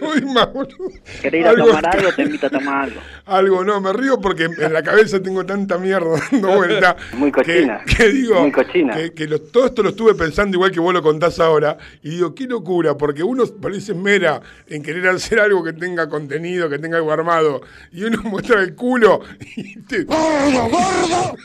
[0.00, 0.90] no hay más, boludo.
[1.22, 2.12] ¿Querés ir a tomar algo?
[2.12, 3.00] Te invito a tomar algo.
[3.26, 6.94] Algo, no, me río porque en la cabeza tengo tanta mierda dando vuelta.
[7.14, 7.82] Muy cochina.
[7.86, 8.94] Que, que digo, Muy cochina.
[8.94, 11.78] que, que lo- todo esto lo estuve pensando igual que vos lo contás ahora.
[12.02, 16.68] Y digo, qué locura, porque uno parece mera en querer hacer algo que tenga contenido,
[16.68, 17.62] que tenga algo armado.
[17.92, 19.20] Y uno muestra el culo
[19.56, 20.04] y te.
[20.04, 21.36] ¡Gordo, gordo!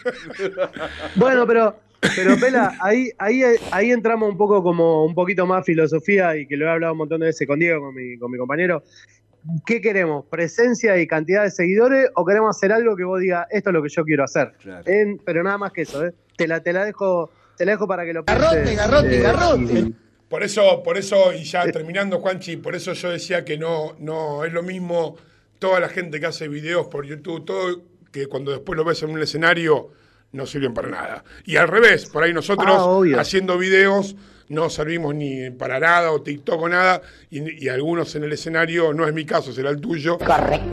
[1.15, 1.79] Bueno, pero,
[2.15, 6.55] pero Pela, ahí, ahí, ahí entramos un poco como un poquito más filosofía y que
[6.57, 8.83] lo he hablado un montón de veces con Diego, con mi, con mi compañero.
[9.65, 10.25] ¿Qué queremos?
[10.29, 13.81] ¿Presencia y cantidad de seguidores o queremos hacer algo que vos digas, esto es lo
[13.81, 14.51] que yo quiero hacer?
[14.85, 16.13] En- pero nada más que eso, ¿eh?
[16.35, 18.69] Te la, te la dejo, te la dejo para que lo pienses.
[19.05, 19.19] eh,
[19.87, 19.95] y-
[20.27, 24.43] Por eso, por eso, y ya terminando, Juanchi, por eso yo decía que no, no
[24.45, 25.15] es lo mismo
[25.57, 27.81] toda la gente que hace videos por YouTube, todo
[28.11, 29.89] que cuando después lo ves en un escenario
[30.31, 31.23] no sirven para nada.
[31.45, 32.67] Y al revés, por ahí nosotros
[33.15, 34.15] Ah, haciendo videos
[34.49, 38.93] no servimos ni para nada o TikTok o nada, y, y algunos en el escenario,
[38.93, 40.17] no es mi caso, será el tuyo.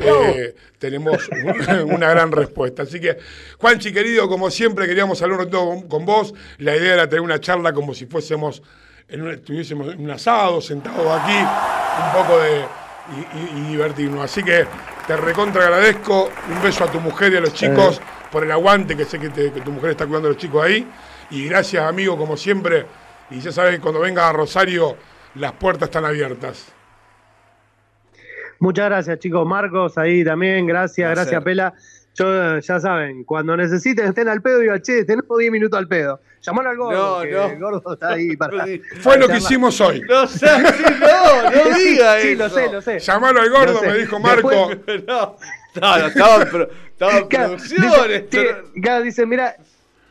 [0.00, 2.84] eh, tenemos un- una gran respuesta.
[2.84, 3.18] Así que,
[3.58, 6.32] Juanchi, querido, como siempre, queríamos hablar ratito con, con vos.
[6.58, 8.62] La idea era tener una charla como si fuésemos,
[9.08, 12.60] en un, estuviésemos en un asado, sentados aquí, un poco de.
[13.08, 14.24] Y, y- y divertirnos.
[14.24, 14.66] Así que
[15.06, 16.30] te recontra agradezco.
[16.50, 18.00] Un beso a tu mujer y a los chicos
[18.36, 20.62] por el aguante que sé que, te- que tu mujer está cuidando a los chicos
[20.62, 20.86] ahí.
[21.30, 22.84] Y gracias, amigo, como siempre.
[23.30, 24.94] Y ya sabes que cuando vengas a Rosario,
[25.36, 26.70] las puertas están abiertas.
[28.58, 29.46] Muchas gracias, chicos.
[29.46, 31.72] Marcos, ahí también, gracias, gracias, Pela.
[32.14, 36.20] Yo, ya saben, cuando necesiten, estén al pedo, digo, che, tenemos 10 minutos al pedo.
[36.42, 37.44] Llamalo al gordo, No, que no.
[37.46, 38.66] el gordo está ahí para.
[39.00, 39.38] Fue lo que llamar.
[39.38, 40.02] hicimos hoy.
[40.06, 42.38] No sé, sí, no, no Sí, diga sí, eso.
[42.42, 42.98] lo sé, lo sé.
[42.98, 43.86] Llamalo al gordo, sé.
[43.86, 44.50] me dijo Marco.
[44.68, 45.36] Después- No,
[45.80, 49.56] no, no, estaba en, pro- estaba en producción dice, claro, dice, mira,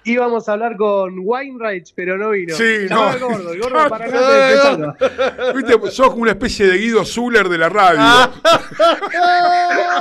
[0.03, 2.55] íbamos a hablar con Weinreich, pero no vino.
[2.55, 3.07] Sí, no.
[3.09, 4.37] al gordo, el gordo para No, nada
[4.77, 4.95] no.
[4.95, 5.53] empezando.
[5.55, 7.99] Viste, sos como una especie de Guido Zuller de la radio.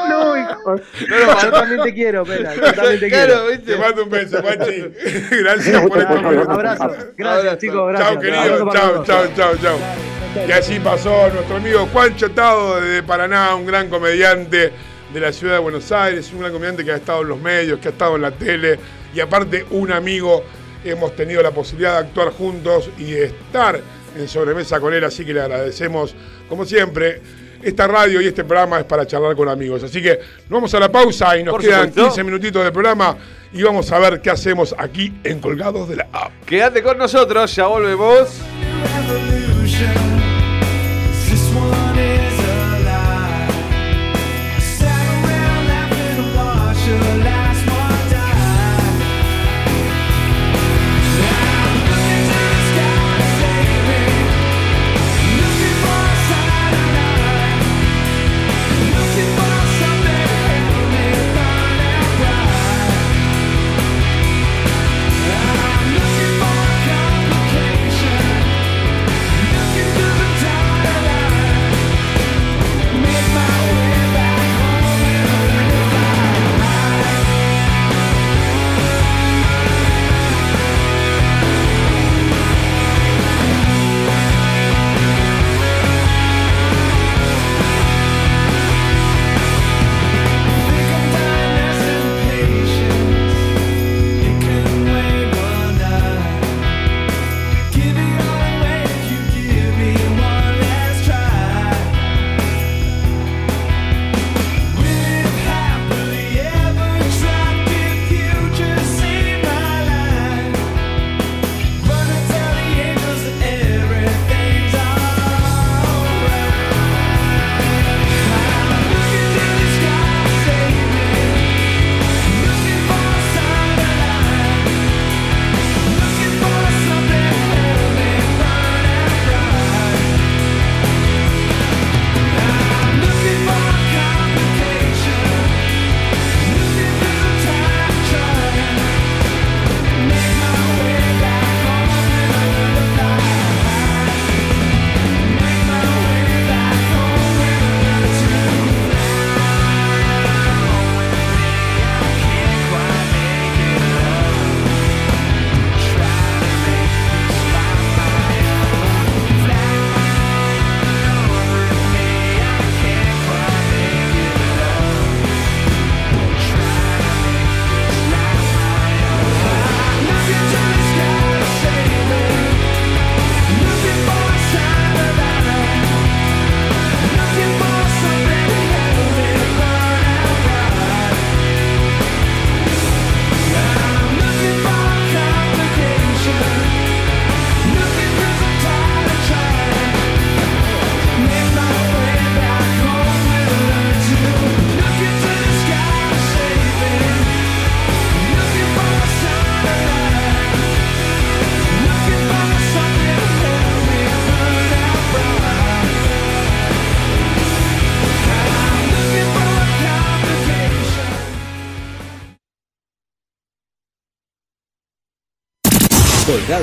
[0.08, 0.76] No, hijo.
[1.08, 3.62] Yo también te quiero, Pela, yo también te Claro, quiero.
[3.62, 4.84] Te mando un beso, Guachi.
[5.30, 6.50] Gracias por esto.
[6.50, 8.10] Abrazo, gracias, chicos, gracias.
[8.12, 8.72] Chao, querido.
[8.72, 9.78] Chao, chao, chao, chao.
[10.48, 14.72] Y así pasó nuestro amigo Juan Chotado de Paraná, un gran comediante
[15.14, 17.78] de la ciudad de Buenos Aires, un gran comediante que ha estado en los medios,
[17.78, 18.78] que ha estado en la tele
[19.14, 20.42] y aparte un amigo.
[20.84, 23.80] Hemos tenido la posibilidad de actuar juntos y de estar
[24.18, 26.14] en sobremesa con él, así que le agradecemos,
[26.48, 27.22] como siempre.
[27.62, 29.82] Esta radio y este programa es para charlar con amigos.
[29.82, 32.08] Así que nos vamos a la pausa y nos Por quedan supuesto.
[32.08, 33.16] 15 minutitos del programa
[33.54, 36.32] y vamos a ver qué hacemos aquí en Colgados de la App.
[36.44, 38.28] Quédate con nosotros, ya volvemos.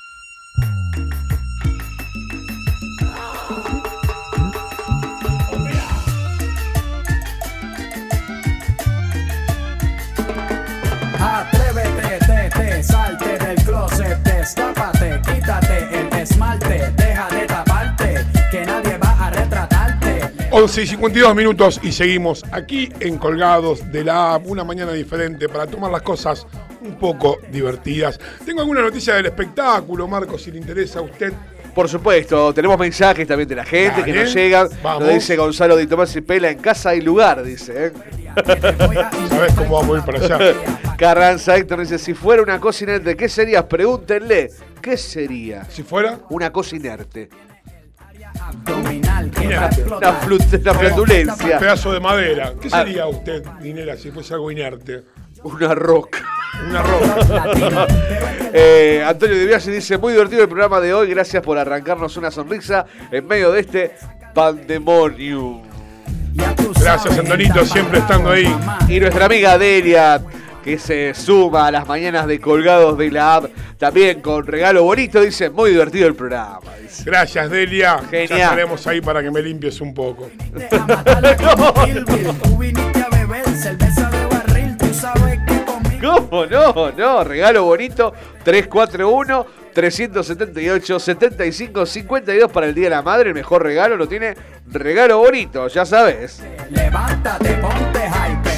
[20.52, 25.48] 11 y 52 minutos y seguimos aquí en Colgados de la App, una mañana diferente
[25.48, 26.44] para tomar las cosas
[26.82, 28.18] un poco divertidas.
[28.44, 31.32] Tengo alguna noticia del espectáculo, Marco, si le interesa a usted.
[31.72, 34.68] Por supuesto, tenemos mensajes también de la gente que nos llegan.
[34.82, 35.04] vamos.
[35.04, 37.86] Nos dice Gonzalo Di Tomás y Pela, en casa hay lugar, dice.
[37.86, 37.92] ¿eh?
[39.28, 40.54] ¿Sabes cómo vamos a ir para allá?
[40.98, 43.64] Carranza Héctor dice, si fuera una cosa inerte, ¿qué serías?
[43.64, 44.50] Pregúntenle,
[44.82, 45.64] ¿qué sería?
[45.70, 47.28] Si fuera una cosa inerte.
[48.40, 49.09] Abdominal,
[49.40, 50.10] que Mira, va a explotar.
[50.14, 51.58] Una, flut- una flatulencia.
[51.58, 52.52] Pedazo de madera.
[52.60, 52.78] ¿Qué Ah.
[52.84, 55.02] sería usted, Dinera, si fuese algo inerte?
[55.42, 56.18] Una roca.
[56.68, 57.86] Una roca.
[58.52, 62.32] Eh, Antonio De Biasi dice, muy divertido el programa de hoy, gracias por arrancarnos una
[62.32, 63.94] sonrisa en medio de este
[64.34, 65.62] pandemonium.
[66.80, 68.52] Gracias, Antonito, siempre estando ahí.
[68.88, 70.20] Y nuestra amiga Delia,
[70.70, 75.20] que se suma a las mañanas de colgados de la app, también con regalo bonito,
[75.20, 76.60] dice, muy divertido el programa.
[76.80, 77.02] dice.
[77.04, 77.98] Gracias, Delia.
[78.02, 78.40] Ya Genial.
[78.40, 80.30] estaremos ahí para que me limpies un poco.
[82.42, 86.28] Tú viniste a beber cerveza de barril, tú sabes que conmigo.
[86.30, 86.92] ¿Cómo no?
[86.92, 88.12] No, regalo bonito,
[88.44, 94.36] 341 378 75 52 para el Día de la Madre, el mejor regalo lo tiene
[94.66, 96.40] Regalo Bonito, ya sabes.
[96.70, 98.09] Levántate, ponte.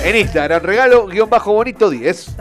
[0.05, 2.37] En Instagram, regalo guion bajo bonito 10.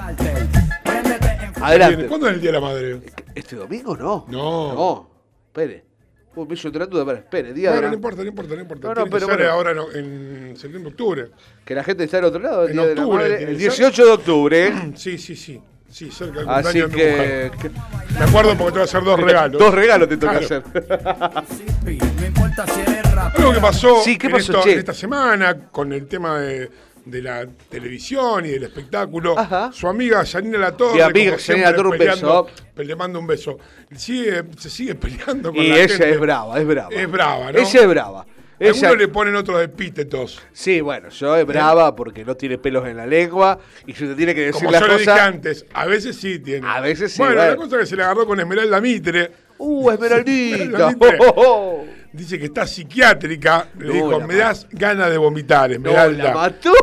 [1.62, 2.08] Adelante.
[2.08, 3.02] ¿Cuándo es el Día de la Madre?
[3.36, 4.26] ¿Este domingo no?
[4.30, 4.74] No.
[4.74, 5.10] No,
[5.48, 5.86] espere.
[6.34, 8.30] Uy, me hizo otra duda, espere, espere, día No, de no, la- no importa, no
[8.30, 8.88] importa, no importa.
[8.88, 9.52] No, no, Tiene que pero ser bueno.
[9.52, 11.28] ahora en, en septiembre, octubre.
[11.66, 13.58] Que la gente está del otro lado, el En día de la octubre madre, el
[13.58, 13.78] que ser.
[13.78, 14.74] 18 de octubre.
[14.96, 15.62] Sí, sí, sí.
[15.90, 17.72] Sí, cerca del Así cumpleaños de tu que, mujer.
[18.18, 19.60] Me acuerdo porque te voy a hacer dos regalos.
[19.62, 20.46] Dos regalos te toca Claro.
[20.46, 20.64] hacer.
[23.38, 24.72] Algo que pasó, Sí, ¿qué en, pasó, esto- che?
[24.74, 26.70] en esta semana con el tema de,
[27.06, 29.36] de la televisión y del espectáculo.
[29.72, 30.96] Su amiga Janina Latorre.
[30.96, 32.48] Mi amiga Janina Latorre, un beso.
[32.76, 33.58] Le mando un beso.
[33.96, 36.10] Sigue, se sigue peleando con Y la ella gente.
[36.12, 36.90] es brava, es brava.
[36.92, 37.60] Es brava, ¿no?
[37.60, 38.26] Ella es brava.
[38.60, 40.40] Algunos Ella- le ponen otros epítetos.
[40.52, 43.58] Sí, bueno, yo es brava porque no tiene pelos en la lengua
[43.88, 46.38] y si te tiene que decir Como las yo le dije antes, a veces sí
[46.38, 46.68] tiene.
[46.68, 49.32] A veces sí, Bueno, la cosa que se le agarró con Esmeralda Mitre.
[49.58, 50.56] Uh, Esmeraldita.
[50.64, 51.18] Esmeralda Mitre.
[51.22, 53.68] Oh, oh, Dice que está psiquiátrica.
[53.80, 56.24] Le No, dijo, la me das ganas de vomitar, No, Esmeralda.
[56.26, 56.74] la mató.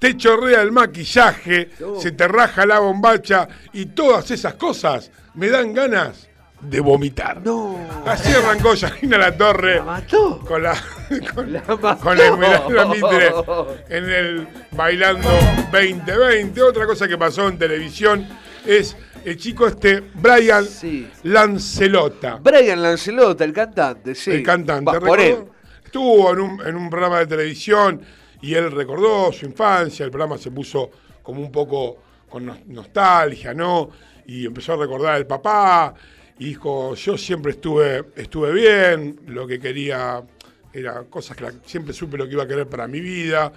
[0.00, 1.70] Te chorrea el maquillaje,
[2.00, 6.26] se te raja la bombacha y todas esas cosas me dan ganas
[6.60, 7.42] de vomitar.
[7.44, 7.78] No.
[8.06, 9.76] Así arrancó Janina La Torre.
[9.76, 10.38] La mató.
[10.40, 10.74] Con la,
[11.34, 11.98] con, La mató.
[11.98, 13.32] con la Mitre
[13.90, 15.28] en el Bailando
[15.70, 16.62] 2020.
[16.62, 18.26] Otra cosa que pasó en televisión
[18.66, 20.66] es el chico este, Brian
[21.24, 22.36] Lancelota.
[22.42, 24.30] Brian Lancelota, el cantante, sí.
[24.30, 24.92] El cantante.
[24.92, 25.44] Va, por él.
[25.84, 28.00] Estuvo en un, en un programa de televisión
[28.42, 30.04] y él recordó su infancia.
[30.04, 30.90] El programa se puso
[31.22, 31.98] como un poco
[32.28, 33.90] con nos- nostalgia, ¿no?
[34.26, 35.94] Y empezó a recordar al papá.
[36.38, 40.22] Y dijo, yo siempre estuve, estuve bien, lo que quería
[40.72, 43.52] era cosas que siempre supe lo que iba a querer para mi vida.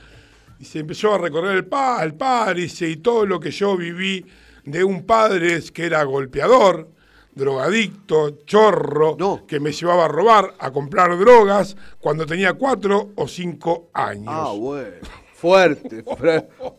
[0.60, 4.26] Y se empezó a recorrer el, pa, el padre y todo lo que yo viví
[4.66, 6.90] de un padre que era golpeador,
[7.36, 13.90] drogadicto, chorro, que me llevaba a robar, a comprar drogas cuando tenía cuatro o cinco
[13.94, 14.26] años.
[14.28, 14.98] Ah, bueno.
[15.34, 16.04] Fuerte.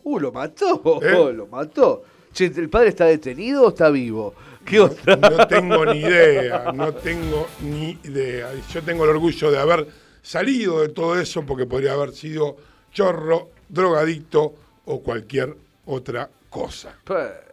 [0.03, 0.99] Uh, lo mató.
[1.01, 1.33] ¿Eh?
[1.33, 2.03] Lo mató.
[2.31, 4.33] Che, ¿el padre está detenido o está vivo?
[4.65, 5.15] ¿Qué otra?
[5.15, 8.49] No tengo ni idea, no tengo ni idea.
[8.71, 9.87] Yo tengo el orgullo de haber
[10.21, 12.57] salido de todo eso porque podría haber sido
[12.91, 14.53] chorro, drogadicto
[14.85, 15.55] o cualquier
[15.85, 16.95] otra cosa.
[17.03, 17.44] Pero-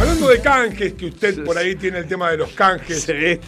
[0.00, 3.06] Hablando de canjes, que usted por ahí tiene el tema de los canjes.
[3.10, 3.38] ¿eh?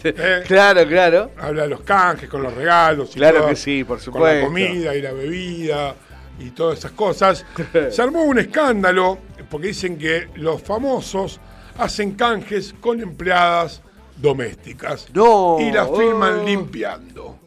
[0.47, 1.31] Claro, claro.
[1.37, 3.11] Habla de los canjes con los regalos.
[3.11, 4.39] Y Claro todo, que sí, por Con supuesto.
[4.39, 5.95] la comida y la bebida
[6.39, 7.43] y todas esas cosas.
[7.89, 9.17] Se armó un escándalo
[9.49, 11.39] porque dicen que los famosos
[11.79, 13.81] hacen canjes con empleadas
[14.17, 15.07] domésticas.
[15.13, 15.57] No.
[15.59, 16.45] Y las filman Oh.
[16.45, 17.39] limpiando.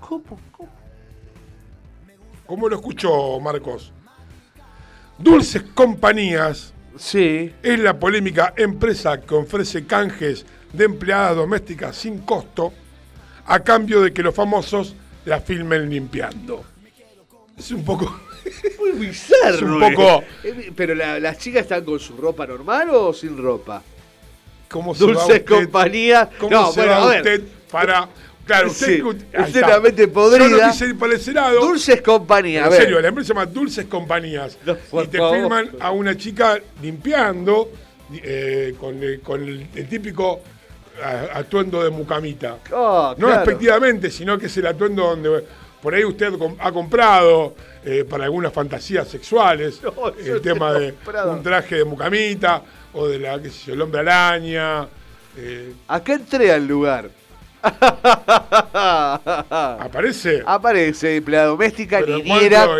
[0.00, 0.40] ¿Cómo?
[2.44, 3.92] ¿Cómo lo escuchó, Marcos?
[5.18, 7.52] Dulces Compañías sí.
[7.62, 12.72] es la polémica empresa que ofrece canjes de empleadas domésticas sin costo
[13.46, 14.94] a cambio de que los famosos
[15.24, 16.64] la filmen limpiando.
[17.56, 18.20] Es un poco...
[18.78, 19.54] Muy bizarro.
[19.56, 19.90] Es un eh.
[19.94, 23.82] poco- Eh, Pero la- las chicas están con su ropa normal o sin ropa?
[24.68, 26.28] ¿Cómo se va Dulces usted- compañía.
[26.38, 27.18] ¿Cómo no, se bueno, va a ver.
[27.20, 28.08] usted para...
[28.46, 29.68] Claro, usted, Sí, escu- ahí usted está.
[29.68, 30.72] la mente Yo no podrida.
[30.98, 31.60] para ese lado.
[31.60, 32.60] Dulces compañía.
[32.66, 34.56] En a serio, la empresa se llama Dulces Compañías.
[34.64, 35.36] y te favor.
[35.36, 37.70] filman a una chica limpiando
[38.22, 40.40] eh, con, el, con el- el típico
[41.02, 42.58] a- atuendo de mucamita.
[42.72, 43.40] Oh, no claro.
[43.40, 45.44] despectivamente, sino que es el atuendo donde
[45.82, 47.54] por ahí usted ha comprado
[47.84, 50.94] eh, para algunas fantasías sexuales No, el tema de
[51.28, 52.62] un traje de mucamita
[52.92, 54.86] o de la, qué sé yo, el hombre araña.
[55.36, 57.10] eh, Acá entré al lugar.
[59.80, 60.42] ¿Aparece?
[60.46, 62.64] Aparece empleada doméstica, Pero niñera.
[62.64, 62.70] ¿En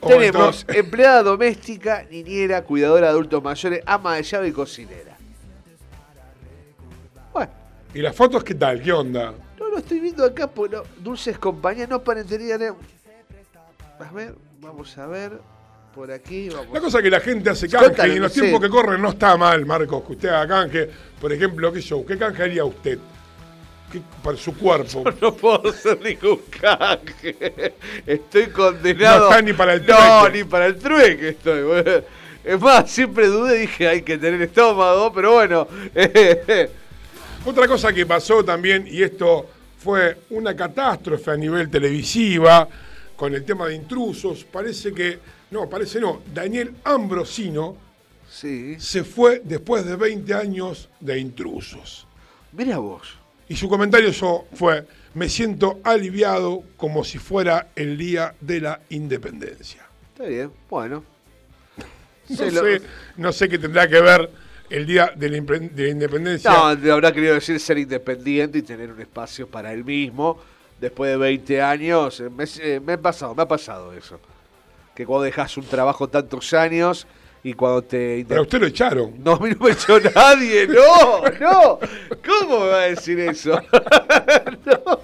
[0.00, 5.16] o Tenemos empleada doméstica, niñera, cuidadora de adultos mayores, ama de llave y cocinera.
[7.94, 8.82] ¿Y las fotos qué tal?
[8.82, 9.32] ¿Qué onda?
[9.58, 12.62] No lo estoy viendo acá, pues no, Dulces Compañías, no parecerían.
[12.62, 12.72] eh.
[13.98, 15.40] A ver, vamos a ver.
[15.94, 16.68] Por aquí, vamos.
[16.72, 18.42] La cosa es que la gente hace canje y en los sí.
[18.42, 20.90] tiempos que corren no está mal, Marcos, que usted haga canje.
[21.20, 22.04] Por ejemplo, ¿qué yo?
[22.04, 22.98] ¿Qué canje haría usted?
[23.90, 25.04] ¿Qué- para su cuerpo.
[25.20, 27.74] No puedo hacer ningún canje.
[28.06, 29.20] Estoy condenado.
[29.20, 30.38] No está ni para el No, trueque.
[30.38, 32.04] ni para el trueque estoy.
[32.44, 35.66] Es más, siempre dudé, dije, hay que tener estómago, pero bueno.
[37.44, 39.46] Otra cosa que pasó también, y esto
[39.78, 42.68] fue una catástrofe a nivel televisiva,
[43.16, 45.18] con el tema de intrusos, parece que,
[45.50, 47.76] no, parece no, Daniel Ambrosino
[48.30, 52.06] se fue después de 20 años de intrusos.
[52.52, 53.17] Mira vos.
[53.48, 54.12] Y su comentario
[54.52, 59.86] fue, me siento aliviado como si fuera el día de la independencia.
[60.12, 61.04] Está bien, bueno.
[62.28, 62.82] No lo- sé,
[63.16, 64.30] no sé qué tendrá que ver
[64.68, 66.50] el día de la, impre- de la independencia.
[66.50, 70.38] No, habrá querido decir ser independiente y tener un espacio para él mismo.
[70.78, 74.20] Después de 20 años, eh, me, eh, me ha pasado, me ha pasado eso.
[74.94, 77.06] Que cuando dejas un trabajo tantos años
[77.42, 78.24] y cuando te...
[78.28, 79.14] Pero a usted lo echaron.
[79.22, 81.78] No, a mí no me echó nadie, no, no.
[82.24, 83.50] ¿Cómo me va a decir eso?
[84.66, 85.00] no.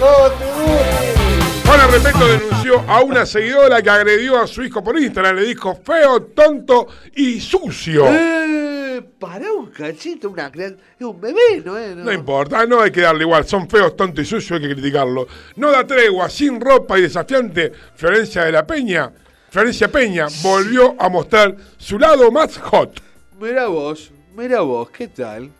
[0.00, 1.28] No, te
[1.68, 5.36] Juana Repeto denunció a una seguidora que agredió a su hijo por Instagram.
[5.36, 8.06] Le dijo feo, tonto y sucio.
[8.08, 11.94] Eh, pará un cachito, una Es un bebé, ¿no es?
[11.94, 13.46] No importa, no hay que darle igual.
[13.46, 15.28] Son feos, tontos y sucios, hay que criticarlo.
[15.56, 17.70] No da tregua, sin ropa y desafiante.
[17.94, 19.12] Florencia de la Peña,
[19.50, 23.00] Florencia Peña, volvió a mostrar su lado más hot.
[23.40, 25.50] Mira vos, mira vos, ¿qué tal?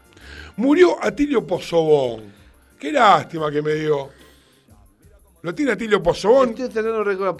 [0.56, 2.32] Murió Atilio Pozobón.
[2.78, 4.10] Qué lástima que me dio.
[5.42, 6.54] ¿Lo tiene Atilio Pozobón?
[6.54, 6.64] De.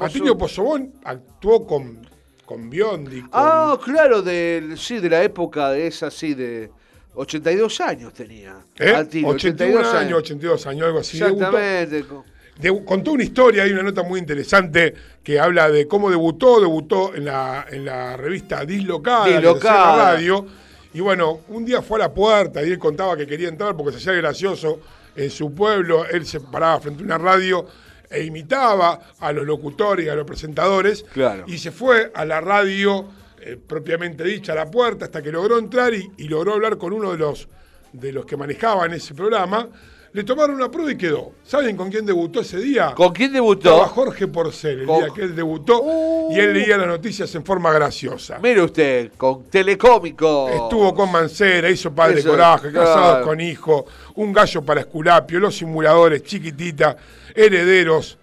[0.00, 2.08] Atilio Pozobón actuó con,
[2.46, 3.20] con Biondi.
[3.22, 6.70] con- Ah, claro, del, sí, de la época de esa, sí, de
[7.14, 8.56] 82 años tenía.
[8.78, 8.90] ¿Eh?
[8.94, 11.18] Atilio, 81 años, 82 años, algo así.
[11.18, 12.02] Exactamente.
[12.02, 12.37] de-
[12.84, 17.24] contó una historia, hay una nota muy interesante que habla de cómo debutó, debutó en
[17.26, 19.96] la, en la revista Dislocada, Dislocada.
[19.96, 20.46] la radio,
[20.92, 23.92] y bueno, un día fue a la puerta y él contaba que quería entrar porque
[23.92, 24.80] se hacía gracioso
[25.14, 27.66] en su pueblo, él se paraba frente a una radio
[28.10, 31.44] e imitaba a los locutores y a los presentadores, Claro.
[31.46, 33.06] y se fue a la radio
[33.40, 36.92] eh, propiamente dicha, a la puerta, hasta que logró entrar y, y logró hablar con
[36.92, 37.48] uno de los,
[37.92, 39.68] de los que manejaban ese programa.
[40.12, 41.32] Le tomaron una prueba y quedó.
[41.44, 42.94] ¿Saben con quién debutó ese día?
[42.94, 43.68] ¿Con quién debutó?
[43.70, 45.04] Estaba Jorge Porcel, el Con- Uh.
[45.04, 45.84] día que él debutó,
[46.30, 48.38] y él leía las noticias en forma graciosa.
[48.42, 50.48] Mire usted, con Telecómico.
[50.48, 52.86] Estuvo con Mancera, hizo Padre Eso, Coraje, claro.
[52.86, 56.96] Casados con Hijo, Un Gallo para Esculapio, Los Simuladores, Chiquitita,
[57.34, 58.16] Herederos.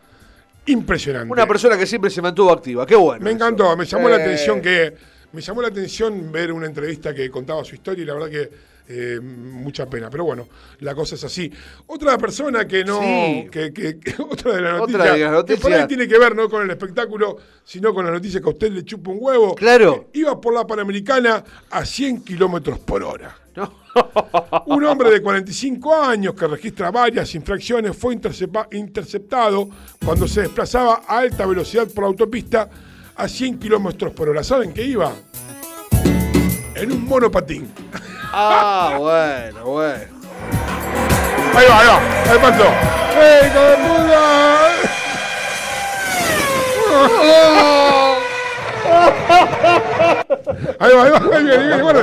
[0.68, 1.32] Impresionante.
[1.32, 3.24] Una persona que siempre se mantuvo activa, qué bueno.
[3.24, 4.22] Me encantó, me llamó la Eh.
[4.24, 4.94] atención que
[5.32, 8.49] me llamó la atención ver una entrevista que contaba su historia y la verdad que
[8.88, 10.10] eh, mucha pena.
[10.10, 10.48] Pero bueno,
[10.80, 11.52] la cosa es así.
[11.88, 13.48] Otra persona que no, Sí.
[13.52, 16.36] que, que- que- otra de las noticias, de las que por ahí tiene que ver
[16.36, 19.56] no con el espectáculo, sino con las noticias que a usted le chupa un huevo.
[19.56, 20.10] Claro.
[20.14, 23.36] Iba por la Panamericana a 100 kilómetros por hora.
[24.66, 29.70] Un hombre de 45 años que registra varias infracciones fue intercepa- interceptado
[30.06, 32.70] cuando se desplazaba a alta velocidad por la autopista
[33.16, 34.44] a 100 kilómetros por hora.
[34.44, 35.14] ¿Saben qué iba?
[36.76, 37.74] En un monopatín.
[38.32, 40.04] Ah, bueno, bueno.
[41.56, 42.00] Ahí va, ahí va,
[42.32, 42.66] ahí pasó.
[43.18, 44.22] ¡Ey, hijo de puta!
[50.80, 52.00] Ahí va, ahí va, ahí viene, ahí viene.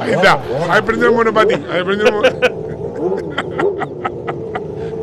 [0.00, 0.40] Ahí está,
[0.70, 2.62] ahí prendió el monopatín, ahí prendió el monopatín.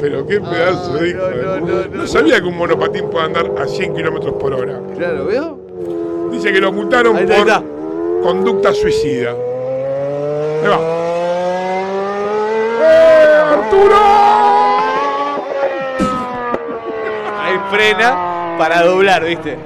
[0.01, 1.97] Pero qué pedazo de hijo de puta.
[1.97, 4.81] No sabía que un monopatín puede andar a 100 kilómetros por hora.
[4.97, 5.68] Claro, ¿veo?
[6.31, 7.79] Dice que lo multaron Ahí está, por ahí
[8.21, 9.31] conducta suicida.
[9.31, 10.79] Ahí va.
[12.81, 13.95] ¡Eh, Arturo!
[17.41, 19.57] Ahí frena para doblar, ¿viste?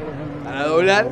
[0.44, 1.08] Para doblar.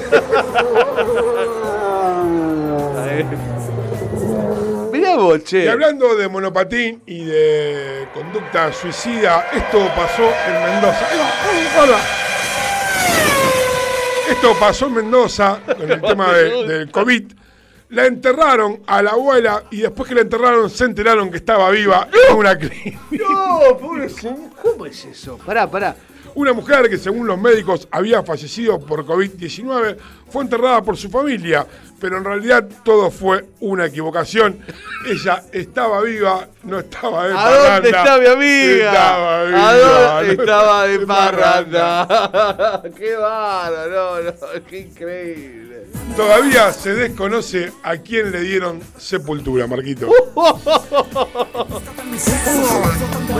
[5.22, 5.64] vos, che.
[5.64, 11.06] Y hablando de monopatín y de conducta suicida, esto pasó en Mendoza.
[14.30, 17.32] Esto pasó en Mendoza con el tema de- del COVID.
[17.90, 22.06] La enterraron a la abuela y después que la enterraron se enteraron que estaba viva
[22.30, 23.00] en una clínica.
[23.10, 24.36] No, pobre señor.
[24.62, 25.36] ¿Cómo es eso?
[25.38, 25.96] Pará, pará.
[26.36, 29.96] Una mujer que según los médicos había fallecido por COVID-19
[30.30, 31.66] fue enterrada por su familia,
[32.00, 34.58] pero en realidad todo fue una equivocación.
[35.06, 37.74] Ella estaba viva, no estaba de ¿A parranda.
[37.74, 38.92] dónde está mi amiga?
[38.92, 42.06] Estaba viva, ¿A dónde no estaba de parranda.
[42.08, 42.82] parranda?
[42.96, 44.32] qué bárbaro, no, no,
[44.68, 45.70] qué increíble.
[46.16, 50.08] Todavía se desconoce a quién le dieron sepultura, Marquito.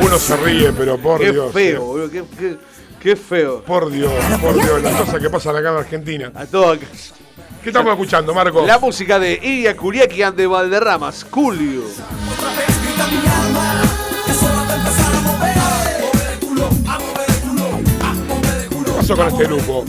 [0.02, 1.52] Uno se ríe, pero por qué Dios.
[1.52, 2.56] feo, qué, qué,
[3.00, 3.62] qué feo.
[3.62, 6.32] Por Dios, por Dios, las cosas que pasan acá en Argentina.
[6.34, 6.76] A todo.
[7.62, 8.66] ¿Qué estamos escuchando, Marcos?
[8.66, 11.82] La música de Ilia Kuriaki and de Valderramas, Julio.
[18.68, 19.84] ¿Qué pasó con este grupo?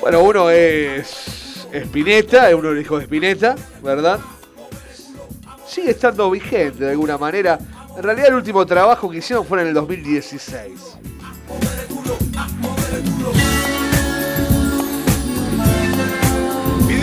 [0.00, 4.20] Bueno, uno es Spinetta, es uno hijos de Spinetta, ¿verdad?
[5.66, 7.58] Sigue estando vigente de alguna manera.
[7.96, 10.98] En realidad el último trabajo que hicieron fue en el 2016.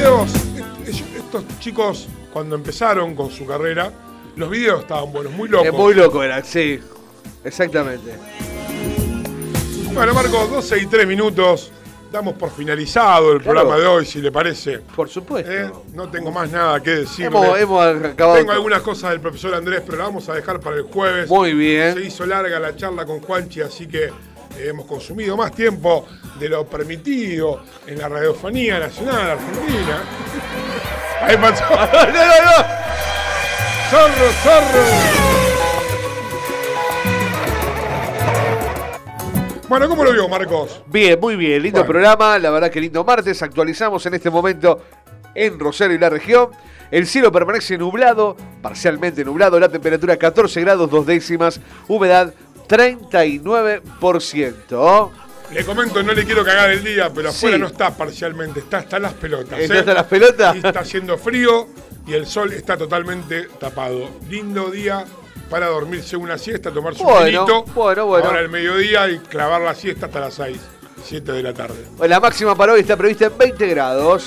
[0.06, 0.30] Videos,
[1.18, 3.91] estos chicos cuando empezaron con su carrera,
[4.36, 5.65] los videos estaban buenos, muy locos.
[5.65, 6.80] Es muy loco era, sí.
[7.44, 8.11] Exactamente.
[9.95, 11.72] Bueno, Marcos, 12 y 3 minutos.
[12.11, 13.61] Damos por finalizado el Claro.
[13.61, 14.77] programa de hoy, si le parece.
[14.95, 15.52] Por supuesto.
[15.52, 17.26] Eh, no tengo más nada que decir.
[17.26, 18.38] Hemos, hemos acabado.
[18.38, 21.27] Tengo algunas cosas del profesor Andrés, pero la vamos a dejar para el jueves.
[21.32, 21.95] Muy bien.
[21.95, 24.11] Se hizo larga la charla con Juanchi, así que
[24.60, 26.06] hemos consumido más tiempo
[26.40, 30.03] de lo permitido en la radiofonía nacional argentina.
[31.22, 31.64] Ahí pasó.
[31.69, 32.86] no, no, no.
[33.90, 35.26] ¡Zorro, zorro!
[39.68, 40.84] Bueno, ¿cómo lo vio, Marcos?
[40.88, 41.91] Bien, muy bien, lindo Bueno.
[41.91, 44.80] programa, la verdad que lindo martes, actualizamos en este momento
[45.34, 46.49] en Rosario y la región.
[46.91, 52.34] El cielo permanece nublado, parcialmente nublado, la temperatura 14 grados dos décimas, humedad
[52.68, 55.12] 39%.
[55.52, 57.62] Le comento, no le quiero cagar el día, pero afuera Sí.
[57.62, 59.60] no está parcialmente, está hasta las pelotas.
[59.60, 59.80] ¿Está ¿eh?
[59.80, 60.56] hasta las pelotas?
[60.56, 61.68] Y está haciendo frío
[62.08, 64.10] y el sol está totalmente tapado.
[64.30, 65.06] Lindo día
[65.50, 67.64] para dormirse una siesta, tomar su Bueno, vinito.
[67.76, 68.26] bueno, bueno.
[68.28, 70.58] Ahora el mediodía y clavar la siesta hasta las 6,
[71.04, 71.76] 7 de la tarde.
[72.08, 74.26] La máxima para hoy está prevista en 20 grados.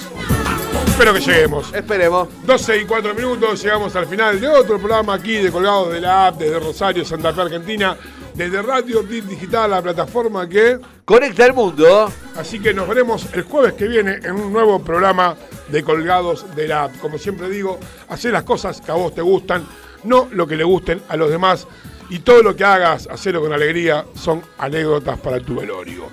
[0.86, 1.73] Espero que lleguemos.
[1.74, 2.28] Esperemos.
[2.44, 6.28] 12 y 4 minutos, llegamos al final de otro programa aquí de Colgados de la
[6.28, 7.97] App, desde Rosario, Santa Fe, Argentina,
[8.39, 12.12] desde Radio Bit Digital, la plataforma que Conecta el mundo.
[12.36, 15.35] Así que nos veremos el jueves que viene en un nuevo programa
[15.69, 16.98] de Colgados de la App.
[16.98, 19.66] Como siempre digo, hacer las cosas que a vos te gustan,
[20.05, 21.66] no lo que le gusten a los demás.
[22.10, 26.05] Y todo lo que hagas, hacerlo con alegría, son anécdotas para tu velorio.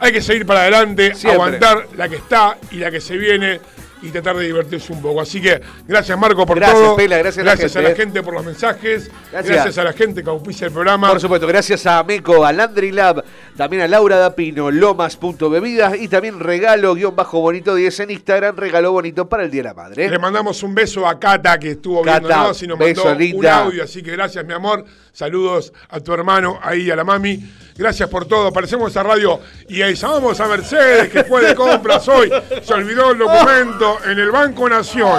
[0.00, 1.32] Hay que seguir para adelante, Siempre.
[1.32, 3.60] aguantar la que está y la que se viene
[4.02, 5.20] y tratar de divertirse un poco.
[5.20, 6.96] Así que gracias Marco por Gracias, todo.
[6.96, 8.22] Pela, gracias a la a la gente.
[8.22, 9.10] por los mensajes.
[9.32, 9.54] Gracias.
[9.54, 11.08] Gracias, a la gente que auspicia el programa.
[11.08, 13.24] Por supuesto, gracias a Meco, a Landry Lab,
[13.56, 19.50] también a Laura Dapino, Lomas.bebidas y también regalo-bonito 10 en Instagram, regalo bonito para el
[19.50, 20.08] Día de la Madre.
[20.08, 23.22] Le mandamos un beso a Cata que estuvo Cata, viéndonos y nos beso, mandó un
[23.22, 23.58] linda.
[23.64, 27.42] audio, así que gracias mi amor, saludos a tu hermano ahí a la mami,
[27.78, 32.06] gracias por todo, aparecemos a radio y ahí llamamos a Mercedes que fue de compras
[32.08, 32.30] hoy,
[32.62, 35.18] se olvidó el documento en el Banco Nación.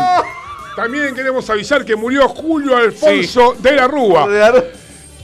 [0.76, 4.28] También queremos avisar que murió Julio Alfonso de la Rúa.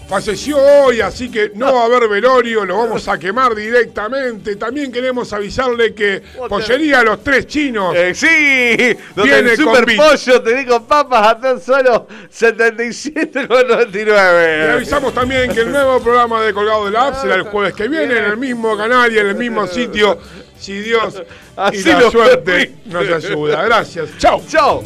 [0.08, 4.56] Falleció hoy, así que no va a haber velorio, lo vamos a quemar directamente.
[4.56, 9.96] También queremos avisarle que Pollería Los Tres Chinos Eh, sí, donde viene el con super
[9.96, 13.96] pollo te digo papas a tan solo 77,99.
[14.06, 17.74] Le avisamos también que el nuevo programa de Colgado de la App será el jueves
[17.74, 20.20] que viene en el mismo canal y en el mismo sitio.
[20.58, 21.22] Si Dios y
[21.60, 23.64] Así la suerte nos ayuda.
[23.66, 24.10] Gracias.
[24.18, 24.42] Chao.
[24.48, 24.84] Chao.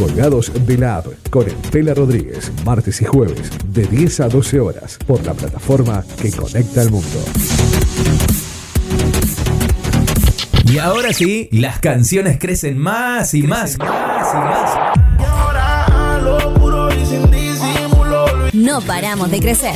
[0.00, 4.98] Colgados de la App con Estela Rodríguez, martes y jueves, de 10 a 12 horas,
[5.06, 7.22] por la plataforma que conecta al mundo.
[10.64, 13.76] Y ahora sí, las canciones crecen más y más.
[18.54, 19.74] No paramos de crecer.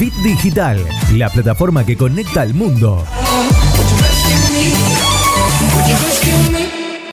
[0.00, 3.04] Bit Digital, la plataforma que conecta al mundo.